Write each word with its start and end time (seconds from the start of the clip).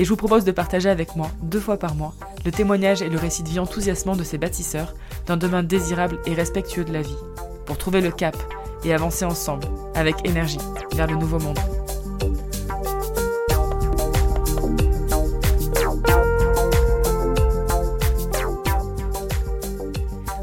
et 0.00 0.04
je 0.04 0.08
vous 0.08 0.16
propose 0.16 0.44
de 0.44 0.50
partager 0.50 0.88
avec 0.88 1.14
moi, 1.14 1.30
deux 1.42 1.60
fois 1.60 1.76
par 1.76 1.94
mois, 1.94 2.14
le 2.46 2.50
témoignage 2.50 3.02
et 3.02 3.10
le 3.10 3.18
récit 3.18 3.42
de 3.42 3.50
vie 3.50 3.58
enthousiasmant 3.58 4.16
de 4.16 4.24
ces 4.24 4.38
bâtisseurs 4.38 4.94
d'un 5.26 5.36
demain 5.36 5.62
désirable 5.62 6.18
et 6.24 6.32
respectueux 6.32 6.86
de 6.86 6.92
la 6.94 7.02
vie, 7.02 7.18
pour 7.66 7.76
trouver 7.76 8.00
le 8.00 8.10
cap 8.10 8.34
et 8.82 8.94
avancer 8.94 9.26
ensemble, 9.26 9.66
avec 9.94 10.16
énergie, 10.24 10.56
vers 10.94 11.06
le 11.06 11.16
nouveau 11.16 11.38
monde. 11.38 11.58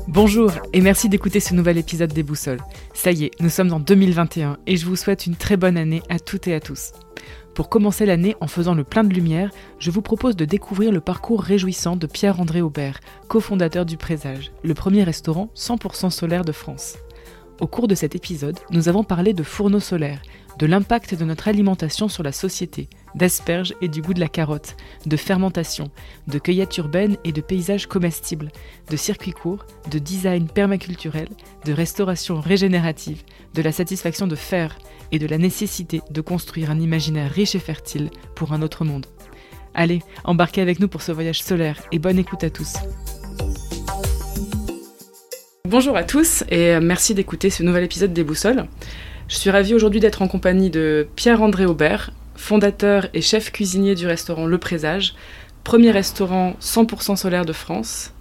Bonjour 0.07 0.51
et 0.71 0.81
merci 0.81 1.09
d'écouter 1.09 1.39
ce 1.39 1.55
nouvel 1.55 1.79
épisode 1.79 2.13
des 2.13 2.21
Boussoles. 2.21 2.61
Ça 2.93 3.11
y 3.11 3.23
est, 3.23 3.31
nous 3.39 3.49
sommes 3.49 3.73
en 3.73 3.79
2021 3.79 4.57
et 4.67 4.77
je 4.77 4.85
vous 4.85 4.95
souhaite 4.95 5.25
une 5.25 5.35
très 5.35 5.57
bonne 5.57 5.77
année 5.77 6.03
à 6.09 6.19
toutes 6.19 6.47
et 6.47 6.53
à 6.53 6.59
tous. 6.59 6.91
Pour 7.57 7.69
commencer 7.69 8.05
l'année 8.05 8.35
en 8.39 8.45
faisant 8.45 8.75
le 8.75 8.83
plein 8.83 9.03
de 9.03 9.11
lumière, 9.11 9.49
je 9.79 9.89
vous 9.89 10.03
propose 10.03 10.35
de 10.35 10.45
découvrir 10.45 10.91
le 10.91 11.01
parcours 11.01 11.41
réjouissant 11.41 11.95
de 11.95 12.05
Pierre-André 12.05 12.61
Aubert, 12.61 12.99
cofondateur 13.29 13.83
du 13.83 13.97
Présage, 13.97 14.51
le 14.63 14.75
premier 14.75 15.03
restaurant 15.03 15.49
100% 15.55 16.11
solaire 16.11 16.45
de 16.45 16.51
France. 16.51 16.97
Au 17.59 17.65
cours 17.65 17.87
de 17.87 17.95
cet 17.95 18.13
épisode, 18.13 18.59
nous 18.69 18.89
avons 18.89 19.03
parlé 19.03 19.33
de 19.33 19.41
fourneaux 19.41 19.79
solaires, 19.79 20.21
de 20.57 20.65
l'impact 20.65 21.13
de 21.13 21.23
notre 21.23 21.47
alimentation 21.47 22.07
sur 22.07 22.23
la 22.23 22.31
société, 22.31 22.89
d'asperges 23.15 23.75
et 23.81 23.87
du 23.87 24.01
goût 24.01 24.13
de 24.13 24.19
la 24.19 24.27
carotte, 24.27 24.75
de 25.05 25.17
fermentation, 25.17 25.91
de 26.27 26.39
cueillette 26.39 26.77
urbaine 26.77 27.17
et 27.23 27.31
de 27.31 27.41
paysages 27.41 27.87
comestibles, 27.87 28.51
de 28.89 28.97
circuits 28.97 29.31
courts, 29.31 29.65
de 29.91 29.99
design 29.99 30.47
permaculturel, 30.47 31.29
de 31.65 31.73
restauration 31.73 32.41
régénérative, 32.41 33.23
de 33.53 33.61
la 33.61 33.71
satisfaction 33.71 34.27
de 34.27 34.35
faire 34.35 34.77
et 35.11 35.19
de 35.19 35.27
la 35.27 35.37
nécessité 35.37 36.01
de 36.09 36.21
construire 36.21 36.71
un 36.71 36.79
imaginaire 36.79 37.31
riche 37.31 37.55
et 37.55 37.59
fertile 37.59 38.09
pour 38.35 38.53
un 38.53 38.61
autre 38.61 38.83
monde. 38.83 39.05
Allez, 39.73 40.01
embarquez 40.23 40.61
avec 40.61 40.79
nous 40.79 40.87
pour 40.87 41.03
ce 41.03 41.11
voyage 41.11 41.43
solaire 41.43 41.81
et 41.91 41.99
bonne 41.99 42.17
écoute 42.17 42.43
à 42.43 42.49
tous. 42.49 42.73
Bonjour 45.65 45.97
à 45.97 46.03
tous 46.03 46.43
et 46.49 46.79
merci 46.79 47.13
d'écouter 47.13 47.49
ce 47.49 47.61
nouvel 47.61 47.83
épisode 47.83 48.13
des 48.13 48.23
Boussoles. 48.23 48.67
Je 49.27 49.35
suis 49.35 49.49
ravie 49.49 49.73
aujourd'hui 49.73 49.99
d'être 49.99 50.21
en 50.21 50.29
compagnie 50.29 50.69
de 50.69 51.05
Pierre-André 51.17 51.65
Aubert, 51.65 52.11
fondateur 52.35 53.07
et 53.13 53.21
chef 53.21 53.51
cuisinier 53.51 53.93
du 53.93 54.07
restaurant 54.07 54.45
Le 54.45 54.57
Présage, 54.57 55.15
premier 55.65 55.91
restaurant 55.91 56.55
100% 56.61 57.17
solaire 57.17 57.43
de 57.43 57.51
France. 57.51 58.13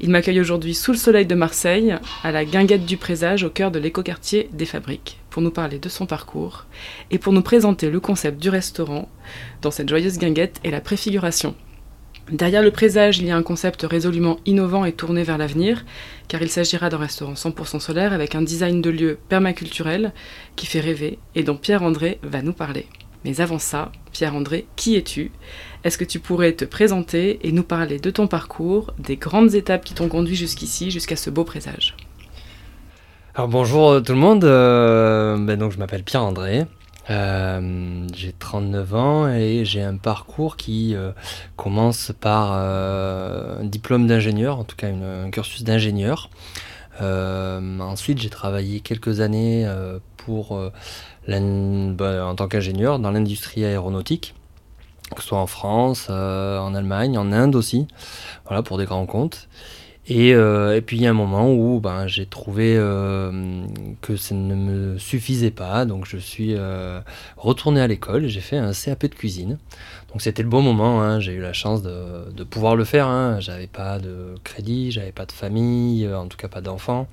Il 0.00 0.10
m'accueille 0.10 0.42
aujourd'hui 0.42 0.74
sous 0.74 0.92
le 0.92 0.98
soleil 0.98 1.24
de 1.24 1.34
Marseille, 1.34 1.96
à 2.22 2.32
la 2.32 2.44
guinguette 2.44 2.84
du 2.84 2.98
Présage, 2.98 3.44
au 3.44 3.48
cœur 3.48 3.70
de 3.70 3.78
l'écoquartier 3.78 4.50
des 4.52 4.66
Fabriques, 4.66 5.18
pour 5.30 5.40
nous 5.40 5.50
parler 5.50 5.78
de 5.78 5.88
son 5.88 6.04
parcours 6.04 6.66
et 7.10 7.16
pour 7.16 7.32
nous 7.32 7.40
présenter 7.40 7.88
le 7.88 8.00
concept 8.00 8.38
du 8.38 8.50
restaurant 8.50 9.08
dans 9.62 9.70
cette 9.70 9.88
joyeuse 9.88 10.18
guinguette 10.18 10.60
et 10.64 10.70
la 10.70 10.82
préfiguration. 10.82 11.54
Derrière 12.30 12.62
le 12.62 12.70
présage, 12.70 13.18
il 13.18 13.26
y 13.26 13.30
a 13.30 13.36
un 13.36 13.42
concept 13.42 13.82
résolument 13.82 14.38
innovant 14.46 14.84
et 14.84 14.92
tourné 14.92 15.24
vers 15.24 15.38
l'avenir, 15.38 15.84
car 16.28 16.40
il 16.40 16.48
s'agira 16.48 16.88
d'un 16.88 16.98
restaurant 16.98 17.34
100% 17.34 17.80
solaire 17.80 18.12
avec 18.12 18.34
un 18.34 18.42
design 18.42 18.80
de 18.80 18.90
lieu 18.90 19.18
permaculturel 19.28 20.12
qui 20.54 20.66
fait 20.66 20.80
rêver 20.80 21.18
et 21.34 21.42
dont 21.42 21.56
Pierre-André 21.56 22.20
va 22.22 22.40
nous 22.40 22.52
parler. 22.52 22.86
Mais 23.24 23.40
avant 23.40 23.58
ça, 23.58 23.90
Pierre-André, 24.12 24.66
qui 24.76 24.96
es-tu? 24.96 25.32
Est-ce 25.84 25.98
que 25.98 26.04
tu 26.04 26.20
pourrais 26.20 26.52
te 26.52 26.64
présenter 26.64 27.40
et 27.42 27.52
nous 27.52 27.64
parler 27.64 27.98
de 27.98 28.10
ton 28.10 28.28
parcours, 28.28 28.92
des 28.98 29.16
grandes 29.16 29.54
étapes 29.54 29.84
qui 29.84 29.94
t'ont 29.94 30.08
conduit 30.08 30.36
jusqu'ici, 30.36 30.90
jusqu'à 30.90 31.16
ce 31.16 31.28
beau 31.28 31.44
présage? 31.44 31.96
Alors 33.34 33.48
bonjour 33.48 34.02
tout 34.02 34.12
le 34.12 34.18
monde, 34.18 34.44
euh, 34.44 35.38
ben 35.38 35.70
je 35.70 35.78
m'appelle 35.78 36.02
Pierre-André, 36.02 36.66
euh, 37.10 38.06
j'ai 38.14 38.32
39 38.32 38.94
ans 38.94 39.28
et 39.28 39.64
j'ai 39.64 39.82
un 39.82 39.96
parcours 39.96 40.56
qui 40.56 40.94
euh, 40.94 41.10
commence 41.56 42.12
par 42.20 42.52
euh, 42.54 43.60
un 43.60 43.64
diplôme 43.64 44.06
d'ingénieur, 44.06 44.58
en 44.58 44.64
tout 44.64 44.76
cas 44.76 44.88
un 44.88 45.30
cursus 45.30 45.64
d'ingénieur. 45.64 46.30
ensuite, 47.00 48.20
j'ai 48.20 48.30
travaillé 48.30 48.80
quelques 48.80 49.20
années 49.20 49.68
pour, 50.16 50.60
bah, 51.26 52.26
en 52.26 52.34
tant 52.36 52.48
qu'ingénieur 52.48 52.98
dans 53.00 53.10
l'industrie 53.10 53.64
aéronautique, 53.64 54.34
que 55.16 55.20
ce 55.22 55.28
soit 55.28 55.38
en 55.38 55.48
France, 55.48 56.08
en 56.08 56.74
Allemagne, 56.74 57.18
en 57.18 57.32
Inde 57.32 57.56
aussi, 57.56 57.88
voilà, 58.46 58.62
pour 58.62 58.78
des 58.78 58.84
grands 58.84 59.06
comptes. 59.06 59.48
Euh, 60.10 60.76
et, 60.76 60.80
puis 60.80 60.96
il 60.96 61.02
y 61.02 61.06
a 61.06 61.10
un 61.10 61.14
moment 61.14 61.52
où 61.52 61.80
ben, 61.80 62.06
j'ai 62.08 62.26
trouvé 62.26 62.76
euh, 62.76 63.64
que 64.00 64.16
ça 64.16 64.34
ne 64.34 64.54
me 64.54 64.98
suffisait 64.98 65.52
pas, 65.52 65.84
donc 65.84 66.06
je 66.06 66.16
suis 66.16 66.54
euh, 66.56 67.00
retourné 67.36 67.80
à 67.80 67.86
l'école 67.86 68.26
j'ai 68.26 68.40
fait 68.40 68.56
un 68.56 68.72
CAP 68.72 69.06
de 69.06 69.14
cuisine. 69.14 69.58
Donc 70.10 70.20
c'était 70.20 70.42
le 70.42 70.48
bon 70.48 70.60
moment, 70.60 71.00
hein. 71.02 71.20
j'ai 71.20 71.32
eu 71.32 71.40
la 71.40 71.52
chance 71.52 71.82
de, 71.82 72.44
pouvoir 72.44 72.76
le 72.76 72.84
faire. 72.84 73.06
Hein. 73.06 73.38
J'avais 73.40 73.68
pas 73.68 73.98
de 73.98 74.34
crédit, 74.44 74.90
j'avais 74.90 75.12
pas 75.12 75.24
de 75.24 75.32
famille, 75.32 76.08
en 76.12 76.26
tout 76.26 76.36
cas 76.36 76.48
pas 76.48 76.60
d'enfants. 76.60 77.06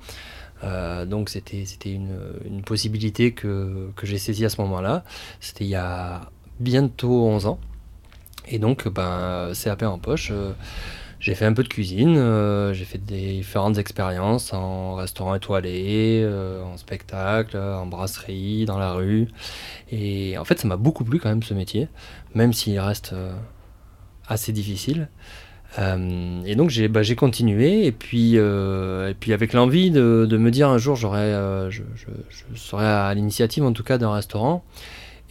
donc 1.06 1.30
c'était 1.30 1.64
une, 1.86 2.18
une, 2.44 2.62
possibilité 2.62 3.32
que, 3.32 3.90
que 3.96 4.06
j'ai 4.06 4.18
saisie 4.18 4.44
à 4.44 4.48
ce 4.50 4.60
moment-là. 4.62 5.04
C'était 5.40 5.64
il 5.64 5.70
y 5.70 5.76
a 5.76 6.22
bientôt 6.58 7.26
11 7.28 7.46
ans. 7.46 7.60
Et 8.48 8.58
donc, 8.58 8.88
ben, 8.88 9.52
CAP 9.54 9.82
en 9.84 9.98
poche 9.98 10.32
j'ai 11.20 11.34
fait 11.34 11.44
un 11.44 11.52
peu 11.52 11.62
de 11.62 11.68
cuisine, 11.68 12.16
euh, 12.16 12.72
j'ai 12.72 12.86
fait 12.86 12.98
différentes 12.98 13.76
expériences 13.76 14.54
en 14.54 14.94
restaurant 14.94 15.34
étoilé, 15.34 16.22
euh, 16.24 16.64
en 16.64 16.78
spectacle, 16.78 17.58
en 17.58 17.84
brasserie, 17.84 18.64
dans 18.64 18.78
la 18.78 18.94
rue. 18.94 19.28
Et 19.92 20.38
en 20.38 20.46
fait, 20.46 20.58
ça 20.58 20.66
m'a 20.66 20.78
beaucoup 20.78 21.04
plu 21.04 21.20
quand 21.20 21.28
même 21.28 21.42
ce 21.42 21.52
métier, 21.52 21.88
même 22.34 22.54
s'il 22.54 22.80
reste 22.80 23.12
euh, 23.12 23.32
assez 24.28 24.52
difficile. 24.52 25.08
et 25.78 26.54
donc 26.56 26.70
j'ai 26.70 26.88
bah, 26.88 27.02
continué 27.16 27.86
et 27.86 27.92
puis, 27.92 28.34
et 28.34 29.14
puis 29.20 29.32
avec 29.32 29.52
l'envie 29.52 29.90
de, 29.92 30.26
de, 30.28 30.36
me 30.36 30.50
dire 30.50 30.68
un 30.68 30.78
jour 30.78 30.96
je, 30.96 31.06
je, 31.70 31.82
je, 32.28 32.58
serai 32.58 32.86
à 32.86 33.14
l'initiative 33.14 33.62
en 33.62 33.72
tout 33.72 33.84
cas 33.84 33.96
d'un 33.96 34.12
restaurant 34.12 34.64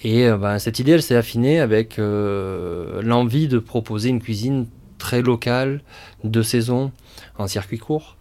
et 0.01 0.29
bah, 0.31 0.57
cette 0.57 0.79
idée 0.79 0.93
elle 0.93 1.01
s'est 1.01 1.17
affinée 1.17 1.59
avec 1.59 1.97
l'envie 1.97 3.49
de 3.49 3.59
proposer 3.59 4.07
une 4.07 4.21
cuisine 4.21 4.67
très 4.99 5.23
local, 5.23 5.81
de 6.23 6.43
saison, 6.43 6.91
en 7.39 7.47
circuit 7.47 7.79
court. 7.79 8.17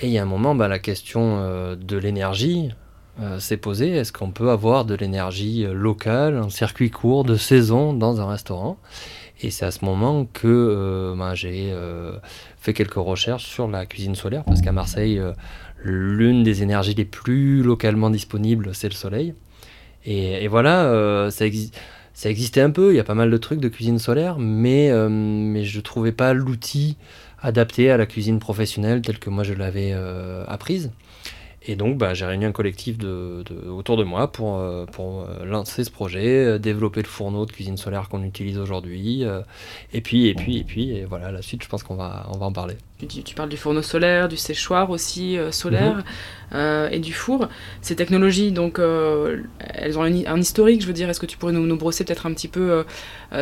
Et 0.00 0.06
il 0.06 0.12
y 0.12 0.18
a 0.18 0.22
un 0.22 0.26
moment, 0.26 0.54
bah, 0.54 0.68
la 0.68 0.78
question 0.78 1.36
euh, 1.38 1.76
de 1.76 1.98
l'énergie 1.98 2.70
euh, 3.20 3.38
s'est 3.38 3.58
posée. 3.58 3.90
Est-ce 3.90 4.12
qu'on 4.12 4.30
peut 4.30 4.50
avoir 4.50 4.86
de 4.86 4.94
l'énergie 4.94 5.66
euh, 5.66 5.74
locale, 5.74 6.38
en 6.38 6.48
circuit 6.48 6.90
court, 6.90 7.24
de 7.24 7.36
saison, 7.36 7.92
dans 7.92 8.20
un 8.20 8.26
restaurant? 8.26 8.78
Et 9.42 9.50
c'est 9.50 9.66
à 9.66 9.70
ce 9.70 9.84
moment 9.84 10.24
que 10.32 11.14
bah, 11.18 11.34
j'ai 11.34 11.74
fait 12.58 12.72
quelques 12.72 12.94
recherches 12.94 13.46
sur 13.46 13.66
la 13.66 13.86
cuisine 13.86 14.14
solaire, 14.14 14.44
parce 14.44 14.60
qu'à 14.60 14.70
Marseille, 14.70 15.20
l'une 15.82 16.44
des 16.44 16.62
énergies 16.62 16.94
les 16.94 17.04
plus 17.04 17.64
localement 17.64 18.08
disponibles, 18.08 18.72
c'est 18.72 18.88
le 18.88 18.94
soleil. 18.94 19.34
Et, 20.04 20.44
et 20.44 20.46
voilà, 20.46 21.28
ça 21.32 21.44
existe 21.44 21.76
ça 22.14 22.28
existait 22.30 22.60
un 22.60 22.70
peu, 22.70 22.92
il 22.92 22.96
y 22.96 23.00
a 23.00 23.04
pas 23.04 23.14
mal 23.14 23.30
de 23.30 23.36
trucs 23.36 23.60
de 23.60 23.68
cuisine 23.68 23.98
solaire, 23.98 24.38
mais, 24.38 24.90
euh, 24.90 25.08
mais 25.08 25.64
je 25.64 25.78
ne 25.78 25.82
trouvais 25.82 26.12
pas 26.12 26.34
l'outil 26.34 26.96
adapté 27.40 27.90
à 27.90 27.96
la 27.96 28.06
cuisine 28.06 28.38
professionnelle 28.38 29.02
telle 29.02 29.18
que 29.18 29.30
moi 29.30 29.44
je 29.44 29.54
l'avais 29.54 29.92
euh, 29.92 30.44
apprise. 30.46 30.92
Et 31.64 31.76
donc, 31.76 31.96
bah, 31.96 32.12
j'ai 32.12 32.26
réuni 32.26 32.44
un 32.44 32.50
collectif 32.50 32.96
autour 33.68 33.96
de 33.96 34.02
moi 34.02 34.32
pour, 34.32 34.58
euh, 34.58 34.84
pour 34.84 35.28
lancer 35.44 35.84
ce 35.84 35.92
projet, 35.92 36.58
développer 36.58 37.02
le 37.02 37.08
fourneau 37.08 37.46
de 37.46 37.52
cuisine 37.52 37.76
solaire 37.76 38.08
qu'on 38.08 38.24
utilise 38.24 38.58
aujourd'hui. 38.58 39.24
et 39.92 40.00
puis, 40.00 40.26
et 40.26 40.34
puis, 40.34 40.58
et 40.58 40.64
puis, 40.64 40.90
et 40.90 41.04
voilà, 41.04 41.30
la 41.30 41.40
suite, 41.40 41.62
je 41.62 41.68
pense 41.68 41.84
qu'on 41.84 41.94
va, 41.94 42.26
on 42.34 42.38
va 42.38 42.46
en 42.46 42.52
parler. 42.52 42.74
Tu, 43.08 43.22
tu, 43.22 43.34
parles 43.34 43.48
du 43.48 43.56
fourneau 43.56 43.82
solaire, 43.82 44.28
du 44.28 44.36
séchoir 44.36 44.90
aussi 44.90 45.36
solaire 45.50 46.02
mhm. 46.52 46.88
et 46.92 46.98
du 46.98 47.12
four. 47.12 47.48
Ces 47.80 47.96
technologies, 47.96 48.52
donc, 48.52 48.78
elles 48.78 49.98
ont 49.98 50.02
un, 50.02 50.40
historique, 50.40 50.82
je 50.82 50.86
veux 50.86 50.92
dire. 50.92 51.10
Est-ce 51.10 51.20
que 51.20 51.26
tu 51.26 51.36
pourrais 51.36 51.52
nous, 51.52 51.66
nous 51.66 51.76
brosser 51.76 52.04
peut-être 52.04 52.26
un 52.26 52.32
petit 52.32 52.48
peu 52.48 52.84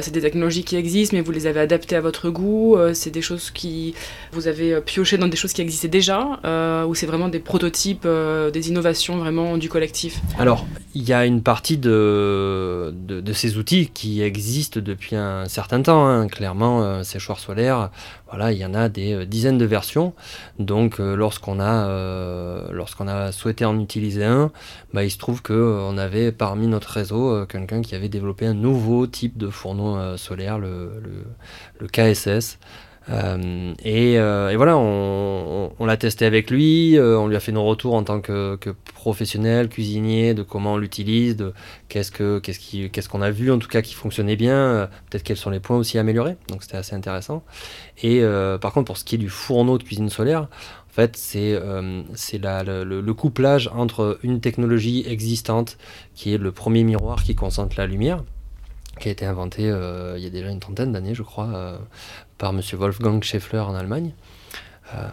C'est 0.01 0.13
des 0.13 0.21
technologies 0.21 0.65
qui 0.65 0.77
existent, 0.77 1.17
mais 1.17 1.23
vous 1.23 1.33
les 1.33 1.47
avez 1.47 1.61
adaptées 1.61 1.97
à 1.97 2.01
votre 2.01 2.31
goût. 2.31 2.77
c'est 2.95 3.11
des 3.11 3.23
choses 3.23 3.51
qui 3.51 3.95
vous 4.33 4.49
avez 4.49 4.81
pioché 4.81 5.19
dans 5.19 5.29
des 5.29 5.37
choses 5.37 5.53
qui 5.53 5.63
existaient 5.63 5.89
déjà, 5.89 6.41
ou 6.87 6.95
c'est 6.95 7.07
vraiment 7.07 7.29
des 7.29 7.41
prototypes 7.41 8.07
euh, 8.31 8.51
des 8.51 8.69
innovations 8.69 9.19
vraiment 9.19 9.57
du 9.57 9.69
collectif? 9.69 10.21
Alors, 10.39 10.67
il 10.95 11.09
y 11.09 11.13
a 11.13 11.25
une 11.25 11.43
partie 11.43 11.79
de, 11.79 12.93
de, 12.93 13.33
ces 13.33 13.57
outils 13.57 13.91
qui 13.93 14.23
existent 14.23 14.81
depuis 14.81 15.17
un 15.17 15.47
certain 15.47 15.83
temps. 15.83 16.07
Hein. 16.07 16.29
Clairement, 16.29 16.83
euh, 16.83 17.03
séchoir 17.03 17.39
solaire, 17.39 17.91
voilà, 18.29 18.53
il 18.53 18.59
y 18.59 18.65
en 18.65 18.75
a 18.75 18.89
des 18.89 19.13
euh, 19.13 19.27
de 19.59 19.65
versions. 19.65 20.15
Donc, 20.59 20.99
lorsqu'on 20.99 21.61
a, 21.61 22.71
lorsqu'on 22.71 23.09
a 23.09 23.33
souhaité 23.33 23.65
en 23.65 23.79
utiliser 23.81 24.25
un, 24.25 24.51
bah, 24.93 25.05
il 25.05 25.11
se 25.11 25.19
trouve 25.19 25.43
qu'on 25.43 25.99
avait 25.99 26.33
parmi 26.33 26.67
notre 26.67 26.91
réseau 26.91 27.47
quelqu'un 27.47 27.83
qui 27.83 27.95
avait 27.95 28.09
développé 28.09 28.47
un 28.47 28.55
nouveau 28.55 29.07
type 29.07 29.37
de 29.39 29.49
fourneau 29.49 30.17
solaire, 30.17 30.59
le, 30.59 31.03
le 31.79 31.87
KSS. 31.89 32.59
Euh, 33.11 33.75
euh, 33.87 34.49
et, 34.49 34.57
voilà, 34.57 34.77
on, 34.77 35.85
l'a 35.85 35.97
testé 35.97 36.25
avec 36.25 36.51
lui, 36.51 36.97
euh, 36.97 37.19
on 37.19 37.27
lui 37.27 37.37
a 37.37 37.41
fait 37.41 37.53
nos 37.53 37.65
retours 37.65 37.95
en 37.95 38.05
tant 38.05 38.21
que, 38.21 38.59
professionnel, 38.95 39.69
cuisinier, 39.69 40.35
de 40.35 40.43
comment 40.43 40.75
on 40.75 40.77
l'utilise, 40.77 41.37
de 41.37 41.53
qu'est-ce 41.89 43.09
qu'on 43.09 43.23
a 43.23 43.31
vu 43.31 43.51
en 43.51 43.59
tout 43.59 43.69
cas 43.69 43.83
qui 43.83 43.95
fonctionnait 43.95 44.37
bien, 44.37 44.89
peut-être 45.09 45.25
quels 45.25 45.37
sont 45.37 45.51
les 45.51 45.61
points 45.61 45.77
aussi 45.77 45.99
améliorés, 45.99 46.37
donc 46.49 46.63
c'était 46.63 46.77
assez 46.77 46.95
intéressant. 46.95 47.43
Et 48.03 48.23
par 48.61 48.73
contre, 48.73 48.87
pour 48.87 48.99
ce 48.99 49.05
qui 49.05 49.17
est 49.17 49.19
du 49.19 49.31
fourneau 49.31 49.79
de 49.79 49.83
cuisine 49.83 50.11
solaire, 50.11 50.43
en 50.43 50.93
fait, 50.93 51.17
c'est 51.17 51.55
le, 51.55 52.85
le, 52.85 53.15
couplage 53.15 53.71
entre 53.75 54.19
une 54.23 54.41
technologie 54.41 55.05
existante, 55.07 55.79
qui 56.15 56.35
est 56.35 56.39
le 56.39 56.53
premier 56.53 56.85
miroir 56.85 57.23
qui 57.23 57.35
concentre 57.35 57.77
la 57.79 57.87
lumière, 57.87 58.23
qui 58.99 59.09
a 59.09 59.13
été 59.13 59.25
inventé 59.25 59.63
il 59.63 60.23
y 60.23 60.27
a 60.27 60.31
déjà 60.31 60.51
une 60.51 60.61
trentaine 60.61 60.93
d'années, 60.93 61.15
je 61.15 61.23
crois, 61.23 61.79
par 62.41 62.51
M. 62.51 62.61
Wolfgang 62.73 63.23
Scheffler 63.23 63.61
en 63.61 63.75
Allemagne, 63.75 64.15
euh, 64.95 65.09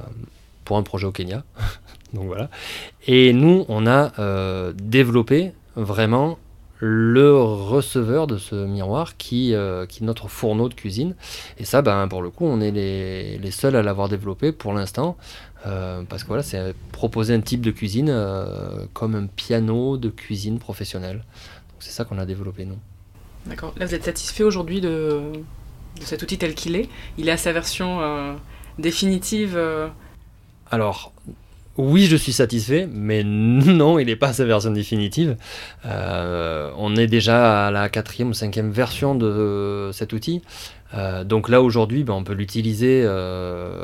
pour 0.65 0.77
un 0.77 0.83
projet 0.83 1.05
au 1.05 1.11
Kenya. 1.11 1.43
Donc 2.13 2.25
voilà. 2.25 2.49
Et 3.05 3.33
nous, 3.33 3.65
on 3.67 3.85
a 3.85 4.13
euh, 4.17 4.73
développé 4.73 5.51
vraiment 5.75 6.39
le 6.79 7.35
receveur 7.35 8.27
de 8.27 8.37
ce 8.37 8.55
miroir 8.55 9.17
qui, 9.17 9.53
euh, 9.53 9.85
qui 9.85 10.03
est 10.03 10.05
notre 10.05 10.29
fourneau 10.29 10.69
de 10.69 10.73
cuisine. 10.73 11.15
Et 11.57 11.65
ça, 11.65 11.81
ben, 11.81 12.07
pour 12.07 12.21
le 12.21 12.29
coup, 12.29 12.45
on 12.45 12.61
est 12.61 12.71
les, 12.71 13.37
les 13.39 13.51
seuls 13.51 13.75
à 13.75 13.83
l'avoir 13.83 14.09
développé 14.09 14.51
pour 14.51 14.73
l'instant. 14.73 15.17
parce 15.63 16.23
que 16.23 16.27
voilà, 16.27 16.43
c'est 16.43 16.73
proposer 16.93 17.33
un 17.33 17.41
type 17.41 17.61
de 17.61 17.71
cuisine 17.71 18.13
comme 18.93 19.15
un 19.15 19.27
piano 19.27 19.97
de 19.97 20.09
cuisine 20.09 20.59
professionnelle. 20.59 21.25
C'est 21.79 21.91
ça 21.91 22.05
qu'on 22.05 22.19
a 22.19 22.25
développé, 22.25 22.63
nous. 22.63 22.79
D'accord. 23.47 23.73
Là, 23.77 23.85
vous 23.85 23.95
êtes 23.95 24.05
satisfait 24.05 24.43
aujourd'hui 24.43 24.79
de, 24.79 25.33
de 25.99 26.05
cet 26.05 26.21
outil 26.21 26.37
tel 26.37 26.53
qu'il 26.53 26.75
est 26.75 26.89
Il 27.17 27.29
est 27.29 27.31
à 27.31 27.37
sa 27.37 27.51
version 27.51 28.01
euh, 28.01 28.33
définitive 28.79 29.53
euh 29.55 29.87
Alors, 30.71 31.13
oui, 31.77 32.05
je 32.05 32.15
suis 32.15 32.33
satisfait, 32.33 32.87
mais 32.91 33.23
non, 33.23 33.99
il 33.99 34.07
n'est 34.07 34.15
pas 34.15 34.33
sa 34.33 34.45
version 34.45 34.71
définitive. 34.71 35.37
Euh, 35.85 36.71
on 36.77 36.95
est 36.95 37.07
déjà 37.07 37.67
à 37.67 37.71
la 37.71 37.89
quatrième 37.89 38.29
ou 38.29 38.33
cinquième 38.33 38.71
version 38.71 39.15
de 39.15 39.89
cet 39.93 40.13
outil. 40.13 40.41
donc 41.25 41.49
là, 41.49 41.61
aujourd'hui, 41.61 42.03
ben, 42.03 42.13
on 42.13 42.23
peut 42.23 42.33
l'utiliser 42.33 43.07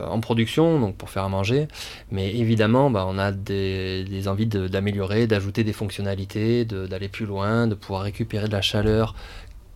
en 0.08 0.20
production, 0.22 0.80
donc 0.80 0.96
pour 0.96 1.10
faire 1.10 1.24
à 1.24 1.30
manger. 1.30 1.68
Mais 2.12 2.34
évidemment, 2.34 2.90
ben, 2.90 3.06
on 3.08 3.20
a 3.20 3.32
des, 3.32 4.06
des 4.06 4.28
envies 4.28 4.48
d'améliorer, 4.48 5.28
d'ajouter 5.28 5.64
des 5.64 5.74
fonctionnalités, 5.74 6.66
d'aller 6.66 7.10
plus 7.10 7.26
loin, 7.26 7.68
de 7.68 7.76
pouvoir 7.76 8.04
récupérer 8.04 8.48
de 8.48 8.54
la 8.54 8.62
chaleur 8.62 9.14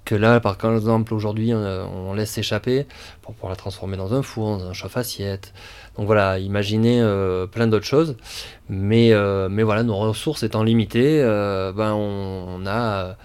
que 0.07 0.15
là, 0.15 0.39
par 0.39 0.55
exemple, 0.73 1.13
aujourd'hui, 1.13 1.53
on, 1.53 2.13
laisse 2.13 2.31
s'échapper 2.31 2.87
pour 3.21 3.33
pouvoir 3.33 3.49
la 3.51 3.57
transformer 3.57 3.97
dans 3.97 4.13
un 4.13 4.21
four, 4.21 4.57
dans 4.57 4.65
un 4.65 4.71
chauffe-assiette. 4.71 5.53
Donc 5.97 6.05
voilà, 6.05 6.39
imaginez 6.39 7.01
euh, 7.01 7.45
plein 7.45 7.67
d'autres 7.67 7.85
choses. 7.85 8.15
Mais, 8.69 9.11
euh, 9.11 9.49
mais 9.49 9.63
voilà, 9.63 9.83
nos 9.83 9.97
ressources 9.97 10.43
étant 10.43 10.63
limitées, 10.63 11.21
euh, 11.21 11.73
ben 11.73 11.91
on, 11.91 12.65
a 12.65 13.17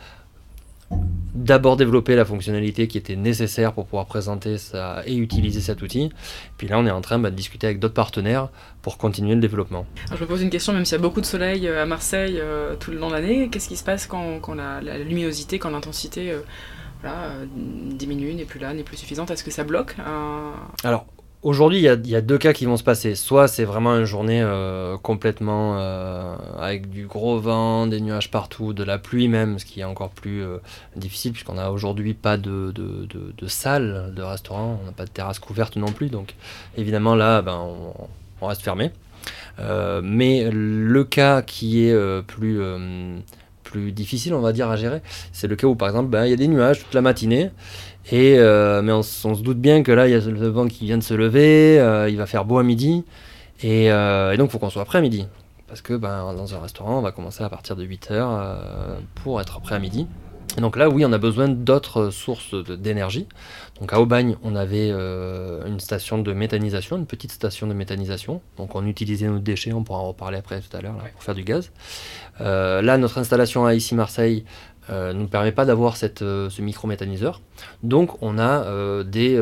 d'abord 1.34 1.76
développé 1.76 2.14
la 2.14 2.24
fonctionnalité 2.24 2.88
qui 2.88 2.98
était 2.98 3.16
nécessaire 3.16 3.72
pour 3.72 3.86
pouvoir 3.86 4.06
présenter 4.06 4.58
ça 4.58 5.02
et 5.06 5.16
utiliser 5.16 5.60
cet 5.60 5.82
outil. 5.82 6.12
Puis 6.58 6.68
là, 6.68 6.78
on 6.78 6.86
est 6.86 6.90
en 6.90 7.00
train 7.00 7.18
bah, 7.18 7.30
de 7.30 7.36
discuter 7.36 7.66
avec 7.66 7.78
d'autres 7.78 7.94
partenaires 7.94 8.48
pour 8.82 8.98
continuer 8.98 9.34
le 9.34 9.40
développement. 9.40 9.86
je 10.14 10.20
me 10.20 10.26
pose 10.26 10.42
une 10.42 10.50
question, 10.50 10.72
même 10.72 10.84
s'il 10.84 10.96
y 10.96 11.00
a 11.00 11.02
beaucoup 11.02 11.20
de 11.20 11.26
soleil 11.26 11.66
à 11.68 11.86
Marseille 11.86 12.40
tout 12.80 12.90
le 12.90 12.98
long 12.98 13.08
de 13.08 13.14
l'année, 13.14 13.48
qu'est-ce 13.50 13.68
qui 13.68 13.76
se 13.76 13.84
passe 13.84 14.06
quand, 14.06 14.40
quand 14.40 14.54
la, 14.54 14.98
luminosité, 14.98 15.58
quand 15.58 15.70
l'intensité 15.70 16.32
euh, 17.04 17.44
diminue, 17.90 18.34
n'est 18.34 18.44
plus 18.44 18.60
là, 18.60 18.74
n'est 18.74 18.84
plus 18.84 18.96
suffisante? 18.96 19.30
Est-ce 19.30 19.44
que 19.44 19.50
ça 19.50 19.64
bloque 19.64 19.96
Alors, 20.84 21.06
aujourd'hui, 21.42 21.78
il 21.78 22.06
y, 22.06 22.16
a 22.16 22.20
deux 22.20 22.38
cas 22.38 22.52
qui 22.52 22.66
vont 22.66 22.76
se 22.76 22.82
passer. 22.82 23.14
Soit 23.14 23.48
c'est 23.48 23.64
vraiment 23.64 23.96
une 23.96 24.04
journée 24.04 24.40
euh, 24.42 24.96
complètement 24.96 25.76
euh, 25.78 26.36
avec 26.58 26.90
du 26.90 27.06
gros 27.06 27.38
vent, 27.38 27.86
des 27.86 28.00
nuages 28.00 28.30
partout, 28.30 28.72
de 28.72 28.84
la 28.84 28.98
pluie 28.98 29.28
même, 29.28 29.58
ce 29.58 29.64
qui 29.64 29.80
est 29.80 29.84
encore 29.84 30.10
plus 30.10 30.44
difficile 30.96 31.32
puisqu'on 31.32 31.54
n'a 31.54 31.70
aujourd'hui 31.72 32.14
pas 32.14 32.36
de, 32.36 32.72
salle 33.46 34.12
de 34.14 34.22
restaurant, 34.22 34.78
on 34.82 34.86
n'a 34.86 34.92
pas 34.92 35.04
de 35.04 35.10
terrasse 35.10 35.38
couverte 35.38 35.76
non 35.76 35.92
plus. 35.92 36.08
Donc 36.08 36.34
évidemment 36.76 37.14
là, 37.14 37.42
ben, 37.42 37.58
on, 38.40 38.46
reste 38.46 38.62
fermé. 38.62 38.90
mais 39.58 40.48
le 40.52 41.04
cas 41.04 41.42
qui 41.42 41.84
est 41.84 42.22
plus 42.22 42.60
plus 43.72 43.92
difficile, 43.92 44.34
on 44.34 44.40
va 44.40 44.52
dire, 44.52 44.68
à 44.68 44.76
gérer. 44.76 45.00
C'est 45.32 45.48
le 45.48 45.56
cas 45.56 45.66
où, 45.66 45.74
par 45.74 45.88
exemple, 45.88 46.10
ben, 46.10 46.26
il 46.26 46.30
y 46.30 46.32
a 46.32 46.36
des 46.36 46.48
nuages 46.48 46.80
toute 46.80 46.94
la 46.94 47.00
matinée, 47.00 47.50
et, 48.10 48.36
euh, 48.38 48.82
mais 48.82 48.92
on, 48.92 49.02
se 49.02 49.42
doute 49.42 49.58
bien 49.58 49.82
que 49.82 49.92
là, 49.92 50.08
il 50.08 50.12
y 50.12 50.14
a 50.14 50.20
le 50.20 50.48
vent 50.48 50.66
qui 50.66 50.86
vient 50.86 50.98
de 50.98 51.02
se 51.02 51.14
lever, 51.14 51.78
euh, 51.78 52.08
il 52.08 52.16
va 52.16 52.26
faire 52.26 52.44
beau 52.44 52.58
à 52.58 52.64
midi, 52.64 53.04
et, 53.62 53.92
euh, 53.92 54.36
donc 54.36 54.48
il 54.48 54.52
faut 54.52 54.58
qu'on 54.58 54.70
soit 54.70 54.84
prêt 54.84 54.98
à 54.98 55.02
midi. 55.02 55.26
Parce 55.68 55.82
que 55.82 55.94
ben, 55.94 56.34
dans 56.34 56.54
un 56.54 56.60
restaurant, 56.60 56.98
on 56.98 57.02
va 57.02 57.12
commencer 57.12 57.44
à 57.44 57.48
partir 57.48 57.76
de 57.76 57.84
8 57.84 58.10
heures 58.10 58.58
pour 59.14 59.40
être 59.40 59.60
prêt 59.60 59.74
à 59.74 59.78
midi. 59.78 60.06
Et 60.58 60.60
donc 60.60 60.76
là, 60.76 60.90
oui, 60.90 61.02
on 61.06 61.12
a 61.14 61.18
besoin 61.18 61.48
d'autres 61.48 62.10
sources 62.10 62.54
d'énergie. 62.54 63.26
Donc 63.80 63.90
à 63.94 63.98
Aubagne, 63.98 64.36
on 64.42 64.54
avait 64.54 64.90
une 64.90 65.80
station 65.80 66.18
de 66.18 66.30
méthanisation, 66.34 66.98
une 66.98 67.06
petite 67.06 67.32
station 67.32 67.66
de 67.66 67.72
méthanisation. 67.72 68.42
Donc 68.58 68.74
on 68.74 68.86
utilisait 68.86 69.28
nos 69.28 69.38
déchets, 69.38 69.72
on 69.72 69.82
pourra 69.82 70.00
en 70.00 70.08
reparler 70.08 70.36
après 70.36 70.60
tout 70.60 70.76
à 70.76 70.82
l'heure, 70.82 70.94
pour 71.14 71.22
faire 71.22 71.34
du 71.34 71.42
gaz. 71.42 71.70
Là, 72.38 72.98
notre 72.98 73.16
installation 73.16 73.64
à 73.64 73.72
ici 73.72 73.94
Marseille 73.94 74.44
euh, 74.90 75.12
ne 75.12 75.20
nous 75.20 75.28
permet 75.28 75.52
pas 75.52 75.64
d'avoir 75.64 75.96
ce 75.96 76.60
micro-méthaniseur. 76.60 77.40
Donc 77.82 78.22
on 78.22 78.38
a 78.38 79.04
des, 79.04 79.36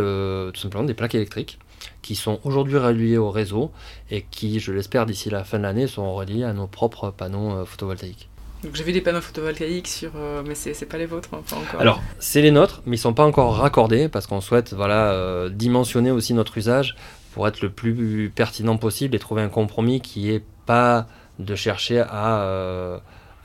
tout 0.52 0.61
simplement 0.61 0.85
des 0.85 0.94
plaques 0.94 1.14
électriques 1.14 1.59
qui 2.02 2.14
sont 2.14 2.40
aujourd'hui 2.44 2.76
reliées 2.76 3.16
au 3.16 3.30
réseau 3.30 3.70
et 4.11 4.25
qui, 4.30 4.61
je 4.61 4.73
l'espère, 4.73 5.06
d'ici 5.06 5.30
la 5.30 5.44
fin 5.44 5.59
de 5.59 5.62
l'année, 5.62 5.87
seront 5.87 6.14
reliées 6.14 6.44
à 6.44 6.52
nos 6.52 6.66
propres 6.66 7.11
panneaux 7.11 7.64
photovoltaïques. 7.64 8.30
Donc 8.62 8.75
j'ai 8.75 8.85
vu 8.85 8.92
des 8.92 9.00
panneaux 9.00 9.23
photovoltaïques 9.23 9.88
sur, 9.88 10.12
euh, 10.16 10.42
mais 10.47 10.54
c'est 10.54 10.85
pas 10.87 10.99
les 10.99 11.06
vôtres, 11.06 11.30
hein, 11.32 11.40
encore. 11.50 11.80
Alors 11.80 12.02
c'est 12.18 12.42
les 12.42 12.50
nôtres, 12.50 12.82
mais 12.85 12.97
ils 12.97 12.99
sont 12.99 13.14
pas 13.14 13.25
encore 13.25 13.56
raccordés 13.56 14.09
parce 14.09 14.26
qu'on 14.26 14.42
souhaite 14.42 14.75
voilà 14.75 15.12
euh, 15.12 15.49
dimensionner 15.49 16.11
aussi 16.11 16.35
notre 16.35 16.59
usage 16.59 16.94
pour 17.32 17.49
être 17.49 17.62
le 17.62 17.70
plus 17.70 18.30
pertinent 18.35 18.76
possible 18.76 19.14
et 19.14 19.18
trouver 19.18 19.40
un 19.42 19.49
compromis 19.49 20.02
qui 20.02 20.30
est 20.30 20.44
pas 20.66 21.06
de 21.38 21.54
chercher 21.54 22.00
à, 22.00 23.00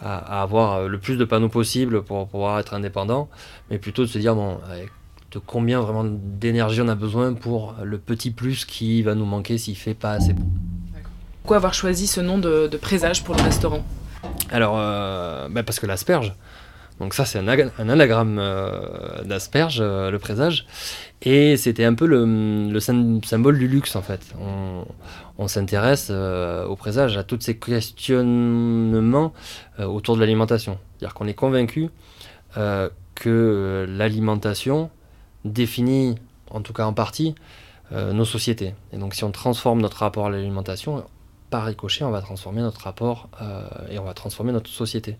euh, 0.06 0.08
à, 0.08 0.42
avoir 0.42 0.88
le 0.88 0.98
plus 1.00 1.18
de 1.18 1.26
panneaux 1.26 1.50
possible 1.50 2.04
pour 2.04 2.28
pouvoir 2.28 2.60
être 2.60 2.74
indépendant, 2.74 3.30
mais 3.70 3.78
plutôt 3.78 4.04
de 4.04 4.08
se 4.08 4.18
dire 4.18 4.36
bon 4.36 4.60
de 5.32 5.40
combien 5.40 5.82
vraiment 5.82 6.06
d'énergie 6.06 6.80
on 6.82 6.88
a 6.88 6.96
besoin 6.96 7.34
pour 7.34 7.76
le 7.84 7.98
petit 7.98 8.32
plus 8.32 8.64
qui 8.64 9.02
va 9.02 9.16
nous 9.16 9.26
manquer 9.26 9.58
s'il 9.58 9.76
fait 9.76 9.94
pas 9.94 10.12
assez 10.12 10.32
bon. 10.32 10.46
Pourquoi 11.42 11.58
avoir 11.58 11.74
choisi 11.74 12.08
ce 12.08 12.22
nom 12.22 12.38
de, 12.38 12.68
de 12.68 12.78
présage 12.78 13.24
pour 13.24 13.36
le 13.36 13.42
restaurant? 13.44 13.84
Alors, 14.50 14.76
euh, 14.78 15.48
bah, 15.50 15.64
parce 15.64 15.80
que 15.80 15.86
l'asperge, 15.86 16.34
donc 17.00 17.14
ça 17.14 17.26
c'est 17.26 17.40
un, 17.40 17.48
anagramme 17.48 18.38
euh, 18.40 19.24
d'asperge, 19.24 19.80
euh, 19.82 20.12
le 20.12 20.20
présage, 20.20 20.66
et 21.22 21.58
c'était 21.58 21.86
un 21.86 21.94
peu 21.94 22.06
le, 22.06 22.80
symbole 22.80 23.58
du 23.58 23.68
luxe 23.68 23.96
en 23.96 24.02
fait. 24.02 24.34
On, 25.38 25.48
s'intéresse 25.48 26.10
au 26.12 26.76
présage, 26.76 27.18
à 27.18 27.24
tous 27.24 27.40
ces 27.42 27.58
questionnements 27.58 29.34
autour 29.80 30.16
de 30.16 30.22
l'alimentation. 30.22 30.78
C'est-à-dire 30.98 31.14
qu'on 31.14 31.28
est 31.28 31.34
convaincu 31.34 31.90
que 33.16 33.86
l'alimentation 33.90 34.90
définit, 35.46 36.16
en 36.52 36.62
tout 36.62 36.74
cas 36.74 36.86
en 36.86 36.94
partie, 36.94 37.36
nos 37.92 38.26
sociétés. 38.26 38.76
Et 38.94 38.98
donc 38.98 39.14
si 39.14 39.24
on 39.24 39.32
transforme 39.32 39.82
notre 39.82 39.98
rapport 39.98 40.28
à 40.28 40.30
l'alimentation, 40.30 41.04
par 41.50 41.66
ricochet, 41.66 42.04
on 42.04 42.12
va 42.12 42.22
transformer 42.22 42.62
notre 42.62 42.82
rapport 42.82 43.30
et 43.90 44.00
on 44.00 44.04
va 44.04 44.14
transformer 44.14 44.52
notre 44.52 44.70
société. 44.70 45.18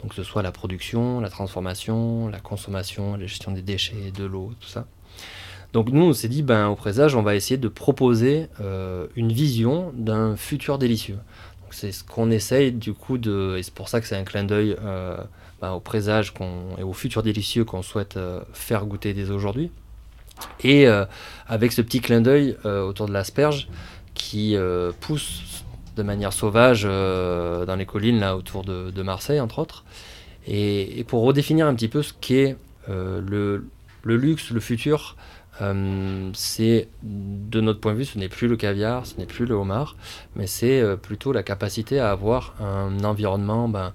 Donc 0.00 0.10
que 0.10 0.16
ce 0.16 0.22
soit 0.22 0.42
la 0.42 0.52
production, 0.52 1.20
la 1.20 1.30
transformation, 1.30 2.28
la 2.28 2.40
consommation, 2.40 3.16
la 3.16 3.26
gestion 3.26 3.52
des 3.52 3.62
déchets, 3.62 4.10
de 4.14 4.24
l'eau, 4.24 4.52
tout 4.60 4.68
ça. 4.68 4.86
Donc 5.72 5.88
nous, 5.90 6.04
on 6.04 6.12
s'est 6.12 6.28
dit, 6.28 6.42
ben, 6.42 6.68
au 6.68 6.76
présage, 6.76 7.16
on 7.16 7.22
va 7.22 7.34
essayer 7.34 7.56
de 7.56 7.68
proposer 7.68 8.46
une 9.16 9.32
vision 9.32 9.92
d'un 9.96 10.36
futur 10.36 10.78
délicieux. 10.78 11.18
C'est 11.70 11.90
ce 11.90 12.04
qu'on 12.04 12.30
essaye 12.30 12.70
du 12.70 12.92
coup 12.92 13.18
de... 13.18 13.56
Et 13.58 13.64
c'est 13.64 13.74
pour 13.74 13.88
ça 13.88 14.00
que 14.00 14.06
c'est 14.06 14.16
un 14.16 14.22
clin 14.22 14.44
d'œil 14.44 14.76
ben, 15.60 15.72
au 15.72 15.80
présage 15.80 16.32
et 16.78 16.84
au 16.84 16.92
futur 16.92 17.24
délicieux 17.24 17.64
qu'on 17.64 17.82
souhaite 17.82 18.16
faire 18.52 18.86
goûter 18.86 19.14
dès 19.14 19.30
aujourd'hui. 19.30 19.72
Et 20.62 20.86
avec 21.48 21.72
ce 21.72 21.82
petit 21.82 21.98
clin 21.98 22.20
d'œil 22.20 22.56
autour 22.64 23.08
de 23.08 23.12
l'asperge 23.12 23.66
qui 24.14 24.56
pousse 25.00 25.64
de 25.96 26.02
manière 26.02 26.32
sauvage 26.32 26.82
euh, 26.84 27.64
dans 27.66 27.76
les 27.76 27.86
collines 27.86 28.20
là 28.20 28.36
autour 28.36 28.64
de, 28.64 29.02
Marseille 29.02 29.40
entre 29.40 29.58
autres. 29.58 29.84
Et, 30.46 31.04
pour 31.08 31.22
redéfinir 31.22 31.66
un 31.66 31.74
petit 31.74 31.88
peu 31.88 32.02
ce 32.02 32.12
qu'est 32.20 32.56
euh, 32.88 33.20
le, 33.20 33.66
le, 34.04 34.16
luxe, 34.16 34.50
le 34.50 34.60
futur, 34.60 35.16
euh, 35.60 36.30
c'est 36.34 36.88
de 37.02 37.60
notre 37.60 37.80
point 37.80 37.92
de 37.92 37.98
vue, 37.98 38.04
ce 38.04 38.18
n'est 38.18 38.28
plus 38.28 38.48
le 38.48 38.56
caviar, 38.56 39.06
ce 39.06 39.16
n'est 39.18 39.26
plus 39.26 39.46
le 39.46 39.54
homard, 39.54 39.96
mais 40.36 40.46
c'est 40.46 40.82
plutôt 40.96 41.32
la 41.32 41.42
capacité 41.42 42.00
à 42.00 42.10
avoir 42.10 42.54
un 42.60 43.04
environnement 43.04 43.68
ben, 43.68 43.92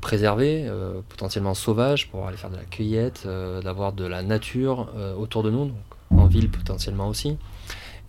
préservé, 0.00 0.70
potentiellement 1.08 1.54
sauvage, 1.54 2.10
pour 2.10 2.26
aller 2.26 2.36
faire 2.36 2.50
de 2.50 2.56
la 2.56 2.64
cueillette, 2.64 3.26
d'avoir 3.62 3.92
de 3.92 4.04
la 4.04 4.22
nature 4.22 4.88
autour 5.18 5.42
de 5.42 5.50
nous, 5.50 5.70
en 6.10 6.26
ville 6.26 6.50
potentiellement 6.50 7.08
aussi. 7.08 7.38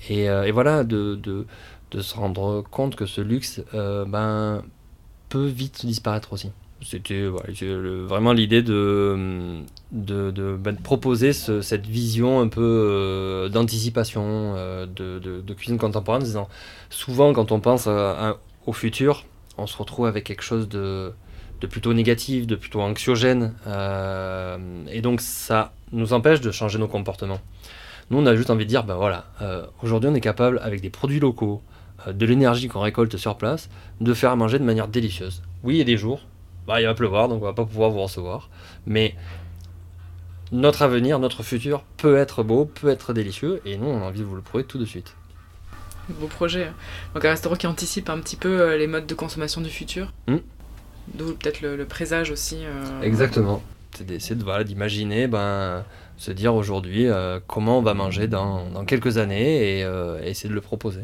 Et, 0.10 0.52
voilà, 0.52 0.84
de, 0.84 1.46
se 2.02 2.16
rendre 2.16 2.64
compte 2.72 2.96
que 2.96 3.06
ce 3.06 3.22
luxe 3.22 3.62
euh, 3.74 4.06
ben, 4.06 4.64
peut 5.30 5.46
vite 5.46 5.86
disparaître 5.86 6.34
aussi. 6.34 6.52
C'était 6.86 7.26
vraiment 7.26 8.32
l'idée 8.32 8.62
de, 8.62 9.64
ben, 9.92 10.76
proposer 10.78 11.34
cette 11.34 11.88
vision 11.88 12.40
un 12.40 12.48
peu 12.48 12.62
euh, 12.62 13.50
d'anticipation 13.50 14.54
euh, 14.56 14.86
de, 14.86 15.54
cuisine 15.54 15.78
contemporaine, 15.78 16.24
disant 16.24 16.48
souvent 16.90 17.34
quand 17.34 17.52
on 17.52 17.60
pense 17.60 17.88
au 18.66 18.74
futur, 18.74 19.26
on 19.58 19.68
se 19.68 19.78
retrouve 19.78 20.06
avec 20.06 20.24
quelque 20.24 20.44
chose 20.44 20.70
de, 20.70 21.12
plutôt 21.70 21.94
négatif, 21.94 22.46
de 22.46 22.56
plutôt 22.56 22.82
anxiogène, 22.82 23.54
et 23.68 25.02
donc 25.02 25.22
ça 25.22 25.74
nous 25.92 26.14
empêche 26.14 26.42
de 26.42 26.52
changer 26.52 26.78
nos 26.78 26.88
comportements. 26.88 27.42
Nous, 28.12 28.20
on 28.20 28.26
a 28.28 28.36
juste 28.36 28.52
envie 28.52 28.66
de 28.66 28.70
dire, 28.70 28.84
ben 28.84 28.96
voilà, 28.96 29.26
aujourd'hui 29.82 30.10
on 30.12 30.16
est 30.16 30.22
capable, 30.22 30.60
avec 30.64 30.82
des 30.82 30.92
produits 30.92 31.20
locaux, 31.20 31.62
euh, 32.08 32.14
de 32.14 32.26
l'énergie 32.26 32.68
qu'on 32.68 32.82
récolte 32.82 33.18
sur 33.18 33.38
place, 33.38 33.70
de 34.02 34.14
faire 34.14 34.36
manger 34.36 34.60
de 34.60 34.64
manière 34.64 34.88
délicieuse. 34.88 35.42
Oui, 35.64 35.76
il 35.76 35.78
y 35.78 35.82
a 35.82 35.86
des 35.86 35.98
jours, 35.98 36.22
bah, 36.68 36.82
il 36.82 36.86
va 36.86 36.94
pleuvoir, 36.94 37.28
donc 37.30 37.42
on 37.42 37.46
va 37.46 37.54
pas 37.54 37.66
pouvoir 37.66 37.90
vous 37.90 38.02
recevoir. 38.02 38.50
Mais 38.86 39.16
notre 40.52 40.82
avenir, 40.82 41.20
notre 41.20 41.44
futur 41.44 41.84
peut 41.98 42.18
être 42.18 42.44
beau, 42.44 42.66
peut 42.66 42.90
être 42.90 43.14
délicieux, 43.14 43.62
et 43.66 43.78
nous, 43.78 43.88
on 43.88 44.02
a 44.02 44.06
envie 44.06 44.20
de 44.20 44.26
vous 44.26 44.36
le 44.36 44.42
prouver 44.42 44.64
tout 44.64 44.78
de 44.78 44.86
suite. 44.86 45.16
Beau 46.10 46.28
projet. 46.28 46.72
Donc 47.14 47.26
un 47.26 47.30
restaurant 47.30 47.56
qui 47.56 47.68
anticipe 47.68 48.10
un 48.10 48.20
petit 48.20 48.36
peu 48.36 48.62
euh, 48.62 48.78
les 48.78 48.86
modes 48.86 49.08
de 49.08 49.16
consommation 49.16 49.62
du 49.62 49.70
futur. 49.70 50.14
Hmm. 50.28 50.38
D'où 51.14 51.34
peut-être 51.34 51.62
le, 51.62 51.84
présage 51.86 52.32
aussi. 52.32 52.58
Euh, 52.64 53.02
Exactement. 53.02 53.62
C'est 53.96 54.06
d'essayer 54.06 54.36
d'imaginer, 54.64 55.28
ben, 55.28 55.86
se 56.18 56.32
dire 56.32 56.54
aujourd'hui 56.54 57.08
comment 57.48 57.80
on 57.80 57.82
va 57.82 57.94
manger 57.94 58.28
dans, 58.28 58.84
quelques 58.86 59.18
années 59.18 59.80
et 59.80 59.88
essayer 60.24 60.50
de 60.50 60.54
le 60.54 60.60
proposer. 60.60 61.02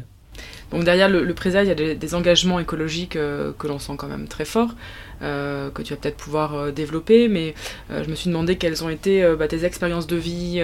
Donc 0.72 0.84
derrière 0.84 1.08
le, 1.10 1.34
présage, 1.34 1.66
il 1.66 1.68
y 1.68 1.90
a 1.90 1.94
des, 1.94 2.14
engagements 2.14 2.58
écologiques 2.58 3.16
euh, 3.16 3.52
que 3.58 3.66
l'on 3.66 3.78
sent 3.78 3.92
quand 3.98 4.08
même 4.08 4.26
très 4.26 4.46
forts, 4.46 4.74
euh, 5.22 5.70
que 5.70 5.82
tu 5.82 5.94
vas 5.94 6.00
peut-être 6.00 6.16
pouvoir 6.16 6.54
euh, 6.54 6.70
développer, 6.70 7.28
mais 7.28 7.54
je 7.90 8.08
me 8.08 8.14
suis 8.14 8.28
demandé 8.28 8.56
quelles 8.56 8.84
ont 8.84 8.88
été 8.88 9.24
bah, 9.36 9.48
tes 9.48 9.64
expériences 9.64 10.06
de 10.06 10.16
vie, 10.16 10.62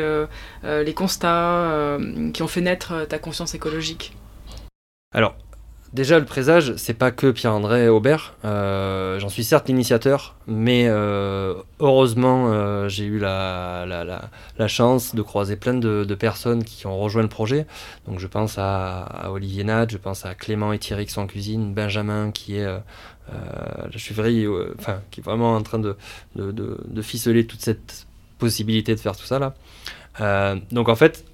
les 0.65 0.95
constats 0.95 1.99
qui 2.33 2.43
ont 2.43 2.49
fait 2.49 2.61
naître 2.61 3.07
ta 3.09 3.19
conscience 3.19 3.55
écologique. 3.55 4.17
Alors, 5.15 5.37
Déjà, 5.95 6.19
le 6.19 6.27
présage, 6.27 6.75
c'est 6.77 6.93
pas 6.93 7.11
que 7.11 7.31
Pierre-André 7.31 7.89
Aubert. 7.89 8.35
Euh, 8.45 9.19
j'en 9.21 9.31
suis 9.31 9.43
certes 9.43 9.69
l'initiateur, 9.69 10.37
mais 10.47 10.85
euh, 10.87 11.55
heureusement, 11.81 12.53
euh, 12.53 12.89
j'ai 12.91 13.07
eu 13.07 13.19
la, 13.19 13.87
chance 14.67 15.15
de 15.15 15.23
croiser 15.23 15.57
plein 15.57 15.73
de, 15.73 16.15
personnes 16.15 16.63
qui 16.63 16.87
ont 16.87 16.99
rejoint 16.99 17.23
le 17.23 17.29
projet. 17.29 17.67
Donc, 18.07 18.19
je 18.19 18.27
pense 18.27 18.57
à, 18.59 19.31
Olivier 19.31 19.65
Nad, 19.65 19.91
je 19.91 19.97
pense 19.97 20.27
à 20.27 20.35
Clément 20.35 20.75
et 20.75 20.79
Thierry 20.79 21.07
qui 21.07 21.13
sont 21.13 21.23
en 21.23 21.27
cuisine, 21.27 21.73
Benjamin 21.73 22.33
qui 22.33 22.59
est, 22.59 22.69
je 23.91 23.99
suis 23.99 24.15
enfin, 24.79 25.01
qui 25.11 25.21
est 25.21 25.23
vraiment 25.23 25.55
en 25.55 25.63
train 25.63 25.79
de, 25.79 25.97
ficeler 27.03 27.47
toute 27.47 27.61
cette 27.61 28.07
possibilité 28.39 28.95
de 28.95 29.01
faire 29.01 29.17
tout 29.17 29.27
ça 29.27 29.39
là. 29.39 29.55
donc, 30.71 30.89
en 30.89 30.97
fait, 30.97 31.25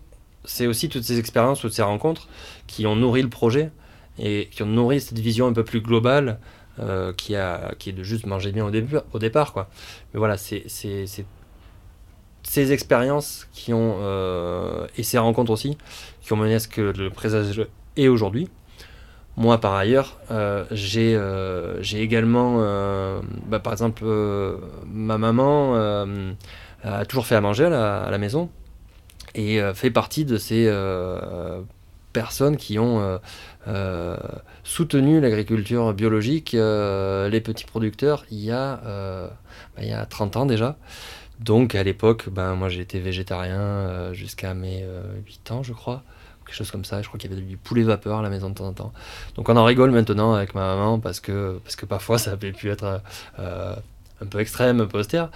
c'est 0.45 0.67
aussi 0.67 0.89
toutes 0.89 1.05
ces 1.05 1.19
expériences, 1.19 1.61
toutes 1.61 1.73
ces 1.73 1.83
rencontres 1.83 2.29
qui 2.67 2.87
ont 2.87 2.97
nourri 2.97 3.23
le 3.23 3.29
projet 3.29 3.71
et 4.19 4.49
qui 4.51 4.63
ont 4.63 4.67
nourri 4.67 5.01
cette 5.01 5.19
vision 5.19 5.47
un 5.47 5.53
peu 5.53 5.65
plus 5.65 5.81
globale 5.81 6.39
euh, 6.81 7.13
qui, 7.13 7.35
est 7.35 7.93
de 7.93 8.03
juste 8.03 8.27
manger 8.27 8.53
bien 8.53 8.65
au, 8.65 8.71
début, 8.71 8.97
au 9.13 9.19
départ. 9.19 9.53
Quoi. 9.53 9.69
Mais 10.13 10.19
voilà, 10.19 10.37
c'est 10.37 10.65
ces 10.67 12.73
expériences 12.73 13.49
qui 13.53 13.73
ont, 13.73 13.97
euh, 14.01 14.87
et 14.97 15.03
ces 15.03 15.19
rencontres 15.19 15.51
aussi, 15.51 15.79
qui 16.21 16.33
ont 16.33 16.37
mené 16.37 16.55
à 16.55 16.59
ce 16.59 16.69
que 16.69 16.81
le 16.81 17.11
présage 17.11 17.67
est 17.97 18.09
aujourd'hui. 18.09 18.49
Moi, 19.37 19.59
par 19.59 19.75
ailleurs, 19.75 20.19
euh, 20.31 20.65
j'ai 20.71 22.01
également, 22.01 22.59
bah, 23.47 23.59
par 23.59 23.73
exemple, 23.73 24.05
ma 24.87 25.19
maman 25.19 25.75
a 26.85 27.05
toujours 27.07 27.27
fait 27.27 27.35
à 27.35 27.41
manger 27.41 27.65
à 27.65 27.71
la, 27.71 28.03
à 28.05 28.11
la 28.11 28.19
maison 28.19 28.51
et 29.35 29.61
fait 29.75 29.91
partie 29.91 30.25
de 30.25 30.37
ces 30.37 30.69
personnes 32.15 32.57
qui 32.57 32.79
ont 32.79 33.01
euh, 33.01 33.19
euh, 33.69 34.17
soutenu 34.63 35.21
l'agriculture 35.21 35.93
biologique, 35.93 36.55
euh, 36.55 37.29
les 37.29 37.43
petits 37.43 37.67
producteurs, 37.67 38.25
il 38.31 38.39
y, 38.39 38.51
a, 38.51 38.81
il 39.79 39.87
y 39.87 39.93
a 39.93 40.07
30 40.07 40.39
ans 40.39 40.47
déjà. 40.47 40.79
Donc 41.41 41.75
à 41.75 41.83
l'époque, 41.83 42.31
ben, 42.31 42.55
moi 42.55 42.73
été 42.73 43.01
végétarien 43.01 44.13
jusqu'à 44.15 44.55
mes 44.55 44.87
8 45.27 45.51
ans, 45.51 45.63
je 45.63 45.75
crois. 45.75 46.03
Quelque 46.55 46.67
chose 46.67 46.71
comme 46.71 46.85
ça. 46.85 47.03
Je 47.03 47.09
crois 47.09 47.19
qu'il 47.19 47.31
y 47.31 47.35
avait 47.35 47.43
du 47.43 47.57
poulet 47.57 47.83
vapeur 47.83 48.21
à 48.21 48.23
la 48.23 48.31
maison 48.31 48.49
de 48.49 48.55
temps 48.55 48.69
en 48.69 48.73
temps. 48.73 48.93
Donc 49.35 49.49
on 49.49 49.57
en 49.57 49.65
rigole 49.65 49.91
maintenant 49.91 50.35
avec 50.35 50.55
ma 50.55 50.77
maman 50.77 51.01
parce 51.01 51.19
que, 51.19 51.59
parce 51.65 51.75
que 51.75 51.85
parfois 51.85 52.19
ça 52.19 52.31
avait 52.31 52.53
pu 52.53 52.71
être 52.71 53.03
un 53.39 54.27
peu 54.27 54.39
extrême, 54.39 54.81
un 54.81 54.87
peu 54.87 54.99
austère. 54.99 55.31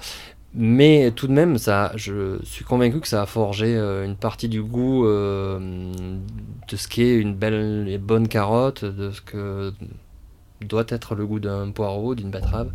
Mais 0.54 1.12
tout 1.14 1.26
de 1.26 1.32
même, 1.32 1.58
ça, 1.58 1.92
je 1.94 2.38
suis 2.42 2.64
convaincu 2.64 3.00
que 3.00 3.08
ça 3.08 3.22
a 3.22 3.26
forgé 3.26 3.76
euh, 3.76 4.04
une 4.04 4.16
partie 4.16 4.48
du 4.48 4.62
goût 4.62 5.06
euh, 5.06 5.92
de 6.68 6.76
ce 6.76 6.88
qu'est 6.88 7.16
une 7.16 7.34
belle 7.34 7.86
et 7.86 7.98
bonne 7.98 8.28
carotte, 8.28 8.84
de 8.84 9.10
ce 9.10 9.20
que 9.20 9.72
doit 10.62 10.86
être 10.88 11.14
le 11.14 11.26
goût 11.26 11.38
d'un 11.38 11.70
poireau, 11.70 12.14
d'une 12.14 12.30
betterave, 12.30 12.70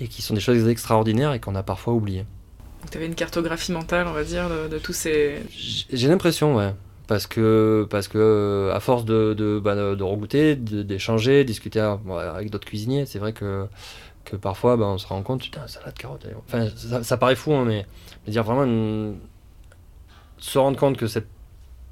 et 0.00 0.08
qui 0.08 0.20
sont 0.20 0.34
des 0.34 0.40
choses 0.40 0.66
extraordinaires 0.66 1.32
et 1.32 1.40
qu'on 1.40 1.54
a 1.54 1.62
parfois 1.62 1.94
oubliées. 1.94 2.26
Donc 2.80 2.90
tu 2.90 2.98
avais 2.98 3.06
une 3.06 3.14
cartographie 3.14 3.70
mentale, 3.70 4.08
on 4.08 4.12
va 4.12 4.24
dire, 4.24 4.48
de, 4.68 4.78
tous 4.78 4.92
ces... 4.92 5.42
J'ai 5.50 6.08
l'impression, 6.08 6.56
ouais. 6.56 6.74
Parce 7.12 7.26
que, 7.26 7.86
parce 7.90 8.08
que 8.08 8.70
à 8.72 8.80
force 8.80 9.04
de, 9.04 9.34
de, 9.34 9.60
bah, 9.62 9.74
de 9.74 10.82
d'échanger, 10.82 11.44
discuter 11.44 11.78
avec 11.78 12.48
d'autres 12.48 12.66
cuisiniers, 12.66 13.04
c'est 13.04 13.18
vrai 13.18 13.34
que 13.34 13.66
que 14.24 14.34
parfois 14.34 14.78
ben, 14.78 14.86
on 14.86 14.96
se 14.96 15.06
rend 15.06 15.22
compte, 15.22 15.42
putain, 15.42 15.66
salade 15.66 15.92
carotte. 15.92 16.26
Enfin, 16.48 16.68
ça, 17.02 17.18
paraît 17.18 17.36
fou, 17.36 17.52
hein, 17.52 17.66
mais, 17.66 17.84
dire 18.26 18.42
vraiment 18.44 19.14
se 20.38 20.58
rendre 20.58 20.78
compte 20.78 20.96
que 20.96 21.06
cette 21.06 21.28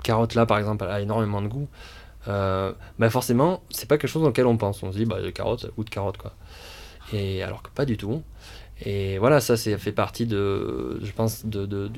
carotte 0.02 0.34
là, 0.34 0.46
par 0.46 0.56
exemple, 0.56 0.86
elle 0.88 0.94
a 0.94 1.00
énormément 1.02 1.42
de 1.42 1.48
goût. 1.48 1.68
Euh, 2.26 2.72
ben 2.98 3.10
forcément, 3.10 3.62
c'est 3.68 3.90
pas 3.90 3.98
quelque 3.98 4.08
chose 4.08 4.22
dans 4.22 4.28
lequel 4.28 4.46
on 4.46 4.56
pense. 4.56 4.82
On 4.82 4.90
se 4.90 4.96
dit, 4.96 5.04
bah, 5.04 5.20
de 5.20 5.28
carotte, 5.28 5.60
ça 5.60 5.68
goûte 5.76 5.90
carotte, 5.90 6.16
quoi. 6.16 6.32
Et 7.12 7.42
alors 7.42 7.62
que 7.62 7.68
pas 7.68 7.84
du 7.84 7.98
tout. 7.98 8.22
Et 8.86 9.18
voilà, 9.18 9.40
ça, 9.42 9.58
c'est 9.58 9.76
fait 9.76 9.92
partie 9.92 10.24
de, 10.24 10.98
je 11.04 11.12
pense, 11.12 11.44
de, 11.44 11.66
de, 11.66 11.90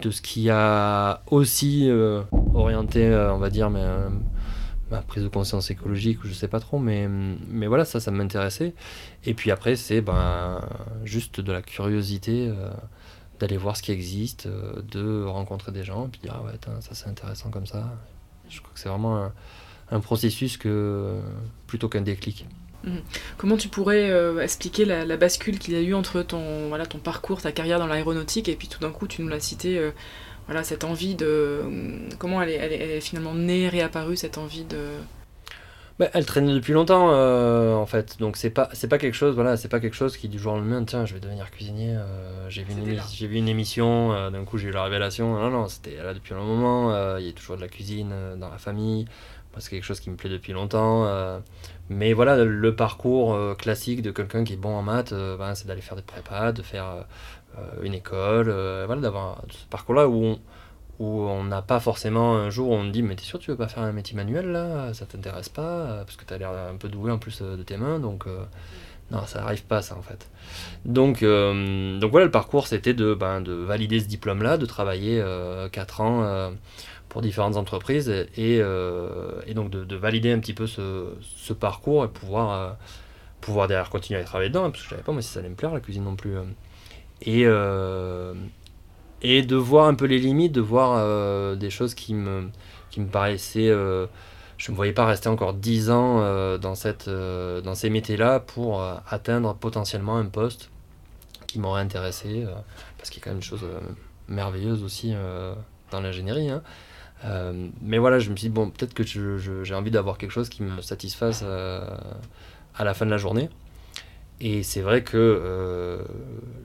de 0.00 0.10
ce 0.10 0.22
qui 0.22 0.50
a 0.50 1.22
aussi 1.30 1.88
euh, 1.88 2.22
orienté, 2.54 3.06
euh, 3.06 3.32
on 3.32 3.38
va 3.38 3.50
dire, 3.50 3.70
ma 3.70 5.02
prise 5.02 5.24
de 5.24 5.28
conscience 5.28 5.70
écologique 5.70 6.20
je 6.22 6.32
sais 6.32 6.46
pas 6.46 6.60
trop 6.60 6.78
mais 6.78 7.08
voilà 7.66 7.84
ça 7.84 7.98
ça 7.98 8.12
m'intéressait 8.12 8.72
et 9.24 9.34
puis 9.34 9.50
après 9.50 9.74
c'est 9.74 10.00
ben 10.00 10.60
juste 11.02 11.40
de 11.40 11.50
la 11.50 11.60
curiosité 11.60 12.46
euh, 12.48 12.70
d'aller 13.40 13.56
voir 13.56 13.76
ce 13.76 13.82
qui 13.82 13.90
existe 13.90 14.46
de 14.46 15.24
rencontrer 15.24 15.72
des 15.72 15.82
gens 15.82 16.06
et 16.06 16.08
puis 16.08 16.20
dire 16.20 16.36
ah 16.36 16.44
ouais 16.44 16.52
ça 16.80 16.94
c'est 16.94 17.08
intéressant 17.08 17.50
comme 17.50 17.66
ça 17.66 17.96
je 18.48 18.60
crois 18.60 18.72
que 18.72 18.78
c'est 18.78 18.88
vraiment 18.88 19.28
un, 19.90 20.00
processus 20.00 20.56
que 20.56 21.18
plutôt 21.66 21.88
qu'un 21.88 22.02
déclic. 22.02 22.46
Comment 23.36 23.56
tu 23.56 23.68
pourrais 23.68 24.10
euh, 24.10 24.40
expliquer 24.40 24.84
la, 24.84 25.16
bascule 25.16 25.58
qu'il 25.58 25.74
y 25.74 25.76
a 25.76 25.80
eu 25.80 25.94
entre 25.94 26.22
ton, 26.22 26.68
voilà, 26.68 26.86
ton 26.86 26.98
parcours, 26.98 27.42
ta 27.42 27.52
carrière 27.52 27.78
dans 27.78 27.86
l'aéronautique, 27.86 28.48
et 28.48 28.56
puis 28.56 28.68
tout 28.68 28.80
d'un 28.80 28.90
coup, 28.90 29.06
tu 29.06 29.22
nous 29.22 29.28
l'as 29.28 29.40
cité, 29.40 29.80
voilà, 30.46 30.62
cette 30.62 30.84
envie 30.84 31.14
de... 31.14 31.62
Comment 32.18 32.40
elle 32.42 32.50
est, 32.50 32.54
elle 32.54 32.72
est, 32.72 33.00
finalement 33.00 33.34
née, 33.34 33.68
réapparue, 33.68 34.16
cette 34.16 34.38
envie 34.38 34.64
de... 34.64 34.78
bah, 35.98 36.08
elle 36.12 36.26
traînait 36.26 36.54
depuis 36.54 36.72
longtemps 36.72 37.10
en 37.10 37.86
fait, 37.86 38.18
donc 38.18 38.36
c'est 38.36 38.50
pas 38.50 38.68
c'est 38.72 38.88
pas 38.88 38.98
quelque 38.98 39.14
chose 39.14 39.34
voilà 39.34 39.56
c'est 39.56 39.68
pas 39.68 39.80
quelque 39.80 39.96
chose 39.96 40.16
qui 40.16 40.28
du 40.28 40.38
jour 40.38 40.52
au 40.52 40.56
lendemain 40.56 40.84
tiens 40.84 41.06
je 41.06 41.14
vais 41.14 41.20
devenir 41.20 41.50
cuisinier 41.50 41.96
j'ai 42.48 42.62
vu 42.62 42.72
une 42.72 43.00
j'ai 43.12 43.26
vu 43.26 43.36
une 43.36 43.48
émission 43.48 44.30
d'un 44.30 44.44
coup 44.44 44.58
j'ai 44.58 44.68
eu 44.68 44.72
la 44.72 44.84
révélation. 44.84 45.34
Non 45.34 45.50
non 45.50 45.68
c'était 45.68 45.96
là 46.02 46.14
depuis 46.14 46.34
un 46.34 46.38
moment 46.38 47.16
il 47.18 47.26
y 47.26 47.28
a 47.28 47.32
toujours 47.32 47.56
de 47.56 47.62
la 47.62 47.68
cuisine 47.68 48.12
dans 48.38 48.50
la 48.50 48.58
famille 48.58 49.06
c'est 49.58 49.70
quelque 49.70 49.84
chose 49.84 50.00
qui 50.00 50.10
me 50.10 50.16
plaît 50.16 50.30
depuis 50.30 50.52
longtemps 50.52 51.08
mais 51.88 52.12
voilà 52.12 52.44
le 52.44 52.76
parcours 52.76 53.56
classique 53.56 54.02
de 54.02 54.10
quelqu'un 54.10 54.44
qui 54.44 54.54
est 54.54 54.56
bon 54.56 54.74
en 54.74 54.82
maths 54.82 55.12
ben, 55.12 55.54
c'est 55.54 55.66
d'aller 55.66 55.80
faire 55.80 55.96
des 55.96 56.02
prépas 56.02 56.52
de 56.52 56.62
faire 56.62 57.06
une 57.82 57.94
école 57.94 58.50
voilà 58.86 59.00
d'avoir 59.00 59.42
ce 59.50 59.66
parcours 59.66 59.94
là 59.94 60.08
où 60.08 60.24
on, 60.24 60.40
où 60.98 61.22
on 61.22 61.44
n'a 61.44 61.62
pas 61.62 61.80
forcément 61.80 62.36
un 62.36 62.50
jour 62.50 62.70
où 62.70 62.74
on 62.74 62.82
me 62.82 62.90
dit 62.90 63.02
mais 63.02 63.16
t'es 63.16 63.24
sûr 63.24 63.38
tu 63.38 63.50
veux 63.50 63.56
pas 63.56 63.68
faire 63.68 63.82
un 63.82 63.92
métier 63.92 64.16
manuel 64.16 64.50
là? 64.50 64.94
Ça 64.94 65.06
t'intéresse 65.06 65.48
pas 65.48 66.02
parce 66.04 66.16
que 66.16 66.24
t'as 66.24 66.38
l'air 66.38 66.50
un 66.50 66.76
peu 66.76 66.88
doué 66.88 67.10
en 67.10 67.18
plus 67.18 67.40
euh, 67.42 67.56
de 67.56 67.62
tes 67.62 67.76
mains 67.76 67.98
donc 67.98 68.26
euh, 68.26 68.44
non 69.10 69.26
ça 69.26 69.40
n'arrive 69.40 69.64
pas 69.64 69.82
ça 69.82 69.96
en 69.96 70.02
fait. 70.02 70.30
Donc 70.84 71.22
euh, 71.22 71.98
donc 71.98 72.10
voilà 72.10 72.24
le 72.24 72.30
parcours 72.30 72.66
c'était 72.66 72.94
de 72.94 73.14
ben, 73.14 73.40
de 73.40 73.52
valider 73.52 74.00
ce 74.00 74.06
diplôme 74.06 74.42
là 74.42 74.56
de 74.56 74.66
travailler 74.66 75.22
4 75.72 76.00
ans 76.00 76.52
pour 77.16 77.22
différentes 77.22 77.56
entreprises 77.56 78.10
et, 78.36 78.58
et 78.58 79.54
donc 79.54 79.70
de, 79.70 79.96
valider 79.96 80.32
un 80.32 80.38
petit 80.38 80.52
peu 80.52 80.66
ce, 80.66 81.14
ce 81.22 81.54
parcours 81.54 82.04
et 82.04 82.08
pouvoir 82.08 82.76
pouvoir 83.40 83.68
derrière 83.68 83.88
continuer 83.88 84.20
à 84.20 84.24
travailler 84.24 84.50
dedans 84.50 84.70
parce 84.70 84.82
que 84.82 84.84
je 84.84 84.90
savais 84.90 85.02
pas 85.02 85.12
moi 85.12 85.22
si 85.22 85.32
ça 85.32 85.40
allait 85.40 85.48
me 85.48 85.54
plaire 85.54 85.72
la 85.72 85.80
cuisine 85.80 86.04
non 86.04 86.14
plus 86.14 86.34
et 87.22 87.46
et 89.22 89.42
de 89.42 89.56
voir 89.56 89.86
un 89.86 89.94
peu 89.94 90.04
les 90.04 90.18
limites, 90.18 90.52
de 90.52 90.60
voir 90.60 90.96
euh, 90.98 91.56
des 91.56 91.70
choses 91.70 91.94
qui 91.94 92.14
me, 92.14 92.50
qui 92.90 93.00
me 93.00 93.06
paraissaient... 93.06 93.68
Euh, 93.68 94.06
je 94.58 94.70
ne 94.70 94.72
me 94.72 94.76
voyais 94.76 94.94
pas 94.94 95.04
rester 95.04 95.28
encore 95.28 95.52
10 95.52 95.90
ans 95.90 96.20
euh, 96.20 96.56
dans, 96.56 96.74
cette, 96.74 97.10
dans 97.10 97.74
ces 97.74 97.90
métiers-là 97.90 98.40
pour 98.40 98.82
atteindre 99.06 99.54
potentiellement 99.54 100.16
un 100.16 100.24
poste 100.24 100.70
qui 101.46 101.58
m'aurait 101.58 101.82
intéressé, 101.82 102.46
parce 102.96 103.10
qu'il 103.10 103.20
y 103.20 103.22
a 103.22 103.24
quand 103.24 103.30
même 103.30 103.38
une 103.38 103.42
chose 103.42 103.66
merveilleuse 104.28 104.82
aussi 104.82 105.12
dans 105.90 106.00
l'ingénierie. 106.00 106.48
Hein. 106.48 106.62
Mais 107.24 107.98
voilà, 107.98 108.18
je 108.18 108.30
me 108.30 108.36
suis 108.36 108.48
dit, 108.48 108.54
bon, 108.54 108.70
peut-être 108.70 108.94
que 108.94 109.04
j'ai 109.04 109.74
envie 109.74 109.90
d'avoir 109.90 110.18
quelque 110.18 110.30
chose 110.30 110.48
qui 110.48 110.62
me 110.62 110.80
satisfasse 110.80 111.42
à 111.42 112.84
la 112.84 112.94
fin 112.94 113.06
de 113.06 113.10
la 113.10 113.18
journée. 113.18 113.48
Et 114.40 114.62
c'est 114.62 114.82
vrai 114.82 115.02
que 115.02 115.16
euh, 115.16 116.02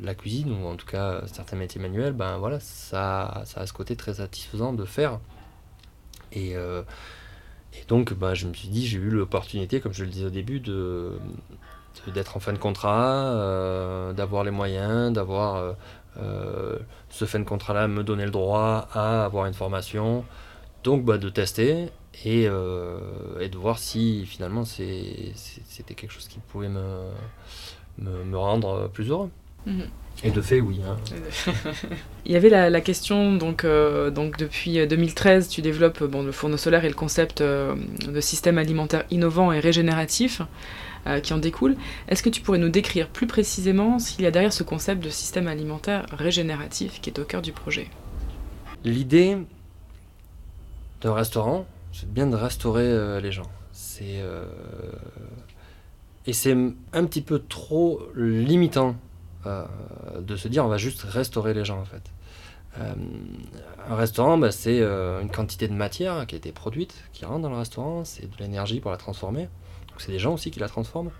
la 0.01 0.13
cuisine, 0.13 0.51
ou 0.51 0.67
en 0.67 0.75
tout 0.75 0.85
cas 0.85 1.21
certains 1.27 1.55
métiers 1.55 1.79
manuels, 1.79 2.11
ben 2.11 2.37
voilà, 2.37 2.59
ça, 2.59 3.43
ça 3.45 3.61
a 3.61 3.65
ce 3.65 3.71
côté 3.71 3.95
très 3.95 4.15
satisfaisant 4.15 4.73
de 4.73 4.83
faire. 4.83 5.19
Et, 6.33 6.55
euh, 6.55 6.83
donc, 7.87 8.13
ben, 8.13 8.33
je 8.33 8.47
me 8.47 8.53
suis 8.53 8.67
dit, 8.67 8.85
j'ai 8.85 8.97
eu 8.97 9.09
l'opportunité, 9.09 9.79
comme 9.79 9.93
je 9.93 10.03
le 10.03 10.09
disais 10.09 10.25
au 10.25 10.29
début, 10.29 10.59
de 10.59 11.13
d'être 12.07 12.37
en 12.37 12.39
fin 12.39 12.53
de 12.53 12.57
contrat, 12.57 13.33
euh, 13.33 14.13
d'avoir 14.13 14.43
les 14.43 14.51
moyens, 14.51 15.11
d'avoir 15.13 15.75
ce 17.11 17.25
fin 17.25 17.39
de 17.39 17.43
contrat-là 17.43 17.87
me 17.87 18.03
donner 18.03 18.25
le 18.25 18.31
droit 18.31 18.87
à 18.93 19.25
avoir 19.25 19.45
une 19.45 19.53
formation, 19.53 20.25
donc 20.83 21.05
ben, 21.05 21.17
de 21.17 21.29
tester 21.29 21.89
et, 22.25 22.43
et, 22.43 23.49
de 23.49 23.57
voir 23.57 23.77
si 23.77 24.25
finalement 24.25 24.65
c'était 24.65 25.93
quelque 25.95 26.11
chose 26.11 26.27
qui 26.27 26.39
pouvait 26.39 26.69
me, 26.69 27.11
me, 27.99 28.37
rendre 28.37 28.89
plus 28.89 29.09
heureux. 29.09 29.29
Mhm. 29.65 29.83
Et 30.23 30.29
de 30.29 30.41
fait, 30.41 30.61
oui. 30.61 30.79
Hein. 30.87 30.97
Il 32.25 32.31
y 32.31 32.35
avait 32.35 32.49
la, 32.49 32.81
question, 32.81 33.35
donc, 33.35 33.63
euh, 33.63 34.11
donc 34.11 34.37
depuis 34.37 34.85
2013, 34.85 35.47
tu 35.47 35.61
développes 35.61 36.03
bon, 36.03 36.23
le 36.23 36.31
fourneau 36.31 36.57
solaire 36.57 36.85
et 36.85 36.89
le 36.89 36.93
concept 36.93 37.41
euh, 37.41 37.75
de 38.07 38.21
système 38.21 38.57
alimentaire 38.57 39.03
innovant 39.09 39.51
et 39.51 39.59
régénératif 39.59 40.41
euh, 40.41 40.45
qui 41.23 41.33
en 41.33 41.37
découle. 41.37 41.75
Est-ce 42.07 42.21
que 42.21 42.29
tu 42.29 42.41
pourrais 42.41 42.59
nous 42.59 42.69
décrire 42.69 43.09
plus 43.09 43.27
précisément 43.27 43.97
qu'il 43.97 44.21
y 44.21 44.27
a 44.27 44.31
derrière 44.31 44.53
ce 44.53 44.63
concept 44.63 45.03
de 45.03 45.09
système 45.09 45.47
alimentaire 45.47 46.05
régénératif 46.11 47.01
qui 47.01 47.09
est 47.09 47.19
au 47.19 47.23
cœur 47.23 47.41
du 47.41 47.51
projet? 47.51 47.87
L'idée 48.83 49.37
d'un 51.01 51.13
restaurant, 51.13 51.65
c'est 51.91 52.11
bien 52.11 52.27
de 52.27 52.35
restaurer 52.35 53.19
les 53.21 53.31
gens. 53.31 53.49
C'est 53.71 54.21
et 56.27 56.33
c'est 56.33 56.55
un 56.93 57.05
petit 57.05 57.21
peu 57.21 57.39
trop 57.39 58.01
limitant 58.15 58.95
euh, 59.47 59.65
de 60.19 60.35
se 60.35 60.47
dire 60.47 60.63
on 60.65 60.67
va 60.67 60.77
juste 60.77 61.01
restaurer 61.03 61.53
les 61.53 61.65
gens 61.65 61.79
en 61.79 61.85
fait. 61.85 62.03
Euh, 62.79 62.93
un 63.89 63.95
restaurant, 63.95 64.37
bah, 64.37 64.51
c'est 64.51 64.79
euh, 64.79 65.21
une 65.21 65.29
quantité 65.29 65.67
de 65.67 65.73
matière 65.73 66.25
qui 66.27 66.35
a 66.35 66.37
été 66.37 66.51
produite, 66.51 66.93
qui 67.11 67.25
rentre 67.25 67.41
dans 67.41 67.49
le 67.49 67.57
restaurant, 67.57 68.05
c'est 68.05 68.29
de 68.29 68.37
l'énergie 68.39 68.79
pour 68.79 68.91
la 68.91 68.97
transformer. 68.97 69.49
Donc 69.91 70.01
c'est 70.01 70.11
des 70.11 70.19
gens 70.19 70.33
aussi 70.33 70.51
qui 70.51 70.59
la 70.59 70.69
transforment. 70.69 71.11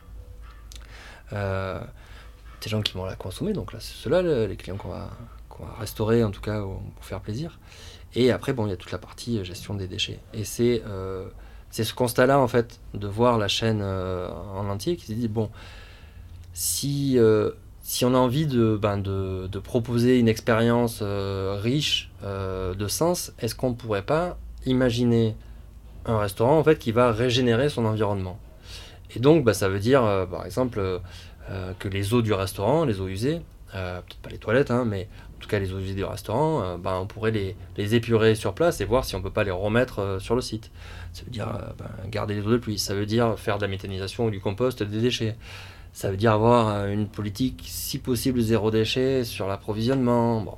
des 1.31 2.69
gens 2.69 2.81
qui 2.81 2.93
vont 2.93 3.05
la 3.05 3.15
consommer, 3.15 3.53
donc 3.53 3.73
là 3.73 3.79
c'est 3.79 3.95
ceux-là 3.95 4.21
les 4.47 4.55
clients 4.55 4.77
qu'on 4.77 4.89
va, 4.89 5.09
va, 5.59 5.75
restaurer 5.79 6.23
en 6.23 6.31
tout 6.31 6.41
cas 6.41 6.61
pour 6.61 7.05
faire 7.05 7.21
plaisir. 7.21 7.59
Et 8.13 8.31
après, 8.31 8.51
bon, 8.51 8.65
il 8.65 8.71
y 8.71 8.73
a 8.73 8.77
toute 8.77 8.91
la 8.91 8.97
partie 8.97 9.43
gestion 9.45 9.73
des 9.73 9.87
déchets. 9.87 10.19
Et 10.33 10.43
c'est 10.43 10.83
c'est 11.71 11.85
ce 11.85 11.93
constat-là, 11.93 12.37
en 12.37 12.47
fait, 12.47 12.79
de 12.93 13.07
voir 13.07 13.37
la 13.37 13.47
chaîne 13.47 13.79
euh, 13.81 14.29
en 14.29 14.69
entier 14.69 14.97
qui 14.97 15.07
se 15.07 15.13
dit, 15.13 15.29
bon, 15.29 15.49
si, 16.53 17.17
euh, 17.17 17.51
si 17.81 18.03
on 18.03 18.13
a 18.13 18.17
envie 18.17 18.45
de, 18.45 18.77
ben, 18.79 18.97
de, 18.97 19.47
de 19.47 19.59
proposer 19.59 20.19
une 20.19 20.27
expérience 20.27 20.99
euh, 21.01 21.57
riche 21.59 22.11
de 22.23 22.87
sens, 22.87 23.31
est-ce 23.39 23.55
qu'on 23.55 23.69
ne 23.69 23.75
pourrait 23.75 24.05
pas 24.05 24.37
imaginer 24.65 25.35
un 26.05 26.19
restaurant, 26.19 26.59
en 26.59 26.63
fait, 26.63 26.77
qui 26.77 26.91
va 26.91 27.11
régénérer 27.11 27.69
son 27.69 27.85
environnement? 27.85 28.37
Et 29.15 29.19
donc, 29.19 29.43
ben, 29.43 29.53
ça 29.53 29.69
veut 29.69 29.79
dire, 29.79 30.01
par 30.29 30.45
exemple, 30.45 31.01
que 31.79 31.87
les 31.87 32.13
eaux 32.13 32.21
du 32.21 32.33
restaurant, 32.33 32.85
les 32.85 33.01
eaux 33.01 33.07
usées, 33.07 33.41
peut-être 33.71 34.21
pas 34.21 34.29
les 34.29 34.37
toilettes, 34.37 34.71
hein, 34.71 34.85
mais 34.85 35.07
en 35.37 35.39
tout 35.41 35.49
cas 35.49 35.59
les 35.59 35.73
eaux 35.73 35.79
usées 35.79 35.95
du 35.95 36.03
restaurant, 36.03 36.77
ben, 36.77 36.99
on 37.01 37.07
pourrait 37.07 37.31
les, 37.31 37.55
les, 37.77 37.95
épurer 37.95 38.35
sur 38.35 38.53
place 38.53 38.79
et 38.79 38.85
voir 38.85 39.03
si 39.05 39.15
on 39.15 39.21
peut 39.21 39.31
pas 39.31 39.43
les 39.43 39.51
remettre 39.51 40.17
sur 40.19 40.35
le 40.35 40.41
site. 40.41 40.71
Ça 41.13 41.23
veut 41.23 41.31
dire 41.31 41.49
euh, 41.49 41.73
ben, 41.77 42.09
garder 42.09 42.35
les 42.35 42.41
eaux 42.41 42.51
de 42.51 42.57
pluie, 42.57 42.79
ça 42.79 42.95
veut 42.95 43.05
dire 43.05 43.37
faire 43.37 43.57
de 43.57 43.63
la 43.63 43.67
méthanisation 43.67 44.25
ou 44.25 44.31
du 44.31 44.39
compost 44.39 44.81
des 44.83 45.01
déchets. 45.01 45.35
Ça 45.93 46.09
veut 46.09 46.17
dire 46.17 46.31
avoir 46.31 46.69
euh, 46.69 46.87
une 46.87 47.07
politique, 47.07 47.63
si 47.65 47.99
possible, 47.99 48.39
zéro 48.41 48.71
déchet 48.71 49.25
sur 49.25 49.47
l'approvisionnement. 49.47 50.41
Bon, 50.41 50.57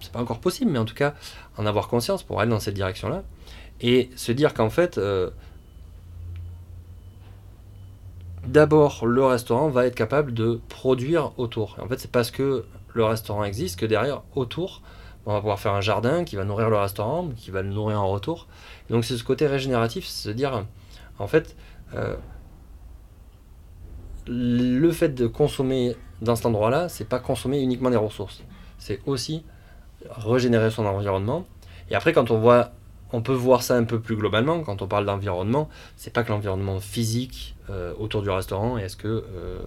c'est 0.00 0.12
pas 0.12 0.20
encore 0.20 0.40
possible, 0.40 0.70
mais 0.70 0.78
en 0.78 0.84
tout 0.84 0.94
cas, 0.94 1.14
en 1.56 1.64
avoir 1.64 1.88
conscience 1.88 2.22
pour 2.22 2.40
aller 2.40 2.50
dans 2.50 2.60
cette 2.60 2.74
direction-là. 2.74 3.22
Et 3.80 4.10
se 4.14 4.32
dire 4.32 4.52
qu'en 4.52 4.70
fait, 4.70 4.98
euh, 4.98 5.30
d'abord, 8.54 9.04
le 9.04 9.24
restaurant 9.24 9.68
va 9.68 9.84
être 9.84 9.96
capable 9.96 10.32
de 10.32 10.60
produire 10.68 11.32
autour. 11.38 11.76
en 11.82 11.88
fait, 11.88 11.98
c'est 11.98 12.10
parce 12.10 12.30
que 12.30 12.64
le 12.94 13.04
restaurant 13.04 13.42
existe 13.42 13.78
que 13.78 13.84
derrière, 13.84 14.22
autour, 14.36 14.80
on 15.26 15.32
va 15.32 15.40
pouvoir 15.40 15.58
faire 15.58 15.72
un 15.72 15.80
jardin 15.80 16.22
qui 16.22 16.36
va 16.36 16.44
nourrir 16.44 16.70
le 16.70 16.76
restaurant, 16.76 17.30
qui 17.36 17.50
va 17.50 17.62
le 17.62 17.70
nourrir 17.70 18.00
en 18.00 18.08
retour. 18.08 18.46
donc 18.88 19.04
c'est 19.04 19.16
ce 19.16 19.24
côté 19.24 19.48
régénératif, 19.48 20.06
c'est 20.06 20.28
se 20.28 20.32
dire, 20.32 20.64
en 21.18 21.26
fait, 21.26 21.56
euh, 21.94 22.14
le 24.28 24.90
fait 24.92 25.08
de 25.08 25.26
consommer 25.26 25.96
dans 26.22 26.36
cet 26.36 26.46
endroit-là, 26.46 26.88
c'est 26.88 27.08
pas 27.08 27.18
consommer 27.18 27.60
uniquement 27.60 27.90
des 27.90 27.96
ressources, 27.96 28.44
c'est 28.78 29.00
aussi 29.04 29.44
régénérer 30.10 30.70
son 30.70 30.86
environnement. 30.86 31.44
Et 31.90 31.96
après, 31.96 32.12
quand 32.12 32.30
on 32.30 32.38
voit, 32.38 32.70
on 33.14 33.22
peut 33.22 33.32
voir 33.32 33.62
ça 33.62 33.76
un 33.76 33.84
peu 33.84 34.00
plus 34.00 34.16
globalement. 34.16 34.60
Quand 34.62 34.82
on 34.82 34.88
parle 34.88 35.06
d'environnement, 35.06 35.68
c'est 35.96 36.12
pas 36.12 36.24
que 36.24 36.32
l'environnement 36.32 36.80
physique 36.80 37.54
euh, 37.70 37.94
autour 37.96 38.22
du 38.22 38.30
restaurant. 38.30 38.76
Et 38.76 38.82
est-ce 38.82 38.96
que 38.96 39.06
euh, 39.06 39.58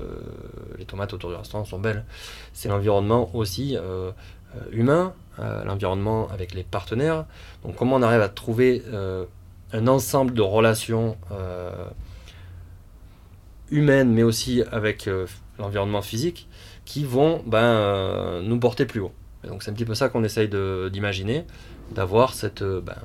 les 0.77 0.83
tomates 0.83 1.13
autour 1.13 1.29
du 1.29 1.37
restaurant 1.37 1.63
sont 1.63 1.79
belles 1.79 2.05
C'est 2.51 2.67
l'environnement 2.67 3.33
aussi 3.33 3.77
humain, 4.71 5.13
euh, 5.39 5.63
l'environnement 5.63 6.27
avec 6.29 6.53
les 6.53 6.63
partenaires. 6.63 7.25
Donc 7.63 7.75
comment 7.77 7.95
on 7.95 8.01
arrive 8.01 8.21
à 8.21 8.27
trouver 8.27 8.83
un 9.71 9.87
ensemble 9.87 10.33
de 10.33 10.41
relations 10.41 11.17
humaines, 13.71 14.11
mais 14.11 14.23
aussi 14.23 14.61
avec 14.73 15.09
l'environnement 15.57 16.01
physique, 16.01 16.49
qui 16.83 17.05
vont 17.05 17.41
ben, 17.45 18.41
nous 18.41 18.59
porter 18.59 18.85
plus 18.85 18.99
haut. 18.99 19.13
c'est 19.61 19.71
un 19.71 19.73
petit 19.73 19.85
peu 19.85 19.95
ça 19.95 20.09
qu'on 20.09 20.25
essaye 20.25 20.49
d'imaginer, 20.91 21.45
d'avoir 21.93 22.33
cette, 22.33 22.63
ben, 22.63 22.97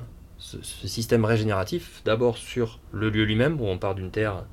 ce, 0.61 0.87
système 0.87 1.25
régénératif, 1.25 2.01
d'abord 2.05 2.37
sur 2.37 2.79
le 2.91 3.09
lieu 3.09 3.23
lui-même, 3.23 3.59
où 3.59 3.67
on 3.67 3.77
part 3.77 3.95
d'une 3.95 4.11
terre 4.11 4.43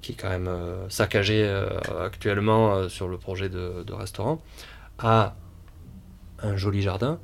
qui 0.00 0.12
est 0.12 0.14
quand 0.16 0.30
même 0.30 0.50
saccagée 0.88 1.48
actuellement 2.00 2.88
sur 2.88 3.06
le 3.06 3.18
projet 3.18 3.48
de, 3.48 3.84
de 3.86 3.92
restaurant, 3.92 4.42
à 4.98 5.36
un 6.42 6.56
joli 6.56 6.82
jardin. 6.82 7.18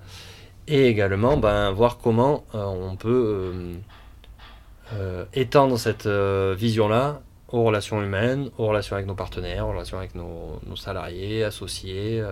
Et 0.68 0.86
également 0.86 1.38
ben, 1.38 1.70
voir 1.70 1.98
comment 1.98 2.44
euh, 2.54 2.62
on 2.62 2.96
peut 2.96 3.52
euh, 3.54 3.74
euh, 4.94 5.24
étendre 5.32 5.78
cette 5.78 6.06
vision-là 6.06 7.22
aux 7.50 7.64
relations 7.64 8.02
humaines, 8.02 8.50
aux 8.58 8.66
relations 8.66 8.94
avec 8.96 9.08
nos 9.08 9.14
partenaires, 9.14 9.66
aux 9.66 9.70
relations 9.70 9.96
avec 9.96 10.14
nos, 10.14 10.60
salariés, 10.76 11.44
associés. 11.44 12.22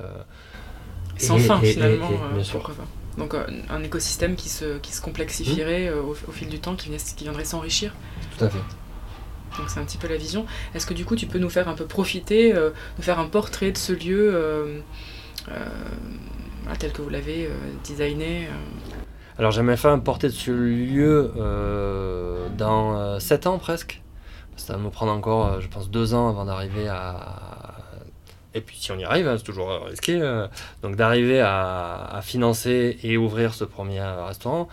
Sans 1.16 1.38
fin 1.38 1.58
finalement. 1.60 2.10
bien 2.34 2.44
sûr. 2.44 2.70
Donc 3.18 3.34
un 3.34 3.82
écosystème 3.82 4.36
qui 4.36 4.48
se, 4.48 4.78
qui 4.78 4.92
se 4.92 5.00
complexifierait 5.00 5.90
au, 5.90 6.14
fil 6.32 6.48
du 6.48 6.58
temps, 6.58 6.76
qui, 6.76 6.90
qui 6.90 7.24
viendrait 7.24 7.44
s'enrichir. 7.44 7.94
Tout 8.36 8.44
à 8.44 8.50
fait. 8.50 8.58
Donc 9.58 9.70
c'est 9.70 9.80
un 9.80 9.84
petit 9.84 9.96
peu 9.96 10.06
la 10.08 10.16
vision. 10.16 10.44
Est-ce 10.74 10.86
que 10.86 10.92
du 10.92 11.06
coup 11.06 11.16
tu 11.16 11.26
peux 11.26 11.38
nous 11.38 11.48
faire 11.48 11.68
un 11.68 11.74
peu 11.74 11.86
profiter, 11.86 12.52
nous 12.52 13.02
faire 13.02 13.18
un 13.18 13.26
portrait 13.26 13.72
de 13.72 13.78
ce 13.78 13.92
lieu 13.92 14.82
tel 16.78 16.92
que 16.92 17.00
vous 17.00 17.08
l'avez 17.08 17.48
designé 17.84 18.48
alors 19.38 19.50
j'aimerais 19.50 19.76
faire 19.76 19.90
un 19.90 19.98
portrait 19.98 20.28
de 20.28 20.32
ce 20.32 20.50
lieu 20.50 21.30
euh, 21.36 22.48
dans 22.56 23.20
7 23.20 23.46
euh, 23.46 23.50
ans 23.50 23.58
presque. 23.58 24.02
Ça 24.56 24.72
va 24.72 24.78
nous 24.78 24.88
prendre 24.88 25.12
encore, 25.12 25.46
euh, 25.46 25.60
je 25.60 25.68
pense, 25.68 25.90
2 25.90 26.14
ans 26.14 26.30
avant 26.30 26.46
d'arriver 26.46 26.88
à... 26.88 27.45
Et 28.56 28.60
puis 28.60 28.76
si 28.78 28.90
on 28.90 28.98
y 28.98 29.04
arrive, 29.04 29.28
hein, 29.28 29.36
c'est 29.36 29.44
toujours 29.44 29.68
risqué. 29.84 30.18
donc 30.82 30.96
d'arriver 30.96 31.40
à, 31.40 32.20
financer 32.22 32.98
et 33.02 33.16
ouvrir 33.16 33.54
ce 33.54 33.64
premier 33.64 34.02
restaurant. 34.02 34.68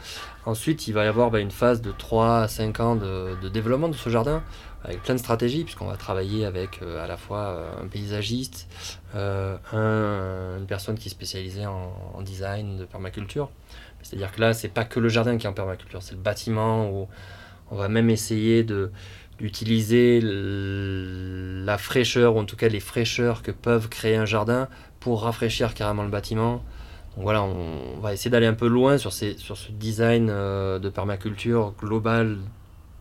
Ensuite, 0.45 0.87
il 0.87 0.93
va 0.93 1.03
y 1.03 1.07
avoir 1.07 1.31
bah, 1.31 1.39
une 1.39 1.51
phase 1.51 1.81
de 1.81 1.91
3 1.91 2.39
à 2.39 2.47
5 2.47 2.79
ans 2.79 2.95
de, 2.95 3.49
développement 3.49 3.89
de 3.89 3.95
ce 3.95 4.09
jardin 4.09 4.41
avec 4.85 5.01
plein 5.03 5.13
de 5.13 5.19
stratégies, 5.19 5.63
puisqu'on 5.63 5.87
va 5.87 5.95
travailler 5.95 6.45
avec 6.45 6.81
à 6.81 7.07
la 7.07 7.15
fois 7.15 7.65
un 7.81 7.87
paysagiste, 7.87 8.67
une 9.13 10.65
personne 10.67 10.97
qui 10.97 11.07
est 11.07 11.11
spécialisée 11.11 11.65
en 11.65 12.21
design 12.21 12.77
de 12.77 12.85
permaculture, 12.85 13.49
c'est-à-dire 14.03 14.31
que 14.31 14.41
là, 14.41 14.53
c'est 14.53 14.69
pas 14.69 14.83
que 14.83 14.99
le 14.99 15.09
jardin 15.09 15.37
qui 15.37 15.45
est 15.45 15.49
en 15.49 15.53
permaculture, 15.53 16.03
c'est 16.03 16.13
le 16.13 16.21
bâtiment 16.21 16.89
où 16.89 17.07
on 17.71 17.75
va 17.75 17.87
même 17.87 18.09
essayer 18.09 18.63
de 18.63 18.91
d'utiliser 19.37 20.19
la 20.23 21.77
fraîcheur, 21.77 22.35
ou 22.35 22.39
en 22.39 22.45
tout 22.45 22.55
cas 22.55 22.69
les 22.69 22.79
fraîcheurs 22.79 23.41
que 23.41 23.51
peuvent 23.51 23.89
créer 23.89 24.15
un 24.15 24.25
jardin 24.25 24.67
pour 24.99 25.23
rafraîchir 25.23 25.73
carrément 25.73 26.03
le 26.03 26.09
bâtiment. 26.09 26.63
Donc 27.15 27.23
voilà, 27.23 27.43
on, 27.43 27.99
va 27.99 28.13
essayer 28.13 28.31
d'aller 28.31 28.47
un 28.47 28.53
peu 28.53 28.67
loin 28.67 28.97
sur, 28.97 29.13
ces, 29.13 29.37
sur 29.37 29.57
ce 29.57 29.71
design 29.71 30.29
euh, 30.29 30.79
de 30.79 30.89
permaculture 30.89 31.73
global 31.79 32.37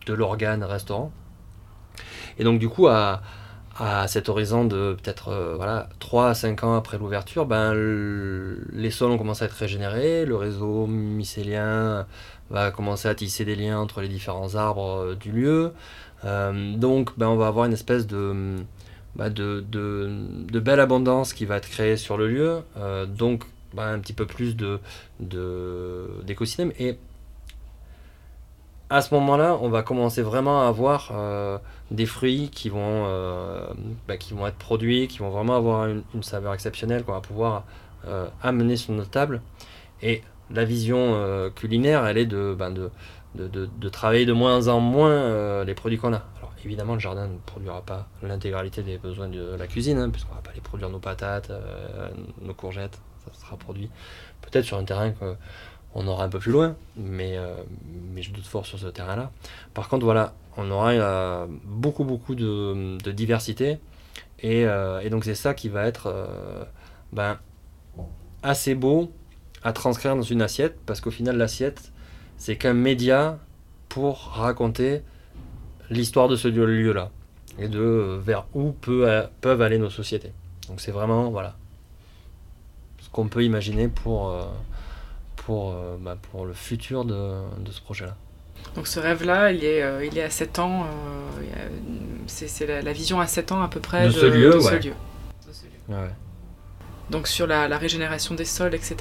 de 0.05 0.13
l'organe 0.13 0.63
restaurant. 0.63 1.11
Et 2.37 2.43
donc 2.43 2.59
du 2.59 2.69
coup, 2.69 2.87
à, 2.87 3.21
à 3.79 4.07
cet 4.07 4.29
horizon 4.29 4.65
de 4.65 4.95
peut-être 5.01 5.29
euh, 5.29 5.55
voilà, 5.55 5.89
3 5.99 6.29
à 6.29 6.33
5 6.35 6.63
ans 6.63 6.75
après 6.75 6.97
l'ouverture, 6.97 7.45
ben, 7.45 7.73
les 8.71 8.91
sols 8.91 9.11
ont 9.11 9.17
commencé 9.17 9.43
à 9.43 9.47
être 9.47 9.53
régénérés, 9.53 10.25
le 10.25 10.35
réseau 10.35 10.85
mycélien 10.85 12.05
va 12.51 12.69
commencer 12.69 13.07
à 13.07 13.15
tisser 13.15 13.45
des 13.45 13.55
liens 13.55 13.79
entre 13.79 14.01
les 14.01 14.07
différents 14.07 14.55
arbres 14.55 14.99
euh, 14.99 15.15
du 15.15 15.31
lieu. 15.31 15.73
Euh, 16.25 16.75
donc 16.75 17.17
ben, 17.17 17.27
on 17.27 17.35
va 17.35 17.47
avoir 17.47 17.65
une 17.65 17.73
espèce 17.73 18.07
de, 18.07 18.55
ben, 19.15 19.29
de, 19.29 20.59
belle 20.59 20.79
abondance 20.79 21.33
qui 21.33 21.45
va 21.45 21.57
être 21.57 21.69
créée 21.69 21.97
sur 21.97 22.17
le 22.17 22.27
lieu, 22.27 22.61
donc 23.07 23.43
ben, 23.73 23.93
un 23.93 23.99
petit 23.99 24.13
peu 24.13 24.25
plus 24.25 24.55
d'écosystème. 25.19 26.71
Et 26.79 26.97
à 28.93 29.01
ce 29.01 29.11
moment-là, 29.15 29.57
on 29.59 29.69
va 29.69 29.81
commencer 29.81 30.21
vraiment 30.21 30.61
à 30.61 30.67
avoir 30.67 31.09
euh, 31.13 31.57
des 31.89 32.05
fruits 32.05 32.49
qui 32.53 32.69
vont, 32.69 33.05
euh, 33.07 33.67
être 34.07 34.55
produits, 34.59 35.07
qui 35.07 35.17
vont 35.17 35.31
vraiment 35.31 35.55
avoir 35.55 35.87
une, 35.87 36.03
saveur 36.21 36.53
exceptionnelle 36.53 37.03
qu'on 37.03 37.13
va 37.13 37.21
pouvoir 37.21 37.63
euh, 38.07 38.27
amener 38.43 38.75
sur 38.75 38.93
notre 38.93 39.09
table. 39.09 39.41
Et 40.03 40.21
la 40.51 40.63
vision 40.63 41.49
culinaire, 41.55 42.05
elle 42.05 42.19
est 42.19 42.27
de, 42.27 42.55
de, 43.35 43.47
de, 43.47 43.89
travailler 43.89 44.25
de 44.25 44.33
moins 44.33 44.67
en 44.67 44.79
moins 44.79 45.63
les 45.63 45.73
produits 45.73 45.97
qu'on 45.97 46.13
a. 46.13 46.23
Alors 46.37 46.53
évidemment, 46.63 46.93
le 46.93 46.99
jardin 46.99 47.27
ne 47.27 47.37
produira 47.45 47.81
pas 47.81 48.07
l'intégralité 48.21 48.83
des 48.83 48.97
besoins 48.97 49.27
de 49.27 49.55
la 49.55 49.67
cuisine, 49.67 49.97
hein, 49.97 50.09
puisqu'on 50.09 50.31
ne 50.31 50.37
va 50.37 50.41
pas 50.41 50.53
les 50.53 50.61
produire 50.61 50.89
nos 50.89 50.99
patates, 50.99 51.51
nos 52.41 52.53
courgettes, 52.53 52.99
ça 53.25 53.39
sera 53.39 53.57
produit 53.57 53.89
peut-être 54.41 54.65
sur 54.65 54.77
un 54.77 54.83
terrain 54.83 55.11
que 55.11 55.35
on 55.95 56.07
aura 56.07 56.25
un 56.25 56.29
peu 56.29 56.39
plus 56.39 56.51
loin, 56.51 56.75
mais, 56.95 57.37
euh, 57.37 57.55
mais 58.13 58.21
je 58.21 58.31
doute 58.31 58.45
fort 58.45 58.65
sur 58.65 58.79
ce 58.79 58.87
terrain-là. 58.87 59.31
Par 59.73 59.89
contre, 59.89 60.05
voilà, 60.05 60.33
on 60.57 60.69
aura 60.71 60.91
euh, 60.91 61.45
beaucoup, 61.63 62.03
beaucoup 62.03 62.35
de, 62.35 62.97
diversité, 63.11 63.79
euh, 64.43 64.99
et, 65.01 65.09
donc 65.09 65.23
c'est 65.23 65.35
ça 65.35 65.53
qui 65.53 65.69
va 65.69 65.85
être 65.85 66.13
ben, 67.11 67.37
assez 68.41 68.75
beau 68.75 69.11
à 69.63 69.71
transcrire 69.71 70.15
dans 70.15 70.23
une 70.23 70.41
assiette, 70.41 70.77
parce 70.85 70.99
qu'au 70.99 71.11
final, 71.11 71.37
l'assiette, 71.37 71.92
c'est 72.43 72.57
qu'un 72.57 72.73
média 72.73 73.39
pour 73.87 74.31
raconter 74.33 75.01
l'histoire 75.89 76.27
de 76.27 76.35
ce 76.35 76.49
lieu-là, 76.49 77.09
et 77.57 77.69
de 77.69 78.19
vers 78.21 78.45
où 78.53 78.73
peuvent 78.73 79.61
aller 79.61 79.77
nos 79.77 79.89
sociétés. 79.89 80.33
Donc 80.67 80.81
c'est 80.81 80.91
vraiment, 80.91 81.29
voilà, 81.29 81.55
ce 82.99 83.09
qu'on 83.09 83.29
peut 83.29 83.45
imaginer 83.45 83.87
pour 83.87 84.33
pour, 85.45 85.71
euh, 85.71 85.95
bah, 85.99 86.17
pour 86.31 86.45
le 86.45 86.53
futur 86.53 87.05
de, 87.05 87.13
de 87.59 87.71
ce 87.71 87.81
projet-là. 87.81 88.15
Donc 88.75 88.87
ce 88.87 88.99
rêve-là, 88.99 89.51
il, 89.51 89.63
est, 89.63 89.81
euh, 89.81 90.05
il 90.05 90.17
est 90.17 90.23
à 90.23 90.29
7 90.29 90.59
ans, 90.59 90.85
euh, 90.85 91.67
c'est 92.27 92.65
la, 92.81 92.93
vision 92.93 93.19
à 93.19 93.27
7 93.27 93.51
ans 93.51 93.61
à 93.61 93.67
peu 93.67 93.79
près 93.79 94.07
de, 94.07 94.11
ce 94.11 94.25
lieu. 94.25 94.59
Donc 97.09 97.27
sur 97.27 97.45
la, 97.45 97.67
la, 97.67 97.77
régénération 97.77 98.35
des 98.35 98.45
sols, 98.45 98.73
etc., 98.73 98.95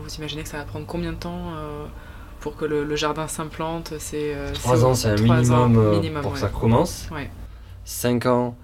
vous 0.00 0.14
imaginez 0.16 0.42
que 0.42 0.48
ça 0.48 0.58
va 0.58 0.64
prendre 0.64 0.86
combien 0.86 1.12
de 1.12 1.18
temps 1.18 1.52
pour 2.40 2.56
que 2.56 2.64
le, 2.64 2.96
jardin 2.96 3.28
s'implante 3.28 3.94
c'est, 3.98 4.34
3 4.54 4.84
ans, 4.84 4.94
c'est 4.94 5.08
un 5.08 5.16
minimum, 5.16 6.20
pour 6.22 6.32
que 6.32 6.38
ça 6.38 6.48
commence. 6.48 7.08
5 7.84 8.26
ans, 8.26 8.56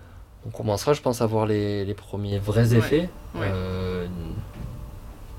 on 0.46 0.50
commencera, 0.50 0.92
je 0.92 1.00
pense, 1.00 1.22
à 1.22 1.26
voir 1.26 1.46
les, 1.46 1.84
les 1.84 1.94
premiers 1.94 2.38
vrais 2.38 2.74
effets. 2.74 3.08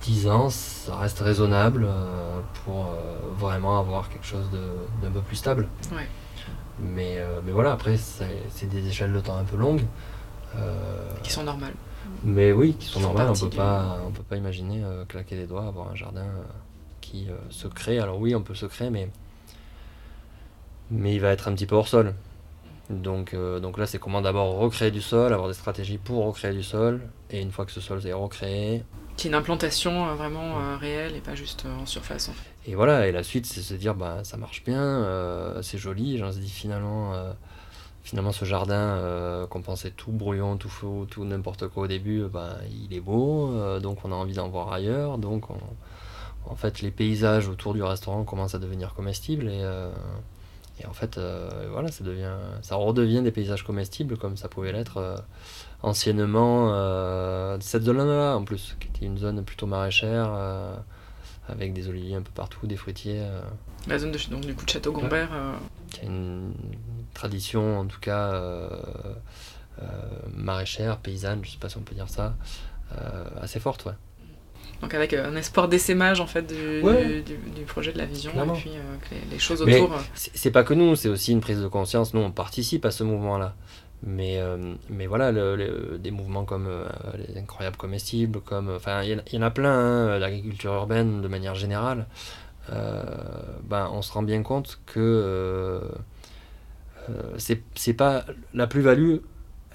10 0.05 0.27
ans, 0.27 0.49
ça 0.49 0.97
reste 0.97 1.19
raisonnable 1.19 1.85
euh, 1.87 2.39
pour 2.63 2.85
euh, 2.85 3.17
vraiment 3.37 3.79
avoir 3.79 4.09
quelque 4.09 4.25
chose 4.25 4.47
d'un 5.01 5.09
peu 5.09 5.21
plus 5.21 5.35
stable. 5.35 5.67
Mais, 6.79 7.15
euh, 7.17 7.39
mais 7.43 7.51
voilà, 7.51 7.71
après, 7.71 7.97
c'est 7.97 8.69
des 8.69 8.87
échelles 8.87 9.13
de 9.13 9.19
temps 9.19 9.37
un 9.37 9.43
peu 9.43 9.57
longues. 9.57 9.85
qui 11.23 11.31
sont 11.31 11.43
normales. 11.43 11.73
Mais 12.23 12.51
oui, 12.51 12.73
qui 12.73 12.87
sont 12.87 12.99
normales. 12.99 13.29
On 13.29 13.33
peut 13.33 13.49
pas, 13.49 13.97
on 14.05 14.11
peut 14.11 14.23
pas 14.23 14.35
imaginer 14.37 14.83
claquer 15.07 15.35
des 15.35 15.47
doigts, 15.47 15.65
avoir 15.65 15.89
un 15.89 15.95
jardin 15.95 16.25
qui 17.05 17.27
se 17.49 17.67
crée. 17.67 17.99
Alors 17.99 18.19
oui, 18.19 18.35
on 18.35 18.41
peut 18.41 18.55
se 18.55 18.65
créer, 18.65 18.89
mais, 18.89 19.09
mais 20.91 21.13
il 21.15 21.19
va 21.21 21.29
être 21.29 21.47
un 21.47 21.53
petit 21.53 21.65
peu 21.65 21.75
hors 21.75 21.87
sol. 21.87 22.13
Donc, 22.89 23.35
donc 23.35 23.77
là, 23.77 23.85
c'est 23.85 23.97
comment 23.97 24.21
d'abord 24.21 24.57
recréer 24.57 24.91
du 24.91 25.01
sol, 25.01 25.33
avoir 25.33 25.47
des 25.47 25.55
stratégies 25.55 25.97
pour 25.97 26.25
recréer 26.25 26.53
du 26.53 26.63
sol. 26.63 27.01
Et 27.31 27.41
une 27.41 27.51
fois 27.51 27.65
que 27.65 27.71
ce 27.71 27.81
sol 27.81 28.05
est 28.05 28.13
recréé, 28.13 28.83
qui 29.17 29.27
est 29.27 29.29
une 29.29 29.35
implantation 29.35 30.07
euh, 30.07 30.15
vraiment 30.15 30.59
euh, 30.59 30.77
réelle 30.77 31.15
et 31.15 31.21
pas 31.21 31.35
juste 31.35 31.65
euh, 31.65 31.81
en 31.81 31.85
surface. 31.85 32.31
Et 32.67 32.75
voilà, 32.75 33.07
et 33.07 33.11
la 33.11 33.23
suite, 33.23 33.45
c'est 33.45 33.61
se 33.61 33.73
dire, 33.73 33.95
bah, 33.95 34.23
ça 34.23 34.37
marche 34.37 34.63
bien, 34.63 35.07
c'est 35.61 35.77
joli, 35.77 36.17
j'en 36.17 36.31
se 36.31 36.39
dis 36.39 36.49
finalement, 36.49 37.13
finalement 38.01 38.31
ce 38.31 38.43
jardin 38.43 39.45
qu'on 39.51 39.61
pensait 39.61 39.91
tout 39.91 40.11
brouillon, 40.11 40.57
tout 40.57 40.69
faux, 40.69 41.05
tout 41.07 41.23
n'importe 41.25 41.67
quoi 41.67 41.83
au 41.83 41.87
début, 41.87 42.23
bah, 42.23 42.57
il 42.71 42.91
est 42.97 43.01
beau, 43.01 43.79
donc 43.79 44.03
on 44.03 44.11
a 44.11 44.15
envie 44.15 44.33
d'en 44.33 44.49
voir 44.49 44.73
ailleurs, 44.73 45.19
donc 45.19 45.43
en 46.47 46.55
fait 46.55 46.81
les 46.81 46.91
paysages 46.91 47.47
autour 47.47 47.73
du 47.73 47.83
restaurant 47.83 48.23
commencent 48.23 48.55
à 48.55 48.59
devenir 48.59 48.93
comestibles 48.93 49.47
et, 49.49 49.61
et 50.79 50.85
en 50.85 50.93
fait 50.93 51.19
voilà, 51.71 51.89
ça, 51.91 52.03
devient, 52.03 52.35
ça 52.61 52.75
redevient 52.75 53.21
des 53.21 53.31
paysages 53.31 53.63
comestibles 53.63 54.17
comme 54.17 54.37
ça 54.37 54.47
pouvait 54.47 54.71
l'être 54.71 55.23
anciennement 55.85 56.71
euh, 56.73 57.57
cette 57.61 57.83
zone-là 57.83 58.35
en 58.35 58.43
plus, 58.43 58.75
qui 58.79 58.87
était 58.87 59.05
une 59.05 59.17
zone 59.17 59.43
plutôt 59.43 59.67
maraîchère, 59.67 60.31
euh, 60.33 60.75
avec 61.47 61.73
des 61.73 61.87
oliviers 61.87 62.15
un 62.15 62.21
peu 62.21 62.31
partout, 62.31 62.65
des 62.67 62.75
fruitiers. 62.75 63.19
Euh. 63.19 63.41
La 63.87 63.99
zone 63.99 64.11
de, 64.11 64.19
donc, 64.29 64.45
du 64.45 64.55
coup 64.55 64.65
de 64.65 64.69
Château 64.69 64.91
Gombert. 64.91 65.29
Qui 65.91 66.01
a 66.01 66.03
une 66.05 66.53
tradition 67.13 67.79
en 67.79 67.85
tout 67.85 67.99
cas 67.99 68.33
maraîchère, 70.33 70.97
paysanne, 70.97 71.41
je 71.43 71.51
sais 71.51 71.57
pas 71.57 71.69
si 71.69 71.77
on 71.77 71.81
peut 71.81 71.95
dire 71.95 72.09
ça, 72.09 72.35
assez 73.39 73.59
forte, 73.59 73.85
ouais. 73.85 73.93
Donc 74.81 74.93
avec 74.93 75.13
un 75.13 75.35
espoir 75.35 75.67
d'essaimage 75.67 76.19
en 76.19 76.27
fait 76.27 76.45
du, 76.45 76.81
du, 77.21 77.63
projet 77.65 77.93
de 77.93 77.97
la 77.97 78.05
vision 78.05 78.31
et 78.31 78.59
puis 78.59 78.71
les, 79.31 79.39
choses 79.39 79.61
autour. 79.61 79.91
C'est 80.13 80.51
pas 80.51 80.63
que 80.63 80.73
nous, 80.73 80.95
c'est 80.95 81.09
aussi 81.09 81.31
une 81.31 81.41
prise 81.41 81.61
de 81.61 81.67
conscience. 81.67 82.13
Nous, 82.13 82.21
on 82.21 82.31
participe 82.31 82.85
à 82.85 82.91
ce 82.91 83.03
mouvement-là. 83.03 83.55
Mais, 84.03 84.37
euh, 84.39 84.75
mais 84.89 85.07
voilà, 85.07 85.31
des 85.31 86.11
mouvements 86.11 86.45
comme 86.45 86.67
euh, 86.67 86.85
les 87.27 87.39
incroyables 87.39 87.77
comestibles, 87.77 88.39
comme, 88.41 88.69
enfin, 88.69 89.01
il 89.03 89.21
y, 89.31 89.37
en 89.37 89.41
a 89.41 89.49
plein, 89.49 89.71
hein, 89.71 90.19
l'agriculture 90.19 90.73
urbaine 90.73 91.21
de 91.21 91.27
manière 91.27 91.55
générale. 91.55 92.05
Euh, 92.71 93.03
ben, 93.63 93.89
on 93.91 94.01
se 94.01 94.11
rend 94.11 94.23
bien 94.23 94.43
compte 94.43 94.79
que 94.85 95.81
c'est 97.37 97.93
pas 97.93 98.25
la 98.53 98.67
plus-value, 98.67 99.17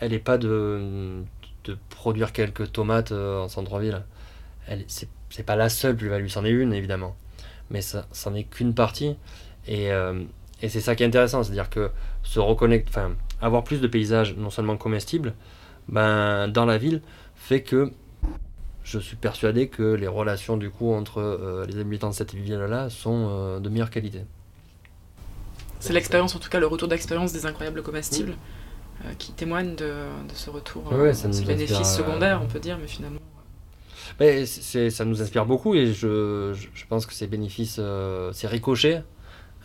elle 0.01 0.13
n'est 0.13 0.19
pas 0.19 0.39
de, 0.39 1.23
de, 1.65 1.79
produire 1.89 2.33
quelques 2.33 2.73
tomates 2.73 3.13
en 3.13 3.49
centre-ville. 3.49 4.05
C'est 4.89 5.43
pas 5.45 5.57
la 5.57 5.69
seule 5.69 5.97
plus-value, 5.97 6.29
c'en 6.29 6.45
est 6.45 6.51
une 6.51 6.73
évidemment, 6.73 7.17
mais 7.71 7.81
ça 7.83 8.07
c'en 8.13 8.35
est 8.35 8.45
qu'une 8.45 8.75
partie. 8.75 9.17
Et, 9.67 9.91
et 10.63 10.69
c'est 10.69 10.81
ça 10.81 10.95
qui 10.95 11.03
est 11.03 11.07
intéressant, 11.07 11.43
c'est-à-dire 11.43 11.71
que 11.71 11.91
se 12.23 12.39
reconnecter, 12.41 12.89
enfin, 12.89 13.13
avoir 13.41 13.65
plus 13.65 13.81
de 13.81 13.87
paysages 13.87 14.37
non 14.37 14.51
seulement 14.51 14.77
comestibles, 14.77 15.35
ben, 15.89 16.49
dans 16.49 16.67
la 16.67 16.79
ville, 16.79 17.03
fait 17.35 17.63
que 17.63 17.93
je 18.85 18.99
suis 18.99 19.17
persuadé 19.17 19.69
que 19.69 19.83
les 19.83 20.09
relations 20.09 20.57
du 20.57 20.71
coup 20.71 20.93
entre 20.93 21.65
les 21.69 21.79
habitants 21.79 22.11
de 22.11 22.15
cette 22.15 22.35
ville-là 22.35 22.91
sont 22.91 23.61
de 23.61 23.69
meilleure 23.69 23.91
qualité. 23.91 24.25
C'est 25.81 25.95
l'expérience, 25.95 26.37
en 26.37 26.39
tout 26.39 26.51
cas 26.51 26.61
le 26.61 26.67
retour 26.67 26.89
d'expérience 26.89 27.33
des 27.33 27.47
incroyables 27.47 27.83
comestibles 27.83 28.35
qui 29.19 29.33
témoigne 29.33 29.75
de, 29.77 29.95
ce 30.35 30.51
retour, 30.51 30.93
ouais, 30.93 31.15
ces 31.15 31.45
bénéfices 31.45 31.97
secondaires, 31.97 32.41
on 32.43 32.47
peut 32.47 32.61
dire, 32.61 32.79
mais 32.79 32.87
finalement. 32.87 33.21
Mais 34.19 34.47
ça 34.47 35.05
nous 35.05 35.23
inspire 35.23 35.47
beaucoup 35.47 35.75
et 35.75 35.93
je, 35.93 36.53
je 36.53 36.87
pense 36.87 37.07
que 37.07 37.13
ces 37.13 37.27
bénéfices, 37.27 37.81
ces 38.33 38.47
ricochets, 38.47 39.03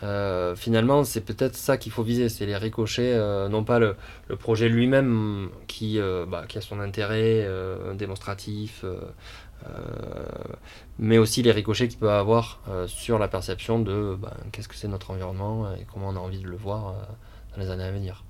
euh, 0.02 0.54
finalement, 0.54 1.04
c'est 1.04 1.22
peut-être 1.22 1.56
ça 1.56 1.78
qu'il 1.78 1.90
faut 1.90 2.02
viser, 2.02 2.28
c'est 2.28 2.46
les 2.46 2.56
ricochets, 2.56 3.14
euh, 3.14 3.48
non 3.48 3.64
pas 3.64 3.78
le, 3.78 3.96
le 4.28 4.36
projet 4.36 4.68
lui-même 4.68 5.48
qui, 5.66 5.98
euh, 5.98 6.26
bah, 6.26 6.44
qui, 6.46 6.58
a 6.58 6.60
son 6.60 6.80
intérêt 6.80 7.48
démonstratif, 7.94 8.84
mais 10.98 11.18
aussi 11.18 11.42
les 11.42 11.50
ricochets 11.50 11.88
qu'il 11.88 11.98
peut 11.98 12.10
avoir 12.10 12.60
sur 12.86 13.18
la 13.18 13.28
perception 13.28 13.78
de 13.78 14.16
bah, 14.20 14.34
qu'est-ce 14.52 14.68
que 14.68 14.74
c'est 14.74 14.88
notre 14.88 15.10
environnement 15.10 15.72
et 15.74 15.86
comment 15.92 16.08
on 16.08 16.16
a 16.16 16.20
envie 16.20 16.40
de 16.40 16.48
le 16.48 16.56
voir 16.56 16.94
dans 17.54 17.62
les 17.62 17.70
années 17.70 17.84
à 17.84 17.90
venir. 17.90 18.24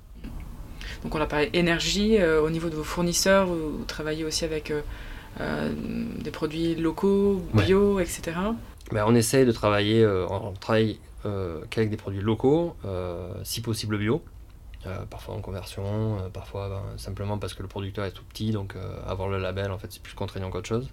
Donc 1.02 1.14
on 1.14 1.20
a 1.20 1.26
parlé 1.26 1.50
énergie, 1.52 2.22
au 2.22 2.48
niveau 2.50 2.68
de 2.68 2.76
vos 2.76 2.84
fournisseurs, 2.84 3.46
vous, 3.46 3.84
travaillez 3.86 4.24
aussi 4.24 4.44
avec 4.44 4.72
des 5.38 6.30
produits 6.30 6.74
locaux, 6.74 7.42
bio, 7.54 8.00
etc. 8.00 8.32
Ben, 8.92 9.04
on 9.06 9.14
essaie 9.14 9.44
de 9.44 9.52
travailler, 9.52 10.06
on 10.06 10.52
travaille 10.52 10.98
euh, 11.26 11.62
qu'avec 11.70 11.90
des 11.90 11.96
produits 11.96 12.20
locaux, 12.20 12.76
euh, 12.84 13.32
si 13.42 13.60
possible 13.60 13.98
bio. 13.98 14.22
Euh, 14.86 14.98
parfois 15.10 15.34
en 15.34 15.40
conversion, 15.40 16.18
parfois 16.32 16.68
ben, 16.68 16.98
simplement 16.98 17.38
parce 17.38 17.54
que 17.54 17.62
le 17.62 17.68
producteur 17.68 18.04
est 18.04 18.12
tout 18.12 18.22
petit, 18.22 18.52
donc 18.52 18.74
avoir 19.06 19.28
le 19.28 19.38
label 19.38 19.72
en 19.72 19.78
fait 19.78 19.88
c'est 19.90 20.02
plus 20.02 20.14
contraignant 20.14 20.50
qu'autre 20.50 20.68
chose. 20.68 20.88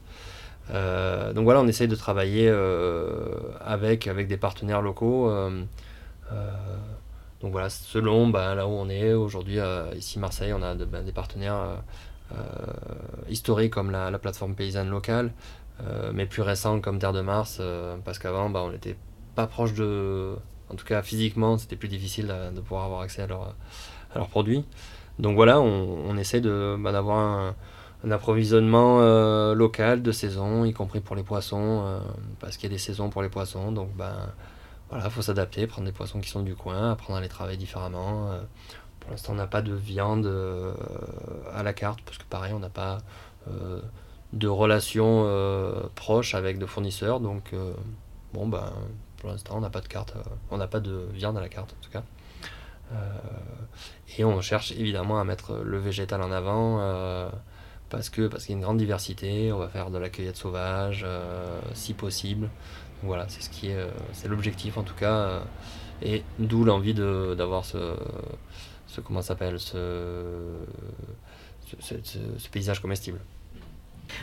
donc 0.70 1.44
voilà, 1.44 1.60
on 1.60 1.68
essaye 1.68 1.88
de 1.88 1.96
travailler 1.96 2.50
avec, 3.60 4.08
avec 4.08 4.28
des 4.28 4.38
partenaires 4.38 4.82
locaux. 4.82 5.32
donc 7.42 7.52
voilà, 7.52 7.70
selon 7.70 8.30
ben, 8.30 8.56
là 8.56 8.66
où 8.66 8.72
on 8.72 8.90
est 8.90 9.14
aujourd'hui, 9.14 9.60
ici 9.96 10.18
Marseille, 10.18 10.54
on 10.54 10.64
a 10.64 10.74
ben, 10.74 11.04
des 11.04 11.12
partenaires 11.12 11.84
historiques 13.30 13.74
comme 13.74 13.92
la, 13.92 14.12
la, 14.12 14.20
plateforme 14.20 14.56
paysanne 14.56 14.90
locale, 14.90 15.32
mais 16.14 16.26
plus 16.26 16.42
récents 16.42 16.80
comme 16.80 17.00
Terre 17.00 17.14
de 17.14 17.22
Mars, 17.22 17.62
parce 18.04 18.20
qu'avant 18.20 18.52
on 18.54 18.72
était 18.72 18.96
pas 19.36 19.48
proche 19.48 19.74
de. 19.74 20.36
En 20.70 20.76
tout 20.76 20.86
cas, 20.86 21.02
physiquement, 21.02 21.58
c'était 21.58 21.76
plus 21.76 21.88
difficile 21.88 22.34
de, 22.56 22.62
pouvoir 22.62 22.86
avoir 22.86 23.02
accès 23.02 23.22
à, 23.22 23.28
leur, 23.28 23.56
leurs 24.16 24.28
produits. 24.28 24.66
Donc 25.20 25.36
voilà, 25.36 25.60
on, 25.62 26.10
on 26.10 26.18
essaie 26.18 26.42
bah, 26.42 26.92
d'avoir 26.92 27.20
un, 27.20 28.12
approvisionnement 28.12 29.00
euh, 29.00 29.54
local 29.54 30.02
de 30.02 30.12
saison, 30.12 30.66
y 30.66 30.74
compris 30.74 31.00
pour 31.00 31.16
les 31.16 31.24
poissons, 31.24 31.84
euh, 31.86 32.00
parce 32.40 32.58
qu'il 32.58 32.70
y 32.70 32.74
a 32.74 32.76
des 32.76 32.80
saisons 32.80 33.10
pour 33.10 33.22
les 33.22 33.30
poissons. 33.30 33.72
Donc 33.72 33.96
ben 33.96 34.14
voilà, 34.90 35.10
faut 35.10 35.22
s'adapter, 35.22 35.68
prendre 35.68 35.86
des 35.86 35.94
poissons 35.94 36.20
qui 36.20 36.30
sont 36.30 36.42
du 36.42 36.56
coin, 36.56 36.92
apprendre 36.92 37.20
à 37.20 37.22
les 37.22 37.30
travailler 37.30 37.58
différemment. 37.58 38.32
Euh, 38.32 38.42
pour 39.04 39.12
l'instant, 39.12 39.34
on 39.34 39.36
n'a 39.36 39.48
pas 39.48 39.62
de 39.62 39.74
viande 39.74 40.32
à 41.54 41.62
la 41.62 41.74
carte, 41.74 42.00
parce 42.06 42.18
que 42.18 42.24
pareil, 42.24 42.54
on 42.54 42.60
n'a 42.60 42.70
pas 42.70 43.00
de 44.34 44.48
relation 44.48 45.28
proche 45.96 46.36
avec 46.36 46.58
de 46.58 46.66
fournisseurs. 46.66 47.20
Donc 47.20 47.54
bon 48.34 48.48
ben 48.48 48.72
pour 49.24 49.32
l'instant, 49.32 49.56
on 49.56 49.62
n'a 49.62 49.70
pas 49.70 49.80
de 49.80 49.88
carte, 49.88 50.14
euh, 50.18 50.22
on 50.52 50.58
n'a 50.58 50.68
pas 50.68 50.82
de 50.82 51.08
viande 51.14 51.38
à 51.38 51.42
la 51.42 51.48
carte 51.48 51.74
en 51.80 51.82
tout 51.82 51.90
cas. 51.90 52.04
Euh, 52.92 52.98
et 54.18 54.26
on 54.26 54.42
cherche 54.42 54.74
évidemment 54.74 55.18
à 55.18 55.24
mettre 55.24 55.62
le 55.64 55.78
végétal 55.80 56.22
en 56.22 56.30
avant 56.30 56.80
euh, 56.82 57.30
parce 57.90 58.10
que 58.10 58.28
parce 58.28 58.44
qu'il 58.44 58.52
y 58.52 58.56
a 58.56 58.58
une 58.58 58.64
grande 58.64 58.80
diversité. 58.80 59.54
On 59.54 59.60
va 59.60 59.70
faire 59.70 59.92
de 59.92 59.98
la 59.98 60.10
cueillette 60.10 60.36
sauvage 60.36 61.06
si 61.74 61.94
possible. 61.94 62.50
voilà, 63.02 63.30
c'est 63.30 63.42
ce 63.42 63.50
qui 63.50 63.70
est, 63.70 63.88
c'est 64.12 64.28
l'objectif 64.28 64.78
en 64.78 64.84
tout 64.84 64.96
cas, 64.96 65.42
et 66.02 66.24
d'où 66.38 66.66
l'envie 66.66 66.94
d'avoir 66.94 67.64
ce, 67.64 67.96
ce 68.94 69.02
comment 69.02 69.22
s'appelle 69.22 69.60
ce, 69.60 70.24
ce 71.80 72.50
paysage 72.52 72.80
comestible. 72.80 73.20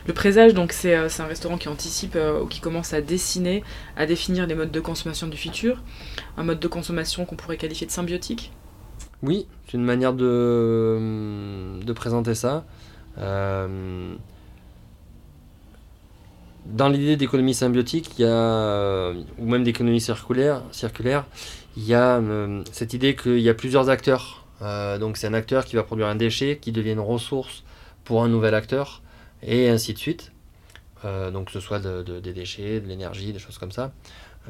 Le 0.06 0.12
présage, 0.12 0.54
donc, 0.54 0.72
c'est 0.72 0.94
euh, 0.94 1.08
un 1.18 1.26
restaurant 1.26 1.58
qui 1.58 1.68
anticipe 1.68 2.14
euh, 2.14 2.42
ou 2.42 2.46
qui 2.46 2.60
commence 2.60 2.92
à 2.92 3.00
dessiner, 3.00 3.64
à 3.96 4.06
définir 4.06 4.46
les 4.46 4.54
modes 4.54 4.70
de 4.70 4.80
consommation 4.80 5.26
du 5.26 5.36
futur. 5.36 5.82
Un 6.36 6.44
mode 6.44 6.60
de 6.60 6.68
consommation 6.68 7.24
qu'on 7.24 7.34
pourrait 7.36 7.56
qualifier 7.56 7.86
de 7.86 7.92
symbiotique 7.92 8.52
Oui, 9.22 9.46
c'est 9.66 9.76
une 9.76 9.84
manière 9.84 10.12
de, 10.12 11.80
de 11.82 11.92
présenter 11.92 12.34
ça. 12.34 12.64
Euh, 13.18 14.14
dans 16.66 16.88
l'idée 16.88 17.16
d'économie 17.16 17.54
symbiotique, 17.54 18.18
il 18.18 18.22
y 18.22 18.28
a, 18.28 19.12
ou 19.38 19.46
même 19.46 19.64
d'économie 19.64 20.00
circulaire, 20.00 20.62
circulaire, 20.70 21.26
il 21.76 21.84
y 21.84 21.94
a 21.94 22.20
cette 22.70 22.94
idée 22.94 23.16
qu'il 23.16 23.40
y 23.40 23.48
a 23.48 23.54
plusieurs 23.54 23.88
acteurs. 23.88 24.44
Donc 24.60 25.16
c'est 25.16 25.26
un 25.26 25.34
acteur 25.34 25.64
qui 25.64 25.76
va 25.76 25.82
produire 25.82 26.06
un 26.06 26.16
déchet 26.16 26.58
qui 26.58 26.72
devient 26.72 26.92
une 26.92 27.00
ressource 27.00 27.64
pour 28.04 28.22
un 28.22 28.28
nouvel 28.28 28.54
acteur 28.54 29.02
et 29.42 29.68
ainsi 29.68 29.94
de 29.94 29.98
suite. 29.98 30.32
Euh, 31.04 31.30
donc 31.30 31.46
que 31.46 31.52
ce 31.52 31.60
soit 31.60 31.80
des 31.80 32.32
déchets, 32.32 32.80
de 32.80 32.86
l'énergie, 32.86 33.32
des 33.32 33.38
choses 33.38 33.58
comme 33.58 33.72
ça. 33.72 33.92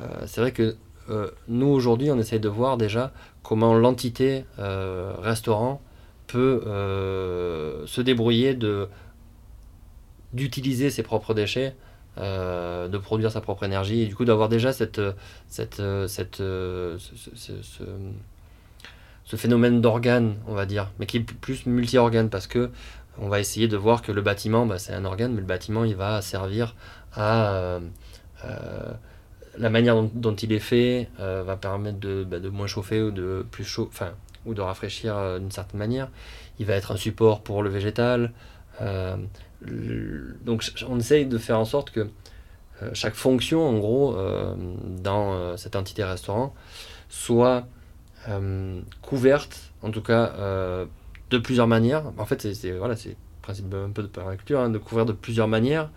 Euh, 0.00 0.06
c'est 0.26 0.40
vrai 0.40 0.52
que 0.52 0.76
euh, 1.08 1.30
nous 1.48 1.66
aujourd'hui 1.68 2.10
on 2.10 2.18
essaye 2.18 2.40
de 2.40 2.48
voir 2.48 2.76
déjà 2.76 3.12
comment 3.42 3.74
l'entité 3.74 4.44
restaurant 4.58 5.80
peut 6.26 6.62
se 7.86 8.00
débrouiller 8.00 8.54
de 8.54 8.88
d'utiliser 10.32 10.90
ses 10.90 11.02
propres 11.02 11.34
déchets, 11.34 11.74
de 12.16 12.98
produire 12.98 13.32
sa 13.32 13.40
propre 13.40 13.64
énergie 13.64 14.02
et 14.02 14.06
du 14.06 14.14
coup 14.14 14.24
d'avoir 14.24 14.48
déjà 14.48 14.72
cette, 14.72 15.00
cette, 15.48 15.82
cette, 16.06 16.36
ce, 16.36 16.96
ce, 17.34 17.82
phénomène 19.36 19.80
d'organe, 19.80 20.36
on 20.46 20.54
va 20.54 20.66
dire, 20.66 20.90
mais 20.98 21.06
qui 21.06 21.18
est 21.18 21.20
plus 21.20 21.66
multi-organe 21.66 22.30
parce 22.30 22.46
que 22.46 22.70
on 23.20 23.28
va 23.28 23.38
essayer 23.38 23.68
de 23.68 23.76
voir 23.76 24.02
que 24.02 24.12
le 24.12 24.22
bâtiment, 24.22 24.66
bah, 24.66 24.78
c'est 24.78 24.94
un 24.94 25.04
organe, 25.04 25.32
mais 25.32 25.40
le 25.40 25.46
bâtiment, 25.46 25.84
il 25.84 25.94
va 25.96 26.22
servir 26.22 26.74
à... 27.12 27.52
Euh, 27.52 27.80
euh, 28.44 28.92
la 29.58 29.68
manière 29.68 30.00
dont, 30.00 30.34
il 30.36 30.52
est 30.52 30.60
fait 30.60 31.08
euh, 31.18 31.42
va 31.44 31.56
permettre 31.56 31.98
bah, 32.24 32.38
de, 32.38 32.48
moins 32.48 32.68
chauffer 32.68 33.02
ou 33.02 33.10
de 33.10 33.44
plus 33.50 33.64
chaud, 33.64 33.88
enfin, 33.92 34.12
ou 34.46 34.54
de 34.54 34.60
rafraîchir 34.60 35.38
d'une 35.38 35.50
certaine 35.50 35.78
manière. 35.78 36.08
Il 36.58 36.66
va 36.66 36.74
être 36.74 36.92
un 36.92 36.96
support 36.96 37.42
pour 37.42 37.62
le 37.62 37.68
végétal. 37.68 38.32
donc 38.80 40.64
on 40.88 40.98
essaye 40.98 41.26
de 41.26 41.36
faire 41.36 41.58
en 41.58 41.64
sorte 41.64 41.90
que 41.90 42.08
chaque 42.94 43.14
fonction, 43.14 43.68
en 43.68 43.76
gros, 43.78 44.16
dans 44.86 45.56
cette 45.56 45.74
entité 45.74 46.04
restaurant, 46.04 46.54
soit 47.08 47.66
couverte, 49.02 49.72
en 49.82 49.90
tout 49.90 50.02
cas 50.02 50.32
de 51.30 51.38
plusieurs 51.38 51.66
manières. 51.66 52.04
En 52.18 52.26
fait, 52.26 52.52
c'est 52.54 52.72
voilà, 52.72 52.96
c'est 52.96 53.16
principe 53.40 53.72
un 53.74 53.90
peu 53.90 54.02
de 54.02 54.08
permaculture, 54.08 54.60
hein, 54.60 54.70
de 54.70 54.78
couvrir 54.78 55.06
de 55.06 55.12
plusieurs 55.12 55.48
manières 55.48 55.90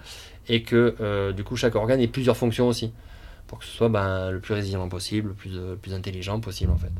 et 0.47 0.63
que 0.63 0.95
euh, 0.99 1.31
du 1.31 1.43
coup 1.43 1.55
chaque 1.55 1.75
organe 1.75 1.99
ait 1.99 2.07
plusieurs 2.07 2.37
fonctions 2.37 2.67
aussi 2.67 2.91
pour 3.47 3.59
que 3.59 3.65
ce 3.65 3.71
soit 3.71 3.89
ben, 3.89 4.31
le 4.31 4.39
plus 4.39 4.53
résilient 4.53 4.87
possible, 4.89 5.29
le 5.29 5.33
plus, 5.33 5.51
euh, 5.55 5.75
plus 5.75 5.93
intelligent 5.93 6.39
possible 6.39 6.71
en 6.71 6.77
fait. 6.77 6.91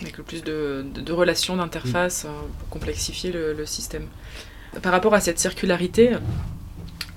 Avec 0.00 0.18
le 0.18 0.24
plus 0.24 0.42
de, 0.42 0.84
de, 0.92 1.12
relations, 1.12 1.56
d'interfaces 1.56 2.24
euh, 2.24 2.30
pour 2.58 2.68
complexifier 2.68 3.32
le, 3.32 3.64
système. 3.64 4.06
Par 4.82 4.92
rapport 4.92 5.14
à 5.14 5.20
cette 5.20 5.38
circularité, 5.38 6.16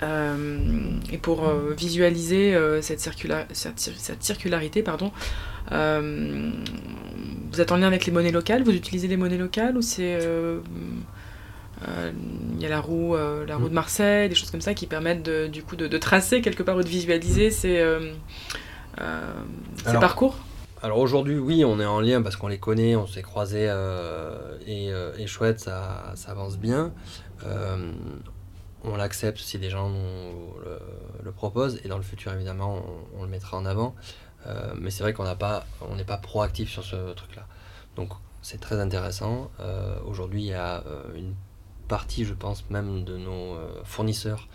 et 0.01 1.17
pour 1.17 1.49
visualiser 1.77 2.55
cette, 2.81 2.99
cette, 2.99 3.79
cette, 3.79 4.23
circularité, 4.23 4.83
pardon, 4.83 5.11
vous 7.51 7.61
êtes 7.61 7.71
en 7.71 7.77
lien 7.77 7.87
avec 7.87 8.05
les 8.05 8.11
monnaies 8.11 8.31
locales? 8.31 8.63
Vous 8.63 8.71
utilisez 8.71 9.07
des 9.07 9.17
monnaies 9.17 9.37
locales 9.37 9.77
ou 9.77 9.81
c'est 9.81 10.19
euh, 10.21 10.59
euh, 11.87 12.11
il 12.53 12.61
y 12.61 12.65
a 12.65 12.69
la 12.69 12.79
roue, 12.79 13.15
euh, 13.15 13.45
la 13.45 13.55
roue 13.57 13.69
de 13.69 13.73
Marseille, 13.73 14.29
des 14.29 14.35
choses 14.35 14.51
comme 14.51 14.61
ça 14.61 14.73
qui 14.73 14.87
permettent 14.87 15.23
de, 15.23 15.47
du 15.47 15.63
coup 15.63 15.75
de, 15.75 15.97
tracer 15.97 16.41
quelque 16.41 16.63
part 16.63 16.77
ou 16.77 16.83
de 16.83 16.87
visualiser 16.87 17.51
ces, 17.51 17.83
ces 18.97 19.93
parcours? 19.93 20.37
alors 20.83 20.99
aujourd'hui, 20.99 21.39
oui, 21.39 21.65
on 21.65 21.79
est 21.79 21.85
en 21.85 21.99
lien 21.99 22.21
parce 22.21 22.35
qu'on 22.35 22.47
les 22.47 22.59
connaît, 22.59 22.95
on 22.95 23.07
s'est 23.07 23.23
croisés 23.23 23.73
et, 24.67 24.91
et, 25.17 25.27
chouette, 25.27 25.59
ça, 25.59 26.13
ça 26.15 26.31
avance 26.31 26.59
bien. 26.59 26.93
On 28.83 28.95
l'accepte 28.95 29.39
si 29.39 29.59
des 29.59 29.69
gens 29.69 29.91
le, 31.23 31.31
proposent 31.31 31.79
et 31.83 31.87
dans 31.87 31.97
le 31.97 32.03
futur, 32.03 32.33
évidemment, 32.33 32.83
on, 33.15 33.23
le 33.23 33.29
mettra 33.29 33.57
en 33.57 33.65
avant. 33.65 33.95
Euh, 34.45 34.73
mais 34.79 34.91
c'est 34.91 35.03
vrai 35.03 35.13
qu'on 35.13 35.23
n'a 35.23 35.35
pas, 35.35 35.65
on 35.81 35.95
n'est 35.95 36.05
pas 36.05 36.17
proactif 36.17 36.69
sur 36.69 36.83
ce 36.83 37.13
truc-là. 37.13 37.45
Donc 37.95 38.11
c'est 38.41 38.59
très 38.59 38.79
intéressant. 38.79 39.51
Euh, 39.59 39.99
aujourd'hui, 40.05 40.41
il 40.41 40.47
y 40.47 40.53
a 40.53 40.83
euh, 40.85 41.03
une 41.15 41.35
partie, 41.87 42.25
je 42.25 42.33
pense 42.33 42.69
même, 42.69 43.03
de 43.03 43.17
nos 43.17 43.57
fournisseurs 43.83 44.47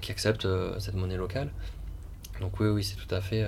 qui 0.00 0.12
acceptent 0.12 0.48
cette 0.78 0.94
monnaie 0.94 1.18
locale. 1.18 1.50
Donc 2.40 2.58
oui, 2.58 2.68
oui, 2.68 2.82
c'est 2.82 2.96
tout 2.96 3.14
à 3.14 3.20
fait, 3.20 3.44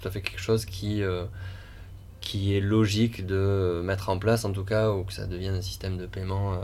tout 0.00 0.06
à 0.06 0.10
fait 0.10 0.20
quelque 0.20 0.40
chose 0.40 0.66
qui 0.66 1.02
est 1.02 2.60
logique 2.60 3.26
de 3.26 3.80
mettre 3.82 4.10
en 4.10 4.18
place, 4.18 4.44
en 4.44 4.52
tout 4.52 4.64
cas, 4.64 4.90
ou 4.90 5.04
que 5.04 5.14
ça 5.14 5.26
devienne 5.26 5.54
un 5.54 5.62
système 5.62 5.96
de 5.96 6.06
paiement 6.06 6.60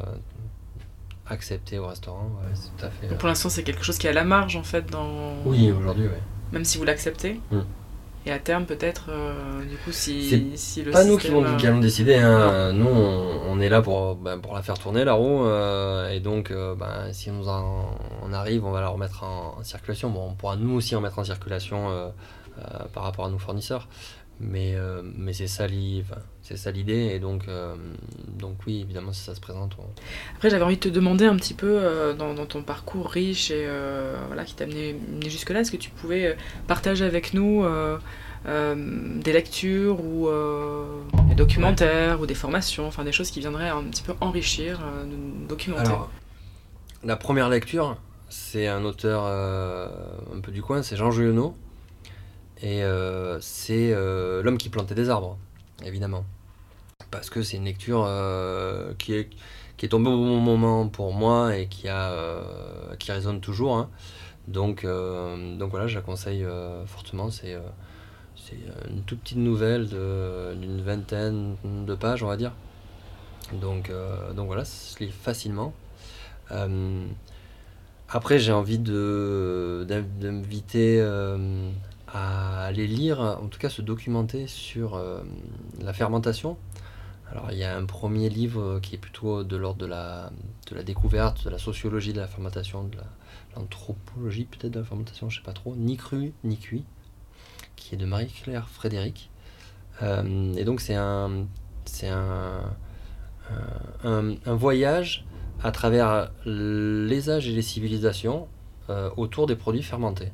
accepté 1.29 1.79
au 1.79 1.87
restaurant. 1.87 2.31
Ouais, 2.41 2.53
c'est 2.55 2.69
tout 2.77 2.87
à 2.87 2.91
fait. 2.91 3.09
Donc, 3.09 3.19
pour 3.19 3.29
l'instant, 3.29 3.49
c'est 3.49 3.63
quelque 3.63 3.83
chose 3.85 3.99
qui 3.99 4.07
est 4.07 4.11
à 4.11 4.13
la 4.13 4.25
marge 4.25 4.57
en 4.57 4.63
fait 4.63 4.87
dans. 4.91 5.35
Oui, 5.45 5.71
aujourd'hui, 5.73 6.05
oui. 6.07 6.19
Même 6.53 6.65
si 6.65 6.79
vous 6.79 6.85
l'acceptez. 6.85 7.41
Mm. 7.51 7.61
Et 8.29 8.33
à 8.33 8.41
terme, 8.41 8.65
peut-être, 8.67 9.05
euh, 9.11 9.65
du 9.65 9.77
coup, 9.77 9.93
si, 9.93 10.29
C'est 10.29 10.57
si 10.57 10.83
le 10.83 10.91
Pas 10.91 11.05
nous 11.05 11.17
qui, 11.17 11.29
vont, 11.29 11.45
euh, 11.45 11.57
qui 11.57 11.67
allons 11.69 11.79
décider. 11.79 12.17
Hein. 12.17 12.73
Nous, 12.73 12.89
on, 12.89 13.41
on 13.49 13.61
est 13.61 13.69
là 13.69 13.83
pour, 13.83 14.17
ben, 14.17 14.41
pour 14.41 14.53
la 14.55 14.63
faire 14.63 14.77
tourner, 14.77 15.05
la 15.05 15.13
roue. 15.13 15.45
euh, 15.47 16.11
et 16.11 16.19
donc, 16.19 16.51
euh, 16.51 16.75
ben, 16.75 17.13
si 17.13 17.31
on, 17.31 17.35
nous 17.35 17.49
en, 17.49 17.97
on 18.25 18.33
arrive, 18.33 18.65
on 18.65 18.73
va 18.73 18.81
la 18.81 18.89
remettre 18.89 19.23
en, 19.23 19.55
en 19.61 19.63
circulation. 19.63 20.11
Bon, 20.11 20.31
on 20.31 20.35
pourra 20.35 20.57
nous 20.57 20.75
aussi 20.75 20.97
en 20.97 21.01
mettre 21.01 21.21
en 21.21 21.25
circulation 21.25 21.89
euh, 21.89 22.09
euh, 22.59 22.63
par 22.93 23.05
rapport 23.05 23.27
à 23.27 23.31
nos 23.31 23.39
fournisseurs. 23.39 23.87
Mais, 24.39 24.75
euh, 24.75 25.01
mais 25.03 25.33
c'est 25.33 25.47
ça 25.47 25.67
l'idée. 25.67 27.11
Et 27.15 27.19
donc, 27.19 27.49
euh, 27.49 27.75
donc, 28.39 28.57
oui, 28.67 28.83
évidemment, 28.83 29.13
si 29.13 29.23
ça 29.23 29.35
se 29.35 29.41
présente, 29.41 29.77
on, 29.79 29.85
Après, 30.35 30.51
j'avais 30.51 30.65
envie 30.65 30.77
de 30.77 30.81
te 30.81 30.89
demander 30.89 31.25
un 31.25 31.37
petit 31.37 31.55
peu 31.55 31.79
euh, 31.81 32.13
dans, 32.13 32.35
dans 32.35 32.45
ton 32.45 32.63
parcours 32.63 33.09
riche 33.09 33.51
et 33.51 33.67
voilà, 34.27 34.45
qui 34.45 34.55
t'a 34.55 34.65
amené, 34.65 34.97
amené 35.09 35.31
jusque-là, 35.31 35.61
est-ce 35.61 35.73
que 35.73 35.77
tu 35.77 35.91
pouvais 35.91 36.37
partager 36.67 37.05
avec 37.05 37.33
nous 37.33 37.65
des 38.45 39.33
lectures 39.33 40.05
ou 40.05 40.29
des 41.29 41.35
documentaires 41.35 42.21
ou 42.21 42.27
des 42.27 42.35
formations, 42.35 42.87
enfin 42.87 43.05
des 43.05 43.13
choses 43.13 43.31
qui 43.31 43.41
viendraient 43.41 43.71
un 43.71 43.85
petit 43.85 44.03
peu 44.03 44.15
enrichir, 44.21 44.81
documenter? 45.49 45.89
Alors, 45.89 46.11
la 47.05 47.17
première 47.17 47.49
lecture, 47.49 47.97
c'est 48.29 48.67
un 48.67 48.85
auteur 48.85 49.25
un 49.25 50.41
peu 50.41 50.53
du 50.53 50.61
coin, 50.61 50.83
c'est 50.83 50.97
Jean 50.97 51.11
Giono. 51.11 51.57
Et 52.63 52.83
euh, 52.83 53.39
c'est 53.41 53.93
euh, 53.93 54.43
L'homme 54.43 54.59
qui 54.59 54.69
plantait 54.71 54.95
des 54.95 55.11
arbres, 55.11 55.37
évidemment. 55.85 56.25
Parce 57.11 57.31
que 57.31 57.43
c'est 57.43 57.57
une 57.59 57.65
lecture 57.65 58.05
euh, 58.07 58.93
qui, 58.99 59.15
est, 59.15 59.31
qui 59.77 59.87
est 59.87 59.89
tombée 59.89 60.11
au 60.11 60.17
bon 60.17 60.41
moment 60.41 60.89
pour 60.89 61.13
moi 61.13 61.57
et 61.57 61.69
qui, 61.69 61.89
a, 61.89 62.13
qui 62.99 63.13
résonne 63.13 63.41
toujours. 63.41 63.77
hein. 63.77 63.91
Donc, 64.49 64.85
donc 64.85 65.71
voilà, 65.71 65.87
je 65.87 65.95
la 65.97 66.03
conseille 66.03 66.45
fortement. 66.87 67.31
C'est 67.31 67.57
une 68.89 69.03
toute 69.03 69.21
petite 69.21 69.39
nouvelle 69.39 69.89
d'une 69.89 70.81
vingtaine 70.83 71.57
de 71.65 71.95
pages, 71.95 72.23
on 72.23 72.29
va 72.29 72.37
dire. 72.37 72.53
Donc, 73.53 73.91
donc 74.35 74.47
voilà, 74.47 74.65
ça 74.65 74.99
se 74.99 75.05
facilement. 75.07 75.73
Après, 78.09 78.39
j'ai 78.39 78.53
envie 78.53 78.79
d'inviter 78.79 81.01
à 82.09 82.65
aller 82.65 82.87
lire, 82.87 83.21
en 83.21 83.49
tout 83.49 83.59
cas 83.59 83.69
se 83.69 83.83
documenter 83.83 84.47
sur 84.47 84.95
euh, 84.95 85.23
la 85.81 85.93
fermentation. 85.93 86.57
Alors, 87.31 87.51
il 87.51 87.59
y 87.59 87.65
a 87.65 87.77
un 87.77 87.85
premier 87.85 88.29
livre 88.29 88.79
qui 88.81 88.95
est 88.95 88.99
plutôt 88.99 89.43
de 89.43 89.57
l'ordre 89.57 89.81
de 89.81 89.87
la, 89.87 90.31
de 90.71 90.77
la 90.77 90.85
découverte, 90.85 91.45
de 91.45 91.51
la 91.51 91.59
sociologie 91.59 92.13
de 92.13 92.21
la 92.21 92.29
fermentation, 92.29 92.85
de 92.85 92.97
la- 92.97 93.03
l'anthropologie 93.57 94.45
peut-être 94.45 94.73
de 94.73 94.79
la 94.79 94.85
fermentation, 94.85 95.29
je 95.29 95.39
sais 95.39 95.45
pas 95.45 95.53
trop, 95.53 95.75
ni 95.77 95.97
cru 95.97 96.33
ni 96.45 96.57
cuit, 96.57 96.85
qui 97.75 97.95
est 97.95 97.99
de 97.99 98.07
Marie-Claire 98.07 98.69
Frédéric. 98.69 99.31
Euh, 100.03 100.55
et 100.55 100.65
donc, 100.65 100.81
c'est 100.81 100.95
un, 100.95 101.47
c'est 101.85 102.09
un, 102.09 102.61
un 104.05 104.55
voyage 104.55 105.25
à 105.63 105.73
travers 105.73 106.31
les 106.45 107.31
âges 107.31 107.49
et 107.49 107.53
les 107.53 107.63
civilisations 107.63 108.47
euh, 108.91 109.11
autour 109.17 109.47
des 109.47 109.57
produits 109.57 109.83
fermentés. 109.83 110.31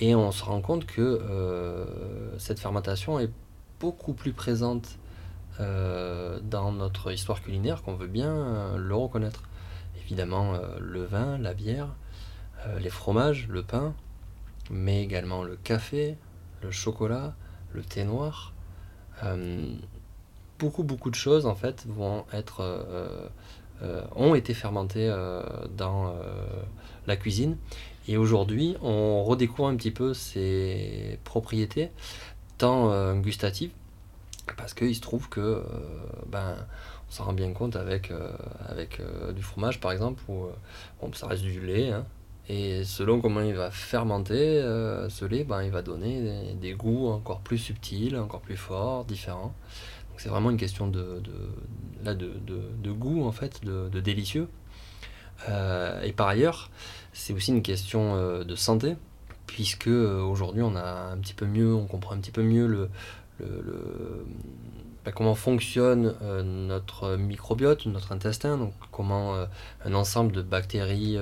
Et 0.00 0.14
on 0.14 0.30
se 0.32 0.44
rend 0.44 0.60
compte 0.60 0.86
que 0.86 1.00
euh, 1.00 2.38
cette 2.38 2.60
fermentation 2.60 3.18
est 3.18 3.30
beaucoup 3.80 4.12
plus 4.12 4.32
présente 4.32 4.98
euh, 5.60 6.38
dans 6.42 6.72
notre 6.72 7.12
histoire 7.12 7.42
culinaire 7.42 7.82
qu'on 7.82 7.94
veut 7.94 8.06
bien 8.06 8.34
euh, 8.34 8.76
le 8.76 8.94
reconnaître. 8.94 9.42
Évidemment, 10.04 10.58
le 10.80 11.04
vin, 11.04 11.36
la 11.36 11.52
bière, 11.52 11.88
les 12.80 12.88
fromages, 12.88 13.46
le 13.50 13.62
pain, 13.62 13.92
mais 14.70 15.02
également 15.02 15.42
le 15.42 15.56
café, 15.56 16.16
le 16.62 16.70
chocolat, 16.70 17.34
le 17.74 17.82
thé 17.82 18.04
noir. 18.04 18.54
Beaucoup, 20.58 20.82
beaucoup 20.82 21.10
de 21.10 21.14
choses 21.14 21.44
en 21.44 21.54
fait 21.54 21.84
vont 21.86 22.24
être, 22.32 23.30
ont 24.16 24.34
été 24.34 24.54
fermentées 24.54 25.14
dans 25.76 26.14
la 27.06 27.16
cuisine. 27.16 27.58
Et 28.08 28.16
aujourd'hui, 28.16 28.74
on 28.82 29.22
redécouvre 29.22 29.68
un 29.68 29.76
petit 29.76 29.90
peu 29.90 30.14
ses 30.14 31.18
propriétés, 31.24 31.90
tant 32.56 32.90
euh, 32.90 33.14
gustatives, 33.14 33.70
parce 34.56 34.72
qu'il 34.72 34.96
se 34.96 35.02
trouve 35.02 35.28
que 35.28 35.40
euh, 35.40 35.62
ben, 36.26 36.56
on 37.08 37.12
s'en 37.12 37.24
rend 37.24 37.34
bien 37.34 37.52
compte 37.52 37.76
avec, 37.76 38.10
euh, 38.10 38.32
avec 38.66 39.02
du 39.34 39.42
fromage 39.42 39.78
par 39.78 39.92
exemple, 39.92 40.22
où 40.28 40.46
bon, 41.02 41.12
ça 41.12 41.26
reste 41.26 41.42
du 41.42 41.60
lait. 41.60 41.90
hein, 41.90 42.06
et 42.48 42.82
selon 42.82 43.20
comment 43.20 43.42
il 43.42 43.54
va 43.54 43.70
fermenter, 43.70 44.62
ce 45.10 45.26
lait, 45.26 45.44
ben, 45.44 45.62
il 45.62 45.70
va 45.70 45.82
donner 45.82 46.54
des, 46.54 46.72
goûts 46.72 47.08
encore 47.08 47.40
plus 47.40 47.58
subtils, 47.58 48.16
encore 48.16 48.40
plus 48.40 48.56
forts, 48.56 49.04
différents. 49.04 49.52
Donc 50.08 50.18
c'est 50.18 50.30
vraiment 50.30 50.50
une 50.50 50.56
question 50.56 50.88
de, 50.88 51.20
de, 52.02 52.14
de, 52.14 52.32
de, 52.82 52.90
goût, 52.90 53.26
en 53.26 53.32
fait, 53.32 53.62
de, 53.66 54.00
délicieux. 54.00 54.48
Et 55.46 56.12
par 56.12 56.28
ailleurs, 56.28 56.70
c'est 57.18 57.32
aussi 57.32 57.50
une 57.50 57.62
question 57.62 58.14
euh, 58.14 58.44
de 58.44 58.54
santé, 58.54 58.96
puisque 59.46 59.88
euh, 59.88 60.22
aujourd'hui 60.22 60.62
on 60.62 60.76
a 60.76 61.10
un 61.12 61.18
petit 61.18 61.34
peu 61.34 61.46
mieux, 61.46 61.74
on 61.74 61.86
comprend 61.86 62.14
un 62.14 62.18
petit 62.18 62.30
peu 62.30 62.42
mieux 62.42 62.66
le, 62.66 62.88
le, 63.40 64.24
bah, 65.04 65.10
comment 65.10 65.34
fonctionne 65.34 66.14
euh, 66.22 66.42
notre 66.42 67.16
microbiote, 67.16 67.86
notre 67.86 68.12
intestin, 68.12 68.56
donc 68.56 68.72
comment 68.92 69.34
un 69.84 69.94
ensemble 69.94 70.32
de 70.32 70.42
bactéries, 70.42 71.18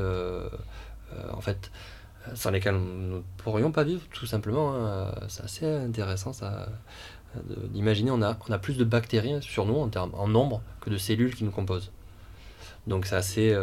en 1.32 1.40
fait, 1.40 1.70
sans 2.34 2.50
lesquelles 2.50 2.76
nous 2.76 3.16
ne 3.16 3.22
pourrions 3.38 3.72
pas 3.72 3.84
vivre, 3.84 4.02
tout 4.12 4.26
simplement. 4.26 4.74
hein. 4.74 5.14
C'est 5.28 5.44
assez 5.44 5.66
intéressant 5.66 6.32
ça, 6.32 6.68
d'imaginer, 7.70 8.10
on 8.10 8.22
a, 8.22 8.36
on 8.48 8.52
a 8.52 8.58
plus 8.58 8.76
de 8.76 8.84
bactéries 8.84 9.42
sur 9.42 9.64
nous 9.64 9.76
en, 9.76 9.88
termes, 9.88 10.12
en 10.14 10.28
nombre 10.28 10.60
que 10.80 10.90
de 10.90 10.98
cellules 10.98 11.34
qui 11.34 11.44
nous 11.44 11.50
composent. 11.50 11.90
Donc 12.86 13.06
c'est 13.06 13.16
assez, 13.16 13.54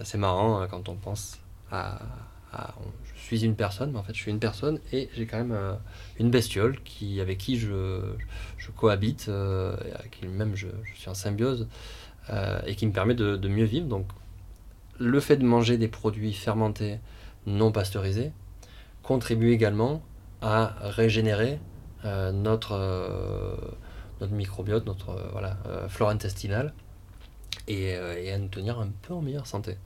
assez 0.00 0.18
marrant 0.18 0.60
euh, 0.60 0.66
quand 0.66 0.88
on 0.88 0.96
pense 0.96 1.38
je 1.72 3.20
suis 3.20 3.44
une 3.44 3.56
personne, 3.56 3.92
mais 3.92 3.98
en 3.98 4.02
fait 4.02 4.14
je 4.14 4.20
suis 4.20 4.30
une 4.30 4.38
personne 4.38 4.78
et 4.92 5.08
j'ai 5.14 5.26
quand 5.26 5.38
même 5.38 5.52
euh, 5.52 5.74
une 6.18 6.30
bestiole 6.30 6.80
qui, 6.82 7.20
avec 7.20 7.38
qui 7.38 7.58
je, 7.58 8.14
cohabite, 8.76 9.26
euh, 9.28 9.76
avec 9.94 10.12
qui 10.12 10.26
même 10.26 10.54
je, 10.54 10.68
suis 10.94 11.08
en 11.08 11.14
symbiose 11.14 11.66
euh, 12.30 12.60
et 12.66 12.74
qui 12.76 12.86
me 12.86 12.92
permet 12.92 13.14
de, 13.14 13.48
mieux 13.48 13.64
vivre. 13.64 13.86
Donc 13.86 14.06
le 14.98 15.20
fait 15.20 15.36
de 15.36 15.44
manger 15.44 15.76
des 15.76 15.88
produits 15.88 16.32
fermentés 16.32 16.98
non 17.46 17.72
pasteurisés 17.72 18.32
contribue 19.02 19.52
également 19.52 20.02
à 20.42 20.74
régénérer 20.80 21.58
euh, 22.04 22.32
notre, 22.32 22.72
euh, 22.72 23.56
microbiote, 24.30 24.86
notre 24.86 25.10
euh, 25.10 25.52
euh, 25.66 25.88
flore 25.88 26.10
intestinale 26.10 26.72
euh, 27.68 28.16
et 28.16 28.32
à 28.32 28.38
nous 28.38 28.48
tenir 28.48 28.78
un 28.78 28.88
peu 29.02 29.14
en 29.14 29.22
meilleure 29.22 29.46
santé. 29.46 29.76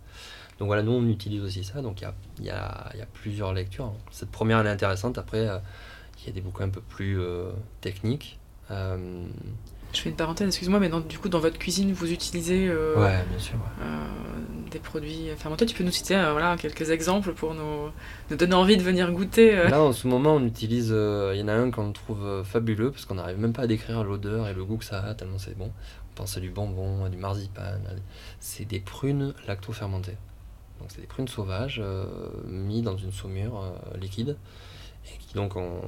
Donc 0.60 0.66
voilà, 0.68 0.82
nous 0.82 0.92
on 0.92 1.06
utilise 1.08 1.42
aussi 1.42 1.64
ça, 1.64 1.80
donc 1.82 2.00
il 2.00 2.04
y 2.04 2.06
a, 2.06 2.14
il 2.38 2.44
y, 2.44 2.50
a, 2.50 2.90
il 2.94 3.00
y 3.00 3.02
a 3.02 3.06
plusieurs 3.06 3.52
lectures. 3.54 3.92
Cette 4.12 4.30
première 4.30 4.60
elle 4.60 4.66
est 4.66 4.70
intéressante, 4.70 5.18
après 5.18 5.48
euh, 5.48 5.58
il 6.22 6.26
y 6.26 6.30
a 6.30 6.32
des 6.34 6.40
bouquins 6.42 6.64
un 6.66 6.68
peu 6.68 6.82
plus 6.82 7.18
euh, 7.18 7.50
techniques. 7.80 8.38
Euh, 8.70 9.24
Je 9.94 10.00
fais 10.00 10.10
une 10.10 10.16
parenthèse, 10.16 10.46
excuse-moi, 10.48 10.78
mais 10.78 10.88
dans- 10.90 11.00
du 11.00 11.18
coup, 11.18 11.28
dans 11.30 11.40
votre 11.40 11.58
cuisine, 11.58 11.92
vous 11.92 12.12
utilisez 12.12 12.68
euh, 12.68 12.94
ouais, 12.96 13.24
bien 13.28 13.38
sûr. 13.38 13.54
ouais. 13.54 13.84
euh, 13.86 14.06
des 14.70 14.78
produits 14.78 15.28
fermentés. 15.36 15.66
Tu 15.66 15.74
peux 15.74 15.82
nous 15.82 15.90
citer 15.90 16.14
euh, 16.14 16.30
voilà, 16.32 16.56
quelques 16.56 16.90
exemples 16.90 17.32
pour 17.32 17.54
nous, 17.54 17.88
nous 18.30 18.36
donner 18.36 18.54
envie 18.54 18.76
de 18.76 18.82
venir 18.82 19.10
goûter. 19.10 19.56
Là 19.68 19.80
en 19.82 19.92
ce 19.92 20.06
moment 20.06 20.34
on 20.34 20.44
utilise, 20.46 20.90
il 20.90 21.40
y 21.40 21.42
en 21.42 21.48
a 21.48 21.54
un 21.54 21.70
qu'on 21.72 21.90
trouve 21.92 22.44
fabuleux 22.44 22.90
parce 22.92 23.06
qu'on 23.06 23.14
n'arrive 23.16 23.38
même 23.38 23.52
pas 23.54 23.62
à 23.62 23.66
décrire 23.66 24.04
l'odeur 24.04 24.46
et 24.46 24.52
le 24.54 24.64
goût 24.64 24.76
que 24.76 24.84
ça 24.84 25.00
a 25.02 25.14
tellement 25.14 25.38
c'est 25.38 25.56
bon. 25.58 25.72
On 26.12 26.14
pense 26.14 26.36
à 26.36 26.40
du 26.40 26.50
bonbon, 26.50 27.04
à 27.06 27.08
du 27.08 27.16
marzipan, 27.16 27.62
à 27.62 27.92
c'est 28.40 28.66
des 28.66 28.78
prunes 28.80 29.32
lacto-fermentées. 29.48 30.16
Donc 30.80 30.90
c'est 30.90 31.00
des 31.00 31.06
prunes 31.06 31.28
sauvages 31.28 31.80
euh, 31.82 32.06
mis 32.46 32.82
dans 32.82 32.96
une 32.96 33.12
saumure 33.12 33.62
euh, 33.62 33.98
liquide 33.98 34.36
et 35.06 35.18
qui 35.18 35.34
donc 35.34 35.56
ont, 35.56 35.80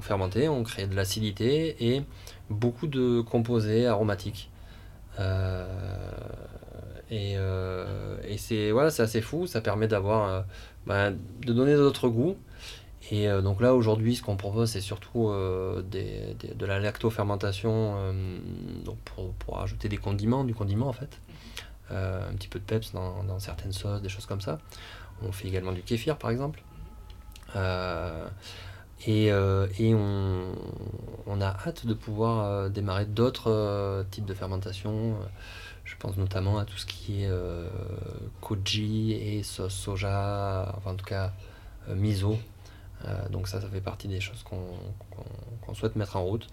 fermenté, 0.00 0.48
ont 0.48 0.62
créé 0.62 0.86
de 0.86 0.94
l'acidité 0.94 1.92
et 1.94 2.02
beaucoup 2.50 2.86
de 2.86 3.20
composés 3.20 3.86
aromatiques. 3.86 4.50
Euh, 5.18 5.66
et 7.10 7.36
et 8.30 8.36
c'est 8.36 8.70
voilà, 8.70 8.90
c'est 8.90 9.02
assez 9.02 9.22
fou, 9.22 9.46
ça 9.46 9.62
permet 9.62 9.88
d'avoir 9.88 10.44
ben, 10.86 11.16
de 11.40 11.52
donner 11.54 11.74
d'autres 11.74 12.08
goûts. 12.08 12.36
Et 13.10 13.26
donc 13.42 13.62
là 13.62 13.74
aujourd'hui 13.74 14.16
ce 14.16 14.22
qu'on 14.22 14.36
propose 14.36 14.70
c'est 14.72 14.82
surtout 14.82 15.30
de 15.30 16.66
la 16.66 16.78
lactofermentation 16.78 18.12
donc 18.84 18.98
pour, 19.06 19.32
pour 19.32 19.62
ajouter 19.62 19.88
des 19.88 19.96
condiments, 19.96 20.44
du 20.44 20.54
condiment 20.54 20.88
en 20.88 20.92
fait. 20.92 21.18
Euh, 21.90 22.28
un 22.28 22.34
petit 22.34 22.48
peu 22.48 22.58
de 22.58 22.64
peps 22.64 22.92
dans, 22.92 23.38
certaines 23.38 23.72
sauces, 23.72 24.02
des 24.02 24.08
choses 24.08 24.26
comme 24.26 24.40
ça. 24.40 24.58
On 25.22 25.32
fait 25.32 25.48
également 25.48 25.72
du 25.72 25.82
kéfir 25.82 26.18
par 26.18 26.30
exemple. 26.30 26.62
Euh, 27.56 28.28
et 29.06 29.32
euh, 29.32 29.66
on, 31.26 31.40
a 31.40 31.46
hâte 31.46 31.86
de 31.86 31.94
pouvoir 31.94 32.68
démarrer 32.68 33.06
d'autres 33.06 34.04
types 34.10 34.26
de 34.26 34.34
fermentation. 34.34 35.16
Je 35.84 35.94
pense 35.98 36.16
notamment 36.18 36.58
à 36.58 36.66
tout 36.66 36.76
ce 36.76 36.84
qui 36.84 37.22
est 37.24 37.30
koji 38.42 39.12
et 39.12 39.42
sauce 39.42 39.72
soja, 39.72 40.74
enfin 40.76 40.90
en 40.90 40.96
tout 40.96 41.06
cas 41.06 41.32
miso. 41.94 42.38
donc 43.30 43.48
ça, 43.48 43.62
ça 43.62 43.68
fait 43.68 43.80
partie 43.80 44.08
des 44.08 44.20
choses 44.20 44.42
qu'on 44.42 45.74
souhaite 45.74 45.96
mettre 45.96 46.16
en 46.16 46.24
route, 46.24 46.48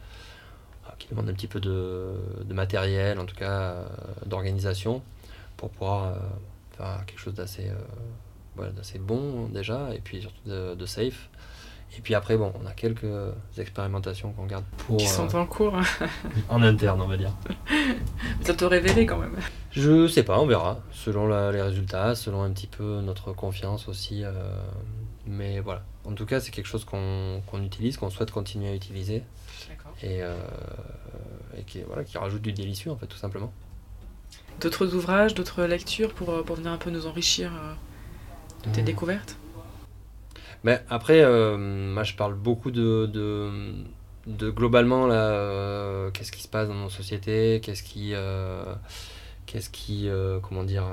qui 0.98 1.10
demandent 1.10 1.30
un 1.30 1.34
petit 1.34 1.48
peu 1.48 1.60
de, 1.60 2.14
de 2.46 2.54
matériel, 2.54 3.20
en 3.20 3.26
tout 3.26 3.36
cas 3.36 3.86
d'organisation, 4.26 5.02
pour 5.58 5.70
pouvoir 5.70 6.16
faire 6.78 7.06
quelque 7.06 7.20
chose 7.20 7.34
d'assez 7.34 7.72
voilà, 8.56 8.72
c'est 8.84 9.04
bon 9.04 9.48
déjà, 9.48 9.90
et 9.94 10.00
puis 10.00 10.22
surtout 10.22 10.50
de, 10.50 10.86
safe. 10.86 11.30
Et 11.98 12.02
puis 12.02 12.16
après, 12.16 12.36
bon, 12.36 12.52
on 12.62 12.66
a 12.66 12.72
quelques 12.72 13.06
expérimentations 13.58 14.32
qu'on 14.34 14.46
garde 14.46 14.66
pour. 14.78 14.98
Qui 14.98 15.08
sont 15.08 15.34
euh, 15.34 15.40
en 15.40 15.46
cours. 15.46 15.78
en 16.50 16.62
interne, 16.62 17.02
on 17.02 17.08
va 17.08 17.18
dire. 17.18 17.32
Ça 18.42 18.54
te 18.54 18.66
révélé 18.66 19.06
quand 19.06 19.18
même. 19.18 19.36
Je 19.72 20.08
sais 20.08 20.24
pas, 20.24 20.40
on 20.40 20.46
verra, 20.46 20.80
selon 20.92 21.28
les 21.52 21.62
résultats, 21.62 22.16
selon 22.16 22.44
un 22.44 22.52
petit 22.52 22.68
peu 22.68 23.02
notre 23.02 23.34
confiance 23.34 23.88
aussi. 23.88 24.24
Euh, 24.24 24.32
mais 25.26 25.60
voilà. 25.60 25.84
En 26.06 26.14
tout 26.14 26.26
cas, 26.26 26.40
c'est 26.40 26.52
quelque 26.52 26.68
chose 26.68 26.86
qu'on 26.86 27.42
utilise, 27.64 27.98
qu'on 27.98 28.10
souhaite 28.10 28.32
continuer 28.32 28.70
à 28.70 28.76
utiliser. 28.76 29.24
Et, 30.04 30.22
euh, 30.22 30.36
et 31.58 31.64
qui, 31.64 31.82
voilà, 31.82 32.04
qui 32.04 32.18
rajoute 32.18 32.42
du 32.42 32.52
délicieux, 32.52 32.92
en 32.92 32.98
fait, 32.98 33.08
tout 33.08 33.18
simplement. 33.18 33.54
D'autres 34.62 34.96
ouvrages, 34.96 35.36
d'autres 35.36 35.64
lectures 35.64 36.14
pour, 36.14 36.44
pour 36.44 36.56
venir 36.56 36.72
un 36.72 36.78
peu 36.78 36.90
nous 36.90 37.08
enrichir 37.08 37.52
de 38.66 38.72
tes 38.72 38.82
découvertes? 38.82 39.38
Mais 40.66 40.82
après, 40.90 41.22
euh, 41.22 41.58
moi 41.94 42.02
je 42.02 42.16
parle 42.16 42.34
beaucoup 42.34 42.72
de, 42.72 43.06
de, 44.26 44.50
globalement 44.50 45.06
là, 45.06 45.30
euh, 45.30 46.10
qu'est-ce 46.10 46.32
qui 46.32 46.42
se 46.42 46.48
passe 46.48 46.68
dans 46.68 46.74
nos 46.74 46.90
sociétés, 46.90 47.62
qu'est-ce 47.64 47.84
qui, 47.84 48.14
euh, 48.16 48.64
qu'est-ce 49.46 49.70
qui, 49.70 50.10
comment 50.42 50.64
dire, 50.64 50.86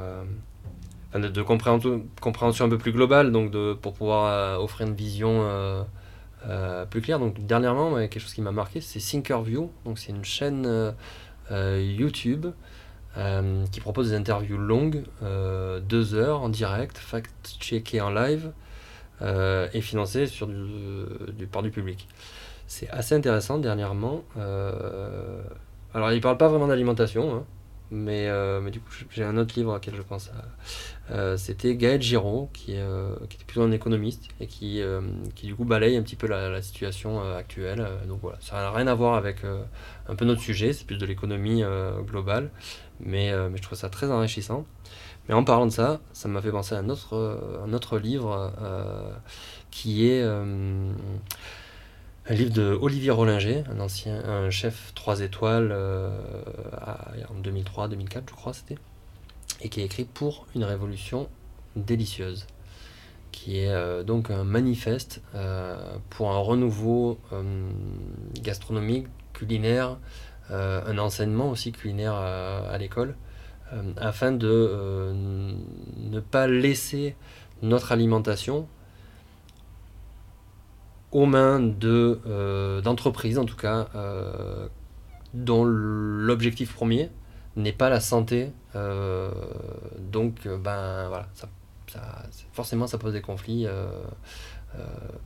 de, 1.15 1.43
compréhension, 1.43 2.05
compréhension 2.21 2.67
un 2.67 2.69
peu 2.69 2.77
plus 2.77 2.93
globale, 2.93 3.33
donc 3.33 3.51
de, 3.51 3.73
pour 3.73 3.95
pouvoir 3.95 4.63
offrir 4.63 4.87
une 4.87 4.95
vision 4.95 5.43
plus 6.91 7.01
claire. 7.01 7.19
Donc 7.19 7.47
dernièrement, 7.47 7.95
quelque 7.95 8.21
chose 8.21 8.35
qui 8.35 8.43
m'a 8.43 8.53
marqué, 8.53 8.83
c'est 8.83 9.01
Thinkerview, 9.01 9.71
donc 9.87 9.99
c'est 9.99 10.13
une 10.13 10.25
chaîne 10.25 10.93
YouTube 11.51 12.47
euh, 13.19 13.67
qui 13.71 13.81
propose 13.81 14.09
des 14.09 14.17
interviews 14.17 14.57
longues, 14.57 15.03
euh, 15.23 15.81
deux 15.81 16.15
heures 16.15 16.41
en 16.41 16.49
direct, 16.49 16.97
fact-checkées 16.97 18.01
en 18.01 18.09
live 18.09 18.53
euh, 19.21 19.69
et 19.75 19.83
financées 19.83 20.25
par 21.51 21.63
du 21.63 21.71
public. 21.71 22.09
C'est 22.67 22.89
assez 22.89 23.15
intéressant 23.15 23.59
dernièrement. 23.59 24.25
alors, 25.95 26.11
il 26.11 26.17
ne 26.17 26.21
parle 26.21 26.39
pas 26.39 26.49
vraiment 26.49 26.69
d'alimentation, 26.69 27.35
hein, 27.35 27.45
mais, 27.91 28.31
mais 28.63 28.71
du 28.71 28.81
coup, 28.81 28.91
j'ai 29.11 29.25
un 29.25 29.37
autre 29.37 29.53
livre 29.59 29.77
auquel 29.77 29.95
je 29.95 30.01
pense. 30.01 30.31
C'était 31.37 31.77
Gaël 31.77 32.01
Giraud, 32.01 32.49
qui, 32.55 32.77
qui 33.29 33.37
était 33.37 33.45
plutôt 33.45 33.61
un 33.61 33.73
économiste 33.73 34.31
et 34.41 34.47
qui, 34.47 34.81
qui 35.35 35.49
du 35.49 35.55
coup 35.55 35.67
balaye 35.67 35.99
un 35.99 36.03
petit 36.03 36.17
peu 36.17 36.29
la 36.29 36.63
situation 36.63 37.21
actuelle. 37.35 37.87
donc 38.09 38.21
voilà, 38.23 38.39
ça 38.41 38.57
n'a 38.57 38.71
rien 38.71 38.87
à 38.87 38.95
voir 38.95 39.17
avec 39.17 39.43
un 40.09 40.15
peu 40.15 40.25
notre 40.25 40.41
sujet, 40.41 40.73
c'est 40.73 40.87
plus 40.87 40.97
de 40.97 41.05
l'économie 41.05 41.63
globale. 42.07 42.51
Euh, 43.07 43.49
mais, 43.51 43.57
je 43.57 43.63
trouve 43.63 43.79
ça 43.79 43.89
très 43.89 44.11
enrichissant. 44.11 44.65
Mais 45.29 45.35
en 45.35 45.45
parlant 45.45 45.67
de 45.67 45.73
ça, 45.73 46.01
ça 46.13 46.29
m'a 46.29 46.43
fait 46.43 46.51
penser 46.51 46.75
à 46.75 46.79
un 46.79 46.89
autre, 46.89 47.17
euh, 47.17 47.65
un 47.65 47.73
autre 47.73 47.99
livre 47.99 48.53
euh, 48.61 49.13
qui 49.71 50.09
est 50.09 50.23
un 50.23 50.95
livre 52.35 52.53
de 52.53 52.79
Olivier 52.81 53.11
Rollinger, 53.11 53.65
un 53.71 53.81
ancien 53.81 54.23
un 54.25 54.51
chef 54.51 54.93
3 54.95 55.21
étoiles 55.21 55.73
en 55.73 57.41
2003-2004, 57.43 58.23
je 58.29 58.35
crois, 58.35 58.53
c'était, 58.53 58.79
et 59.61 59.69
qui 59.69 59.81
est 59.81 59.85
écrit 59.85 60.05
pour 60.05 60.47
une 60.55 60.65
révolution 60.65 61.29
délicieuse, 61.77 62.47
qui 63.31 63.59
est 63.59 64.05
donc 64.05 64.31
un 64.31 64.45
manifeste 64.45 65.23
pour 66.11 66.31
un 66.31 66.39
renouveau 66.39 67.19
gastronomique, 68.43 69.07
culinaire, 69.33 69.99
un 70.53 70.99
enseignement 70.99 71.51
aussi 71.51 71.73
culinaire 71.73 72.15
à, 72.15 72.77
l'école, 72.79 73.17
euh, 73.73 73.83
afin 73.97 74.33
de 74.33 74.49
euh, 74.49 75.55
ne 75.97 76.21
pas 76.21 76.47
laisser 76.47 77.17
notre 77.63 77.93
alimentation 77.93 78.69
aux 81.11 81.27
mains 81.27 81.61
d'entreprises, 81.61 83.39
en 83.39 83.45
tout 83.45 83.57
cas, 83.57 83.89
dont 85.35 85.63
l'objectif 85.65 86.75
premier 86.75 87.11
n'est 87.57 87.73
pas 87.73 87.91
la 87.91 88.01
santé. 88.01 88.51
donc, 88.75 90.49
ben 90.49 91.09
voilà, 91.09 91.29
forcément, 92.53 92.87
ça 92.87 92.97
pose 92.97 93.13
des 93.13 93.21
conflits. 93.21 93.67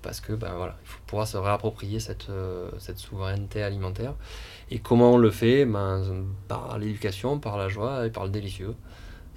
Parce 0.03 0.21
que 0.21 0.33
ben 0.33 0.53
voilà, 0.55 0.77
il 0.83 0.89
faut 0.89 1.01
pouvoir 1.07 1.27
se 1.27 1.37
réapproprier 1.37 2.01
cette, 2.01 2.29
cette 2.79 2.99
souveraineté 2.99 3.63
alimentaire. 3.63 4.15
Et 4.71 4.79
comment 4.79 5.13
on 5.13 5.19
le 5.19 5.31
fait? 5.31 5.65
Ben, 5.65 6.03
Par 6.49 6.79
l'éducation, 6.79 7.39
par 7.39 7.57
la 7.57 7.69
joie 7.69 8.07
et 8.07 8.11
par 8.11 8.25
le 8.25 8.31
délicieux. 8.31 8.75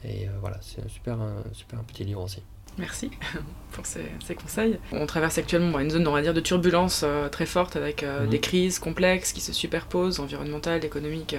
Et 0.03 0.28
euh, 0.28 0.32
voilà, 0.39 0.57
c'est 0.62 0.84
un 0.84 0.88
super, 0.88 1.18
super 1.53 1.80
petit 1.84 2.03
livre 2.03 2.22
aussi. 2.22 2.41
Merci 2.78 3.12
pour 3.72 3.86
ces, 3.86 4.36
conseils. 4.36 4.80
On 4.91 5.05
traverse 5.05 5.38
actuellement 5.38 5.80
une 5.80 5.89
zone, 5.89 6.07
on 6.07 6.12
va 6.12 6.22
dire, 6.22 6.34
de 6.34 6.39
turbulence 6.39 7.01
euh, 7.03 7.28
très 7.28 7.45
forte 7.45 7.76
avec 7.76 8.03
euh, 8.03 8.24
mhm. 8.24 8.30
des 8.30 8.39
crises 8.39 8.80
complexes 8.80 9.34
qui 9.34 9.41
se 9.41 9.53
superposent, 9.53 10.20
environnementales, 10.20 10.86
économiques, 10.86 11.36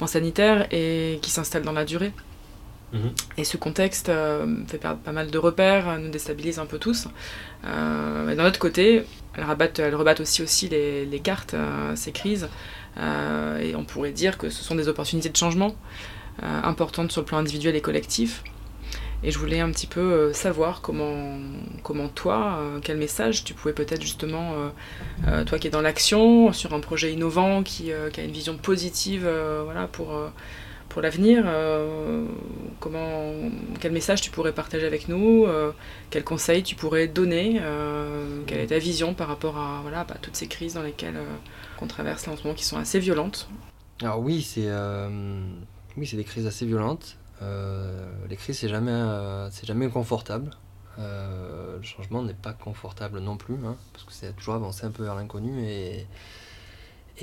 en 0.00 0.06
sanitaires, 0.06 0.66
et 0.72 1.18
qui 1.22 1.30
s'installent 1.30 1.62
dans 1.62 1.72
la 1.72 1.84
durée. 1.84 2.12
Mhm. 2.92 3.10
Et 3.38 3.44
ce 3.44 3.56
contexte 3.56 4.10
fait 4.68 4.78
perdre 4.78 5.00
pas 5.00 5.12
mal 5.12 5.30
de 5.30 5.38
repères, 5.38 5.98
nous 5.98 6.10
déstabilise 6.10 6.58
un 6.58 6.66
peu 6.66 6.78
tous. 6.78 7.08
mais 7.64 8.36
d'un 8.36 8.46
autre 8.46 8.58
côté, 8.58 9.04
elle 9.34 9.44
rebatte, 9.44 9.78
elle 9.78 9.94
rebatte 9.94 10.20
aussi, 10.20 10.42
aussi 10.42 10.68
les, 10.68 11.20
cartes, 11.24 11.54
ces 11.94 12.12
crises, 12.12 12.48
euh, 12.98 13.58
et 13.58 13.74
on 13.74 13.84
pourrait 13.84 14.12
dire 14.12 14.38
que 14.38 14.50
ce 14.50 14.62
sont 14.62 14.74
des 14.74 14.88
opportunités 14.88 15.30
de 15.30 15.36
changement 15.36 15.74
euh, 16.42 16.60
importantes 16.62 17.10
sur 17.12 17.22
le 17.22 17.26
plan 17.26 17.38
individuel 17.38 17.76
et 17.76 17.80
collectif. 17.80 18.42
Et 19.24 19.30
je 19.30 19.38
voulais 19.38 19.60
un 19.60 19.70
petit 19.70 19.86
peu 19.86 20.00
euh, 20.00 20.32
savoir 20.32 20.80
comment, 20.80 21.38
comment 21.84 22.08
toi, 22.08 22.58
quel 22.82 22.96
message 22.96 23.44
tu 23.44 23.54
pouvais 23.54 23.72
peut-être 23.72 24.02
justement, 24.02 24.54
toi 25.46 25.58
qui 25.58 25.68
es 25.68 25.70
dans 25.70 25.80
l'action, 25.80 26.52
sur 26.52 26.74
un 26.74 26.80
projet 26.80 27.12
innovant, 27.12 27.62
qui, 27.62 27.90
qui 28.12 28.20
a 28.20 28.24
une 28.24 28.32
vision 28.32 28.56
positive 28.56 29.28
voilà, 29.64 29.86
pour, 29.86 30.12
pour 30.92 31.02
l'avenir, 31.02 31.44
comment, 32.80 33.32
quel 33.80 33.92
message 33.92 34.20
tu 34.20 34.30
pourrais 34.30 34.52
partager 34.52 34.86
avec 34.86 35.08
nous, 35.08 35.46
quels 36.10 36.24
conseils 36.24 36.62
tu 36.62 36.74
pourrais 36.74 37.08
donner, 37.08 37.60
quelle 38.46 38.60
est 38.60 38.66
ta 38.66 38.78
vision 38.78 39.14
par 39.14 39.28
rapport 39.28 39.56
à 39.56 39.80
voilà, 39.82 40.04
bah, 40.04 40.16
toutes 40.20 40.36
ces 40.36 40.48
crises 40.48 40.74
dans 40.74 40.82
lesquelles 40.82 41.18
qu'on 41.78 41.86
traverse 41.86 42.26
là 42.26 42.34
en 42.34 42.36
ce 42.36 42.42
moment 42.42 42.54
qui 42.54 42.64
sont 42.64 42.76
assez 42.76 42.98
violentes. 42.98 43.48
Alors 44.02 44.18
oui, 44.18 44.42
c'est 44.42 44.66
euh, 44.66 45.08
oui, 45.96 46.10
des 46.12 46.24
crises 46.24 46.46
assez 46.46 46.66
violentes. 46.66 47.18
Euh, 47.40 48.10
les 48.28 48.36
crises, 48.36 48.58
c'est 48.58 48.68
jamais, 48.68 48.90
euh, 48.90 49.48
jamais 49.62 49.88
confortable. 49.88 50.50
le 50.98 51.82
changement 51.82 52.22
n'est 52.22 52.34
pas 52.34 52.52
confortable 52.52 53.20
non 53.20 53.36
plus, 53.36 53.54
hein, 53.64 53.76
parce 53.92 54.04
que 54.04 54.12
c'est 54.12 54.34
toujours 54.34 54.54
avancer 54.54 54.86
un 54.86 54.90
peu 54.90 55.04
vers 55.04 55.14
l'inconnu 55.14 55.64
et, 55.64 56.06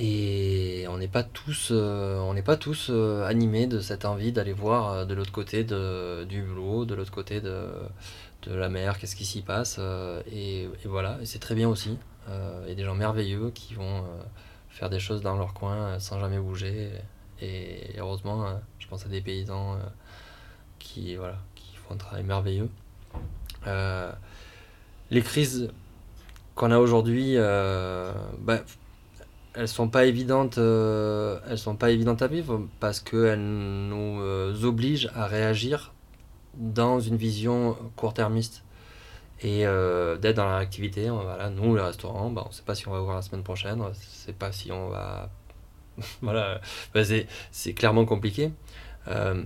et 0.01 0.85
on 0.89 0.97
n'est 0.97 1.07
pas 1.07 1.23
tous, 1.23 1.71
on 1.71 2.33
n'est 2.33 2.41
pas 2.41 2.57
tous 2.57 2.89
animés 2.89 3.67
de 3.67 3.79
cette 3.79 4.05
envie 4.05 4.31
d'aller 4.31 4.53
voir 4.53 5.05
de 5.05 5.13
l'autre 5.13 5.31
côté 5.31 5.63
de, 5.63 6.23
du 6.23 6.41
boulot, 6.41 6.85
de 6.85 6.95
l'autre 6.95 7.11
côté 7.11 7.41
de, 7.41 7.67
de 8.43 8.53
la 8.53 8.69
mer, 8.69 8.97
qu'est-ce 8.97 9.15
qui 9.15 9.25
s'y 9.25 9.41
passe. 9.41 9.79
Et, 10.31 10.69
voilà, 10.85 11.17
c'est 11.25 11.39
très 11.39 11.55
bien 11.55 11.67
aussi. 11.67 11.97
Il 12.27 12.69
y 12.69 12.71
a 12.71 12.75
des 12.75 12.83
gens 12.83 12.95
merveilleux 12.95 13.51
qui 13.51 13.73
vont 13.73 14.03
faire 14.79 14.89
des 14.89 14.99
choses 14.99 15.21
dans 15.21 15.35
leur 15.35 15.53
coin 15.53 15.75
euh, 15.75 15.99
sans 15.99 16.19
jamais 16.19 16.39
bouger. 16.39 16.89
Et 17.41 17.95
heureusement, 17.97 18.45
euh, 18.45 18.53
je 18.79 18.87
pense 18.87 19.05
à 19.05 19.09
des 19.09 19.21
paysans 19.21 19.73
euh, 19.73 19.77
qui, 20.79 21.15
voilà, 21.15 21.37
qui 21.55 21.75
font 21.75 21.95
un 21.95 21.97
travail 21.97 22.23
merveilleux. 22.23 22.69
les 25.11 25.21
crises 25.21 25.69
qu'on 26.55 26.71
a 26.71 26.77
aujourd'hui, 26.77 27.35
bah, 27.37 28.59
elles 29.59 29.67
sont 29.67 29.89
pas 29.89 30.05
évidentes, 30.05 30.57
elles 30.57 31.57
sont 31.57 31.75
pas 31.75 31.91
évidentes 31.91 32.21
à 32.21 32.27
vivre 32.27 32.67
parce 32.79 32.99
qu'elles 32.99 33.39
nous 33.39 34.65
obligent 34.65 35.09
à 35.13 35.27
réagir 35.27 35.93
dans 36.55 36.99
une 36.99 37.15
vision 37.17 37.75
court-termiste 37.95 38.63
et 39.41 39.65
euh, 39.65 40.17
d'être 40.17 40.37
dans 40.37 40.45
la 40.45 40.57
réactivité. 40.57 41.09
Voilà, 41.09 41.49
nous, 41.49 41.75
le 41.75 41.81
restaurant, 41.81 42.29
bah, 42.29 42.43
on 42.45 42.49
ne 42.49 42.53
sait 42.53 42.63
pas 42.63 42.75
si 42.75 42.87
on 42.87 42.91
va 42.91 43.01
ouvrir 43.01 43.15
la 43.15 43.21
semaine 43.21 43.43
prochaine, 43.43 43.81
on 43.81 43.89
ne 43.89 43.93
sait 43.93 44.33
pas 44.33 44.51
si 44.51 44.71
on 44.71 44.89
va. 44.89 45.29
voilà, 46.21 46.59
bah, 46.93 47.01
c'est 47.51 47.73
clairement 47.73 48.05
compliqué. 48.05 48.51
Euh, 49.07 49.43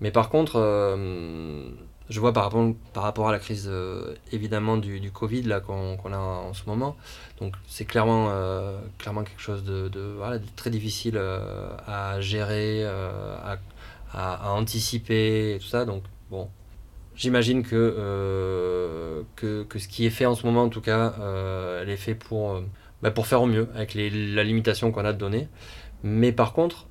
mais 0.00 0.10
par 0.10 0.28
contre, 0.28 0.56
euh, 0.56 1.68
je 2.08 2.20
vois 2.20 2.32
par 2.32 2.44
rapport, 2.44 2.64
par 2.92 3.02
rapport 3.02 3.28
à 3.28 3.32
la 3.32 3.38
crise 3.38 3.70
évidemment 4.32 4.76
du, 4.76 5.00
du 5.00 5.10
Covid 5.10 5.60
qu'on 5.66 6.12
a 6.12 6.18
en, 6.18 6.54
ce 6.54 6.62
moment, 6.66 6.96
donc 7.40 7.54
c'est 7.66 7.84
clairement, 7.84 8.30
clairement 8.98 9.24
quelque 9.24 9.40
chose 9.40 9.64
de, 9.64 9.88
de, 9.88 10.14
voilà, 10.16 10.38
très 10.54 10.70
difficile 10.70 11.18
à 11.18 12.20
gérer, 12.20 12.84
à, 12.84 13.58
à, 14.12 14.52
anticiper 14.52 15.54
et 15.54 15.58
tout 15.58 15.66
ça. 15.66 15.84
Donc, 15.84 16.04
bon, 16.30 16.48
j'imagine 17.16 17.62
que, 17.64 19.24
que, 19.34 19.64
que, 19.64 19.78
ce 19.78 19.88
qui 19.88 20.06
est 20.06 20.10
fait 20.10 20.26
en 20.26 20.34
ce 20.34 20.46
moment, 20.46 20.62
en 20.62 20.68
tout 20.68 20.80
cas, 20.80 21.14
elle 21.82 21.90
est 21.90 21.96
fait 21.96 22.14
pour, 22.14 22.60
bah, 23.02 23.10
pour 23.10 23.26
faire 23.26 23.42
au 23.42 23.46
mieux 23.46 23.68
avec 23.74 23.94
les, 23.94 24.10
la 24.10 24.44
limitation 24.44 24.92
qu'on 24.92 25.04
a 25.04 25.12
de 25.12 25.18
données. 25.18 25.48
Mais 26.04 26.30
par 26.30 26.52
contre, 26.52 26.86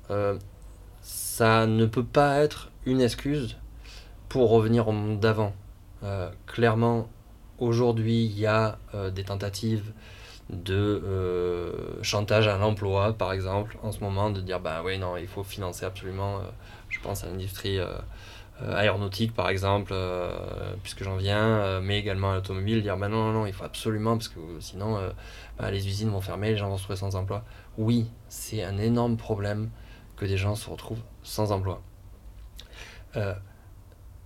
ça 1.00 1.66
ne 1.66 1.86
peut 1.86 2.04
pas 2.04 2.40
être 2.40 2.70
une 2.86 3.00
excuse 3.00 3.56
pour 4.36 4.50
revenir 4.50 4.86
au 4.86 4.92
monde 4.92 5.18
d'avant. 5.18 5.54
clairement, 6.46 7.08
aujourd'hui, 7.58 8.26
il 8.26 8.38
y 8.38 8.44
a 8.44 8.76
des 9.14 9.24
tentatives 9.24 9.94
de 10.50 10.74
euh, 10.74 11.72
chantage 12.02 12.46
à 12.46 12.58
l'emploi, 12.58 13.14
par 13.14 13.32
exemple, 13.32 13.78
en 13.82 13.92
ce 13.92 14.00
moment, 14.00 14.28
de 14.28 14.42
dire 14.42 14.60
bah 14.60 14.82
oui, 14.84 14.98
non, 14.98 15.16
il 15.16 15.26
faut 15.26 15.42
financer 15.42 15.86
absolument, 15.86 16.36
euh, 16.36 16.42
je 16.90 17.00
pense 17.00 17.24
à 17.24 17.28
l'industrie 17.28 17.78
euh, 17.78 17.96
aéronautique, 18.60 19.34
par 19.34 19.48
exemple, 19.48 19.94
puisque 20.82 21.02
j'en 21.02 21.16
viens, 21.16 21.80
mais 21.80 21.98
également 21.98 22.32
à 22.32 22.34
l'automobile, 22.34 22.82
dire 22.82 22.98
bah 22.98 23.08
non, 23.08 23.24
non, 23.24 23.32
non, 23.32 23.46
il 23.46 23.54
faut 23.54 23.64
absolument, 23.64 24.18
parce 24.18 24.28
que 24.28 24.40
sinon 24.60 24.98
bah, 25.58 25.70
les 25.70 25.88
usines 25.88 26.10
vont 26.10 26.20
fermer, 26.20 26.50
les 26.50 26.56
gens 26.58 26.68
vont 26.68 26.76
se 26.76 26.82
retrouver 26.82 26.98
sans 26.98 27.16
emploi. 27.16 27.42
Oui, 27.78 28.06
c'est 28.28 28.62
un 28.62 28.76
énorme 28.76 29.16
problème 29.16 29.70
que 30.16 30.26
des 30.26 30.36
gens 30.36 30.54
se 30.54 30.68
retrouvent 30.68 31.02
sans 31.22 31.52
emploi. 31.52 31.82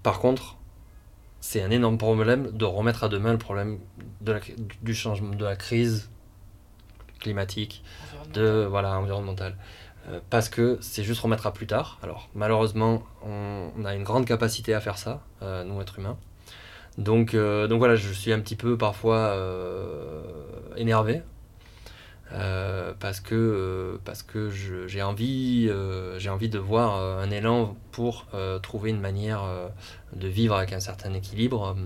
Par 0.03 0.21
contre, 0.21 0.57
c'est 1.41 1.63
un 1.63 1.71
énorme 1.71 1.99
problème 1.99 2.51
de 2.53 2.65
remettre 2.65 3.05
à 3.05 3.09
demain 3.09 3.33
le 3.33 3.39
problème 3.39 3.79
de 4.21 4.33
la, 4.33 4.41
du 4.83 4.95
changement, 4.95 5.35
de 5.35 5.45
la 5.45 5.57
crise 5.57 6.11
climatique, 7.19 7.83
de 8.33 8.67
voilà 8.69 8.99
environnementale. 8.99 9.57
Euh, 10.09 10.21
parce 10.31 10.49
que 10.49 10.79
c'est 10.81 11.05
juste 11.05 11.21
remettre 11.21 11.47
à 11.47 11.53
plus 11.53 11.67
tard. 11.67 11.99
Alors 12.03 12.29
malheureusement, 12.35 13.03
on, 13.23 13.85
a 13.85 13.95
une 13.95 14.05
grande 14.05 14.27
capacité 14.27 14.75
à 14.75 14.81
faire 14.81 14.99
ça, 14.99 15.23
euh, 15.43 15.65
nous 15.65 15.81
êtres 15.81 15.99
humains. 15.99 16.17
Donc, 16.99 17.35
euh, 17.35 17.67
donc 17.67 17.79
voilà, 17.79 17.97
je 17.97 18.13
suis 18.13 18.33
un 18.33 18.41
petit 18.41 18.57
peu 18.57 18.77
parfois 18.77 19.37
énervé 20.77 21.23
euh, 22.33 22.93
parce 23.01 23.19
que, 23.19 23.35
euh, 23.35 23.99
parce 24.05 24.23
que 24.23 24.51
j'ai 24.51 25.03
envie, 25.03 25.67
euh, 25.69 26.19
j'ai 26.19 26.31
envie 26.31 26.49
de 26.49 26.59
voir 26.59 26.95
un 26.97 27.31
élan 27.31 27.77
pour 27.93 28.27
trouver 28.63 28.91
une 28.91 29.01
manière 29.01 29.43
de 30.15 30.29
vivre 30.29 30.55
avec 30.55 30.73
un 30.73 30.81
certain 30.81 31.13
équilibre 31.15 31.77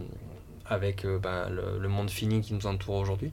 avec 0.66 1.06
ben, 1.06 1.48
le, 1.50 1.88
monde 1.88 2.10
fini 2.10 2.40
qui 2.40 2.54
nous 2.54 2.66
entoure 2.66 2.96
aujourd'hui. 2.96 3.32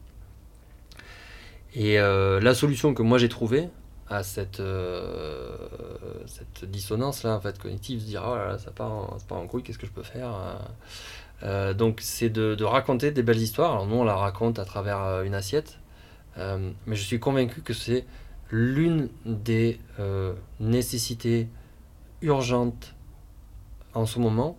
Et 1.73 1.97
la 1.97 2.53
solution 2.53 2.93
que 2.93 3.01
moi 3.01 3.17
j'ai 3.17 3.29
trouvée 3.29 3.69
à 4.07 4.23
cette, 4.23 4.61
cette 6.25 6.69
dissonance-là 6.69 7.35
en 7.35 7.41
fait, 7.41 7.57
cognitive, 7.59 8.01
se 8.01 8.05
dire 8.05 8.23
oh 8.25 8.57
ça 8.57 8.71
part 8.71 8.91
en, 8.91 9.19
ça 9.19 9.25
part 9.27 9.37
en 9.37 9.47
couille, 9.47 9.63
qu'est-ce 9.63 9.79
que 9.79 9.87
je 9.87 9.91
peux 9.91 10.03
faire 10.03 10.31
donc 11.75 12.01
c'est 12.01 12.29
de, 12.29 12.53
de, 12.53 12.63
raconter 12.63 13.09
des 13.11 13.23
belles 13.23 13.41
histoires. 13.41 13.71
Alors 13.71 13.87
nous 13.87 13.95
on 13.95 14.03
la 14.03 14.15
raconte 14.15 14.59
à 14.59 14.65
travers 14.65 15.23
une 15.23 15.33
assiette, 15.33 15.80
euh, 16.37 16.71
mais 16.85 16.95
je 16.95 17.03
suis 17.03 17.19
convaincu 17.19 17.61
que 17.61 17.73
c'est 17.73 18.05
l'une 18.49 19.09
des 19.25 19.79
euh, 19.99 20.33
nécessités 20.59 21.47
urgentes 22.21 22.93
en 23.93 24.05
ce 24.05 24.19
moment, 24.19 24.57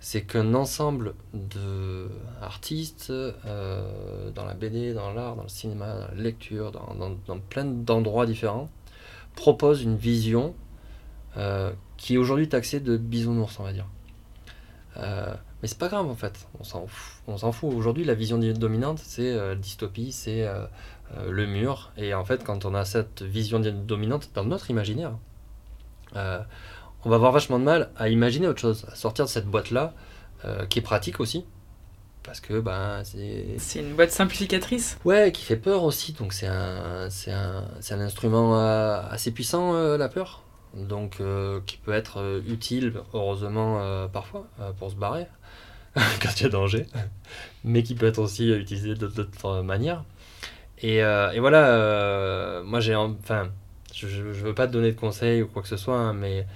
c'est 0.00 0.22
qu'un 0.22 0.54
ensemble 0.54 1.14
d'artistes 1.34 3.10
euh, 3.10 4.30
dans 4.30 4.44
la 4.44 4.54
BD, 4.54 4.94
dans 4.94 5.12
l'art, 5.12 5.36
dans 5.36 5.42
le 5.42 5.48
cinéma, 5.48 5.92
dans 5.94 6.08
la 6.08 6.14
lecture, 6.14 6.72
dans, 6.72 7.38
plein 7.50 7.64
d'endroits 7.64 8.26
différents, 8.26 8.70
propose 9.34 9.82
une 9.82 9.96
vision 9.96 10.54
qui 11.96 12.14
est 12.14 12.16
aujourd'hui 12.16 12.48
taxée 12.48 12.80
de 12.80 12.96
bisounours, 12.96 13.60
on 13.60 13.62
va 13.62 13.72
dire. 13.72 13.86
Mais 15.62 15.68
c'est 15.68 15.78
pas 15.78 15.88
grave 15.88 16.06
en 16.06 16.14
fait, 16.14 16.46
on 16.60 16.64
s'en 16.64 16.86
fout. 16.86 17.22
On 17.26 17.36
s'en 17.36 17.52
fout. 17.52 17.72
Aujourd'hui, 17.74 18.04
la 18.04 18.14
vision 18.14 18.38
dominante, 18.38 19.00
c'est 19.02 19.32
euh, 19.32 19.56
dystopie, 19.56 20.12
c'est 20.12 20.46
euh, 20.46 20.64
euh, 21.16 21.30
le 21.30 21.46
mur. 21.46 21.90
Et 21.96 22.14
en 22.14 22.24
fait, 22.24 22.44
quand 22.44 22.64
on 22.64 22.74
a 22.74 22.84
cette 22.84 23.22
vision 23.22 23.58
dominante 23.58 24.30
dans 24.34 24.44
notre 24.44 24.70
imaginaire, 24.70 25.12
on 26.14 27.10
va 27.10 27.16
avoir 27.16 27.32
vachement 27.32 27.58
de 27.58 27.64
mal 27.64 27.90
à 27.96 28.08
imaginer 28.08 28.46
autre 28.46 28.60
chose, 28.60 28.86
à 28.90 28.94
sortir 28.94 29.24
de 29.24 29.30
cette 29.30 29.46
boîte-là, 29.46 29.94
qui 30.70 30.78
est 30.78 30.82
pratique 30.82 31.20
aussi. 31.20 31.44
Parce 32.22 32.40
que 32.40 32.60
ben, 32.60 33.02
c'est. 33.04 33.56
C'est 33.58 33.80
une 33.80 33.94
boîte 33.94 34.10
simplificatrice 34.10 34.98
Ouais, 35.04 35.32
qui 35.32 35.44
fait 35.44 35.56
peur 35.56 35.84
aussi. 35.84 36.12
Donc 36.12 36.32
c'est 36.32 36.46
un, 36.46 37.08
c'est 37.10 37.32
un, 37.32 37.64
un, 37.90 38.00
instrument 38.00 38.58
assez 39.10 39.32
puissant, 39.32 39.72
la 39.96 40.08
peur 40.08 40.44
donc 40.74 41.22
qui 41.66 41.76
peut 41.78 41.92
être 41.92 42.42
utile 42.46 42.92
heureusement 43.14 44.06
parfois 44.08 44.46
pour 44.78 44.90
se 44.90 44.96
barrer 44.96 45.26
quand 46.22 46.40
il 46.40 46.42
y 46.42 46.46
a 46.46 46.48
danger, 46.48 46.86
mais 47.64 47.82
qui 47.82 47.94
peut 47.94 48.06
être 48.06 48.18
aussi 48.18 48.50
utilisé 48.50 48.94
d'autres 48.94 49.62
manières. 49.62 50.04
Et, 50.80 51.02
euh, 51.02 51.32
voilà, 51.38 51.66
euh, 51.68 52.62
moi 52.62 52.80
j'ai. 52.80 52.94
Enfin, 52.94 53.48
je 53.94 54.22
ne 54.22 54.32
veux 54.32 54.54
pas 54.54 54.66
te 54.66 54.72
donner 54.72 54.92
de 54.92 54.98
conseils 54.98 55.42
ou 55.42 55.48
quoi 55.48 55.62
que 55.62 55.68
ce 55.68 55.76
soit, 55.76 55.98
hein, 55.98 56.12
mais, 56.12 56.46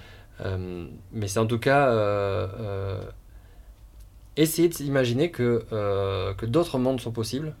euh, 0.41 0.85
mais 1.11 1.27
c'est 1.27 1.39
en 1.39 1.45
tout 1.45 1.59
cas 1.59 1.91
essayer 4.35 4.67
d'imaginer 4.67 5.29
que, 5.29 5.65
que 6.37 6.45
d'autres 6.45 6.79
mondes 6.79 7.01
sont 7.01 7.11
possibles, 7.11 7.53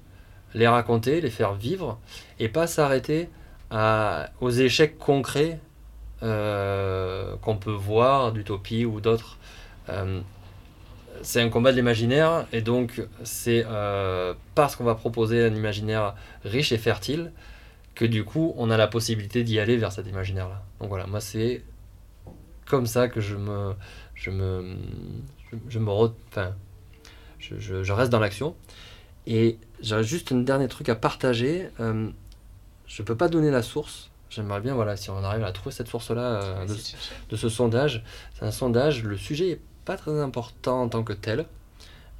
les 0.53 0.67
raconter, 0.67 1.21
les 1.21 1.29
faire 1.29 1.53
vivre, 1.53 1.99
et 2.39 2.49
pas 2.49 2.65
s'arrêter 2.67 3.29
aux 4.41 4.49
échecs 4.49 4.97
concrets 4.97 5.59
qu'on 6.21 7.57
peut 7.57 7.71
voir 7.71 8.31
d'utopie 8.31 8.85
ou 8.85 9.01
d'autres 9.01 9.37
c'est 11.21 11.41
un 11.41 11.49
combat 11.49 11.71
de 11.71 11.77
l'imaginaire, 11.77 12.45
et 12.51 12.61
donc 12.61 13.01
c'est 13.23 13.65
euh, 13.67 14.33
parce 14.55 14.75
qu'on 14.75 14.83
va 14.83 14.95
proposer 14.95 15.43
un 15.45 15.53
imaginaire 15.53 16.15
riche 16.43 16.71
et 16.71 16.77
fertile 16.77 17.31
que 17.95 18.05
du 18.05 18.23
coup 18.23 18.53
on 18.57 18.69
a 18.69 18.77
la 18.77 18.87
possibilité 18.87 19.43
d'y 19.43 19.59
aller 19.59 19.77
vers 19.77 19.91
cet 19.91 20.07
imaginaire-là. 20.07 20.63
Donc 20.79 20.89
voilà, 20.89 21.05
moi 21.07 21.21
c'est 21.21 21.61
comme 22.65 22.85
ça 22.85 23.07
que 23.07 23.21
je 23.21 23.35
me, 23.35 23.73
je 24.15 24.31
me, 24.31 24.75
je, 25.69 25.79
me 25.79 25.89
enfin, 25.91 26.55
je, 27.39 27.55
je, 27.59 27.93
reste 27.93 28.11
dans 28.11 28.19
l'action. 28.19 28.55
Et 29.27 29.57
j'ai 29.81 30.03
juste 30.03 30.31
un 30.31 30.39
dernier 30.39 30.67
truc 30.67 30.89
à 30.89 30.95
partager. 30.95 31.69
Euh, 31.79 32.09
je 32.87 33.03
peux 33.03 33.15
pas 33.15 33.29
donner 33.29 33.51
la 33.51 33.61
source. 33.61 34.09
J'aimerais 34.29 34.61
bien, 34.61 34.73
voilà, 34.73 34.97
si 34.97 35.09
on 35.09 35.23
arrive 35.23 35.43
à 35.43 35.51
trouver 35.51 35.73
cette 35.73 35.87
source-là 35.87 36.41
euh, 36.41 36.65
de, 36.65 36.75
de, 37.29 37.35
ce 37.35 37.49
sondage. 37.49 38.03
C'est 38.33 38.45
un 38.45 38.51
sondage, 38.51 39.03
le 39.03 39.15
sujet 39.15 39.49
est 39.51 39.61
pas 39.85 39.97
très 39.97 40.19
important 40.21 40.83
en 40.83 40.89
tant 40.89 41.03
que 41.03 41.13
tel. 41.13 41.45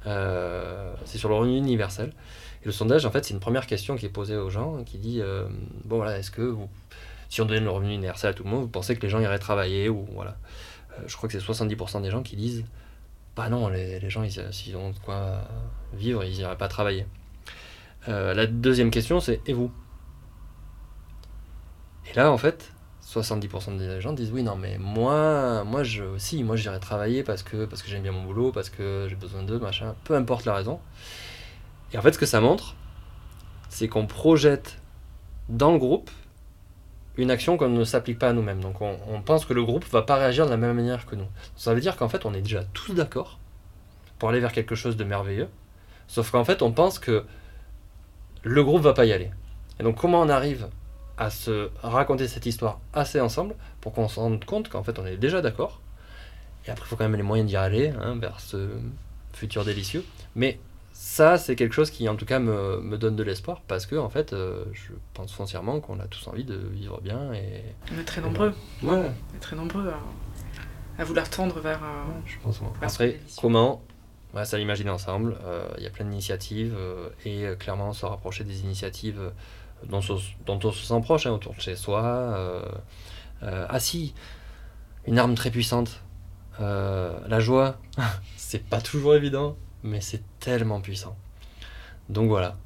Euh, 0.06 0.94
c'est 1.04 1.18
sur 1.18 1.28
le 1.28 1.34
revenu 1.34 1.56
universel. 1.56 2.12
Et 2.62 2.66
le 2.66 2.72
sondage, 2.72 3.06
en 3.06 3.10
fait, 3.10 3.24
c'est 3.24 3.34
une 3.34 3.40
première 3.40 3.66
question 3.66 3.96
qui 3.96 4.06
est 4.06 4.10
posée 4.10 4.36
aux 4.36 4.50
gens 4.50 4.82
qui 4.84 4.98
dit 4.98 5.20
euh, 5.20 5.46
bon 5.84 5.96
voilà, 5.96 6.18
est-ce 6.18 6.30
que 6.30 6.42
vous, 6.42 6.68
si 7.28 7.40
on 7.40 7.46
donnait 7.46 7.60
le 7.60 7.70
revenu 7.70 7.94
universel 7.94 8.30
à 8.30 8.34
tout 8.34 8.44
le 8.44 8.50
monde, 8.50 8.62
vous 8.62 8.68
pensez 8.68 8.96
que 8.96 9.02
les 9.02 9.08
gens 9.08 9.20
iraient 9.20 9.38
travailler 9.38 9.88
ou 9.88 10.06
voilà. 10.12 10.36
Euh, 10.92 11.02
je 11.06 11.16
crois 11.16 11.28
que 11.28 11.38
c'est 11.38 11.44
70% 11.44 12.02
des 12.02 12.10
gens 12.10 12.22
qui 12.22 12.36
disent 12.36 12.64
bah 13.36 13.48
non, 13.48 13.68
les, 13.68 13.98
les 13.98 14.10
gens, 14.10 14.24
s'ils 14.52 14.76
ont 14.76 14.90
de 14.90 14.98
quoi 14.98 15.40
vivre, 15.92 16.22
ils 16.22 16.36
n'iraient 16.36 16.56
pas 16.56 16.68
travailler. 16.68 17.06
la 18.06 18.46
deuxième 18.46 18.90
question, 18.90 19.18
c'est 19.18 19.40
et 19.46 19.52
vous? 19.52 19.72
Et 22.10 22.14
là, 22.14 22.30
en 22.30 22.38
fait, 22.38 22.73
70% 23.20 23.76
des 23.76 24.00
gens 24.00 24.12
disent 24.12 24.32
oui 24.32 24.42
non 24.42 24.56
mais 24.56 24.76
moi 24.78 25.64
moi 25.64 25.82
je 25.84 26.02
aussi 26.02 26.42
moi 26.42 26.56
j'irai 26.56 26.80
travailler 26.80 27.22
parce 27.22 27.42
que 27.42 27.64
parce 27.64 27.82
que 27.82 27.88
j'aime 27.88 28.02
bien 28.02 28.12
mon 28.12 28.22
boulot 28.24 28.50
parce 28.52 28.70
que 28.70 29.06
j'ai 29.08 29.16
besoin 29.16 29.42
d'eux 29.42 29.58
machin 29.58 29.94
peu 30.04 30.14
importe 30.14 30.44
la 30.44 30.54
raison. 30.54 30.80
Et 31.92 31.98
en 31.98 32.02
fait 32.02 32.12
ce 32.12 32.18
que 32.18 32.26
ça 32.26 32.40
montre 32.40 32.74
c'est 33.68 33.88
qu'on 33.88 34.06
projette 34.06 34.78
dans 35.48 35.72
le 35.72 35.78
groupe 35.78 36.10
une 37.16 37.30
action 37.30 37.56
qu'on 37.56 37.68
ne 37.68 37.84
s'applique 37.84 38.18
pas 38.18 38.30
à 38.30 38.32
nous-mêmes. 38.32 38.60
Donc 38.60 38.80
on, 38.80 38.96
on, 39.08 39.22
pense 39.22 39.44
que 39.44 39.52
le 39.52 39.62
groupe 39.62 39.84
va 39.90 40.02
pas 40.02 40.16
réagir 40.16 40.46
de 40.46 40.50
la 40.50 40.56
même 40.56 40.74
manière 40.74 41.06
que 41.06 41.14
nous. 41.14 41.28
Ça 41.54 41.72
veut 41.72 41.80
dire 41.80 41.96
qu'en 41.96 42.08
fait 42.08 42.26
on 42.26 42.34
est 42.34 42.40
déjà 42.40 42.64
tous 42.72 42.92
d'accord 42.92 43.38
pour 44.18 44.30
aller 44.30 44.40
vers 44.40 44.52
quelque 44.52 44.74
chose 44.74 44.96
de 44.96 45.04
merveilleux. 45.04 45.48
Sauf 46.08 46.30
qu'en 46.30 46.44
fait 46.44 46.62
on 46.62 46.72
pense 46.72 46.98
que 46.98 47.24
le 48.42 48.64
groupe 48.64 48.82
va 48.82 48.94
pas 48.94 49.04
y 49.04 49.12
aller. 49.12 49.30
Et 49.78 49.84
donc 49.84 49.96
comment 49.96 50.20
on 50.20 50.28
arrive 50.28 50.68
à 51.16 51.30
se 51.30 51.70
raconter 51.82 52.28
cette 52.28 52.46
histoire 52.46 52.80
assez 52.92 53.20
ensemble 53.20 53.54
pour 53.80 53.92
qu'on 53.92 54.08
se 54.08 54.18
rende 54.18 54.44
compte 54.44 54.68
qu'en 54.68 54.82
fait 54.82 54.98
on 54.98 55.06
est 55.06 55.16
déjà 55.16 55.40
d'accord. 55.42 55.80
Et 56.66 56.70
après, 56.70 56.86
il 56.86 56.88
faut 56.88 56.96
quand 56.96 57.04
même 57.04 57.16
les 57.16 57.22
moyens 57.22 57.48
d'y 57.48 57.56
aller 57.56 57.92
hein, 58.00 58.16
vers 58.18 58.40
ce 58.40 58.68
futur 59.32 59.64
délicieux. 59.64 60.04
Mais 60.34 60.58
ça, 60.92 61.38
c'est 61.38 61.56
quelque 61.56 61.74
chose 61.74 61.90
qui 61.90 62.08
en 62.08 62.16
tout 62.16 62.24
cas 62.24 62.38
me, 62.38 62.80
me 62.80 62.96
donne 62.96 63.16
de 63.16 63.22
l'espoir 63.22 63.60
parce 63.66 63.84
que 63.84 63.96
en 63.96 64.08
fait, 64.08 64.32
euh, 64.32 64.64
je 64.72 64.92
pense 65.12 65.32
foncièrement 65.32 65.80
qu'on 65.80 66.00
a 66.00 66.06
tous 66.06 66.26
envie 66.28 66.44
de 66.44 66.56
vivre 66.56 67.00
bien. 67.00 67.32
Et, 67.34 67.62
on 67.94 67.98
est 67.98 68.04
très 68.04 68.20
nombreux. 68.20 68.54
Ouais. 68.82 69.10
On 69.32 69.36
est 69.36 69.40
très 69.40 69.56
nombreux 69.56 69.88
à, 69.88 71.02
à 71.02 71.04
vouloir 71.04 71.28
tendre 71.28 71.60
vers. 71.60 71.82
Euh, 71.82 72.12
je 72.24 72.36
pense. 72.42 72.60
Après, 72.80 73.18
comment? 73.40 73.82
Ouais, 74.34 74.44
Ça 74.44 74.56
l'imaginer 74.56 74.90
ensemble. 74.90 75.36
Euh, 75.44 75.68
il 75.76 75.84
y 75.84 75.86
a 75.86 75.90
plein 75.90 76.06
d'initiatives 76.06 76.76
et 77.24 77.44
clairement 77.58 77.92
se 77.92 78.06
rapprocher 78.06 78.44
des 78.44 78.62
initiatives 78.62 79.20
dont, 79.88 80.00
on 80.64 80.72
se 80.72 80.86
sent 80.86 81.00
proche, 81.02 81.26
hein, 81.26 81.32
autour 81.32 81.54
de 81.54 81.60
chez 81.60 81.76
soi. 81.76 82.02
Euh, 82.02 82.62
euh, 83.42 83.66
ah 83.68 83.80
si, 83.80 84.14
une 85.06 85.18
arme 85.18 85.34
très 85.34 85.50
puissante. 85.50 86.00
la 86.58 87.40
joie, 87.40 87.78
c'est 88.36 88.64
pas 88.64 88.80
toujours 88.80 89.14
évident, 89.14 89.56
mais 89.82 90.00
c'est 90.00 90.22
tellement 90.40 90.80
puissant. 90.80 91.16
Donc 92.08 92.28
voilà, 92.28 92.56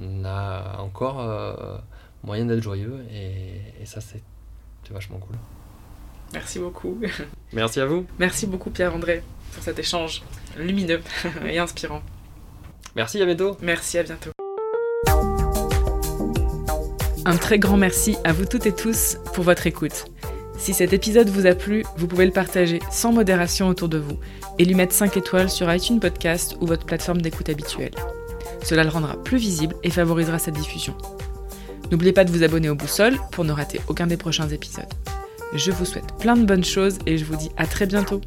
on 0.00 0.24
a 0.24 0.78
encore 0.78 1.82
moyen 2.22 2.46
d'être 2.46 2.62
joyeux 2.62 3.04
et, 3.10 3.84
ça 3.84 4.00
c'est 4.00 4.22
vachement 4.90 5.18
cool. 5.18 5.36
Merci 6.32 6.58
beaucoup. 6.58 7.00
Merci 7.52 7.80
à 7.80 7.86
vous. 7.86 8.06
Merci 8.18 8.46
beaucoup 8.46 8.70
Pierre-André 8.70 9.22
pour 9.52 9.62
cet 9.62 9.78
échange 9.78 10.22
lumineux 10.56 11.00
et 11.46 11.58
inspirant. 11.58 12.02
Merci, 12.96 13.20
à 13.20 13.26
bientôt. 13.26 13.56
Merci, 13.60 13.98
à 13.98 14.02
bientôt. 14.02 14.35
Un 17.28 17.36
très 17.36 17.58
grand 17.58 17.76
merci 17.76 18.16
à 18.22 18.32
vous 18.32 18.44
toutes 18.44 18.66
et 18.66 18.72
tous 18.72 19.16
pour 19.34 19.42
votre 19.42 19.66
écoute. 19.66 20.04
Si 20.58 20.72
cet 20.72 20.92
épisode 20.92 21.28
vous 21.28 21.46
a 21.46 21.56
plu, 21.56 21.82
vous 21.96 22.06
pouvez 22.06 22.24
le 22.24 22.30
partager 22.30 22.78
sans 22.92 23.10
modération 23.10 23.66
autour 23.66 23.88
de 23.88 23.98
vous 23.98 24.16
et 24.60 24.64
lui 24.64 24.76
mettre 24.76 24.94
5 24.94 25.16
étoiles 25.16 25.50
sur 25.50 25.72
iTunes 25.74 25.98
Podcast 25.98 26.56
ou 26.60 26.66
votre 26.68 26.86
plateforme 26.86 27.20
d'écoute 27.20 27.48
habituelle. 27.48 27.90
Cela 28.62 28.84
le 28.84 28.90
rendra 28.90 29.20
plus 29.24 29.38
visible 29.38 29.74
et 29.82 29.90
favorisera 29.90 30.38
sa 30.38 30.52
diffusion. 30.52 30.94
N'oubliez 31.90 32.12
pas 32.12 32.22
de 32.22 32.30
vous 32.30 32.44
abonner 32.44 32.68
au 32.68 32.76
Boussole 32.76 33.18
pour 33.32 33.44
ne 33.44 33.50
rater 33.50 33.80
aucun 33.88 34.06
des 34.06 34.16
prochains 34.16 34.48
épisodes. 34.48 34.84
Je 35.52 35.72
vous 35.72 35.84
souhaite 35.84 36.16
plein 36.20 36.36
de 36.36 36.44
bonnes 36.44 36.64
choses 36.64 37.00
et 37.06 37.18
je 37.18 37.24
vous 37.24 37.34
dis 37.34 37.50
à 37.56 37.66
très 37.66 37.86
bientôt. 37.86 38.20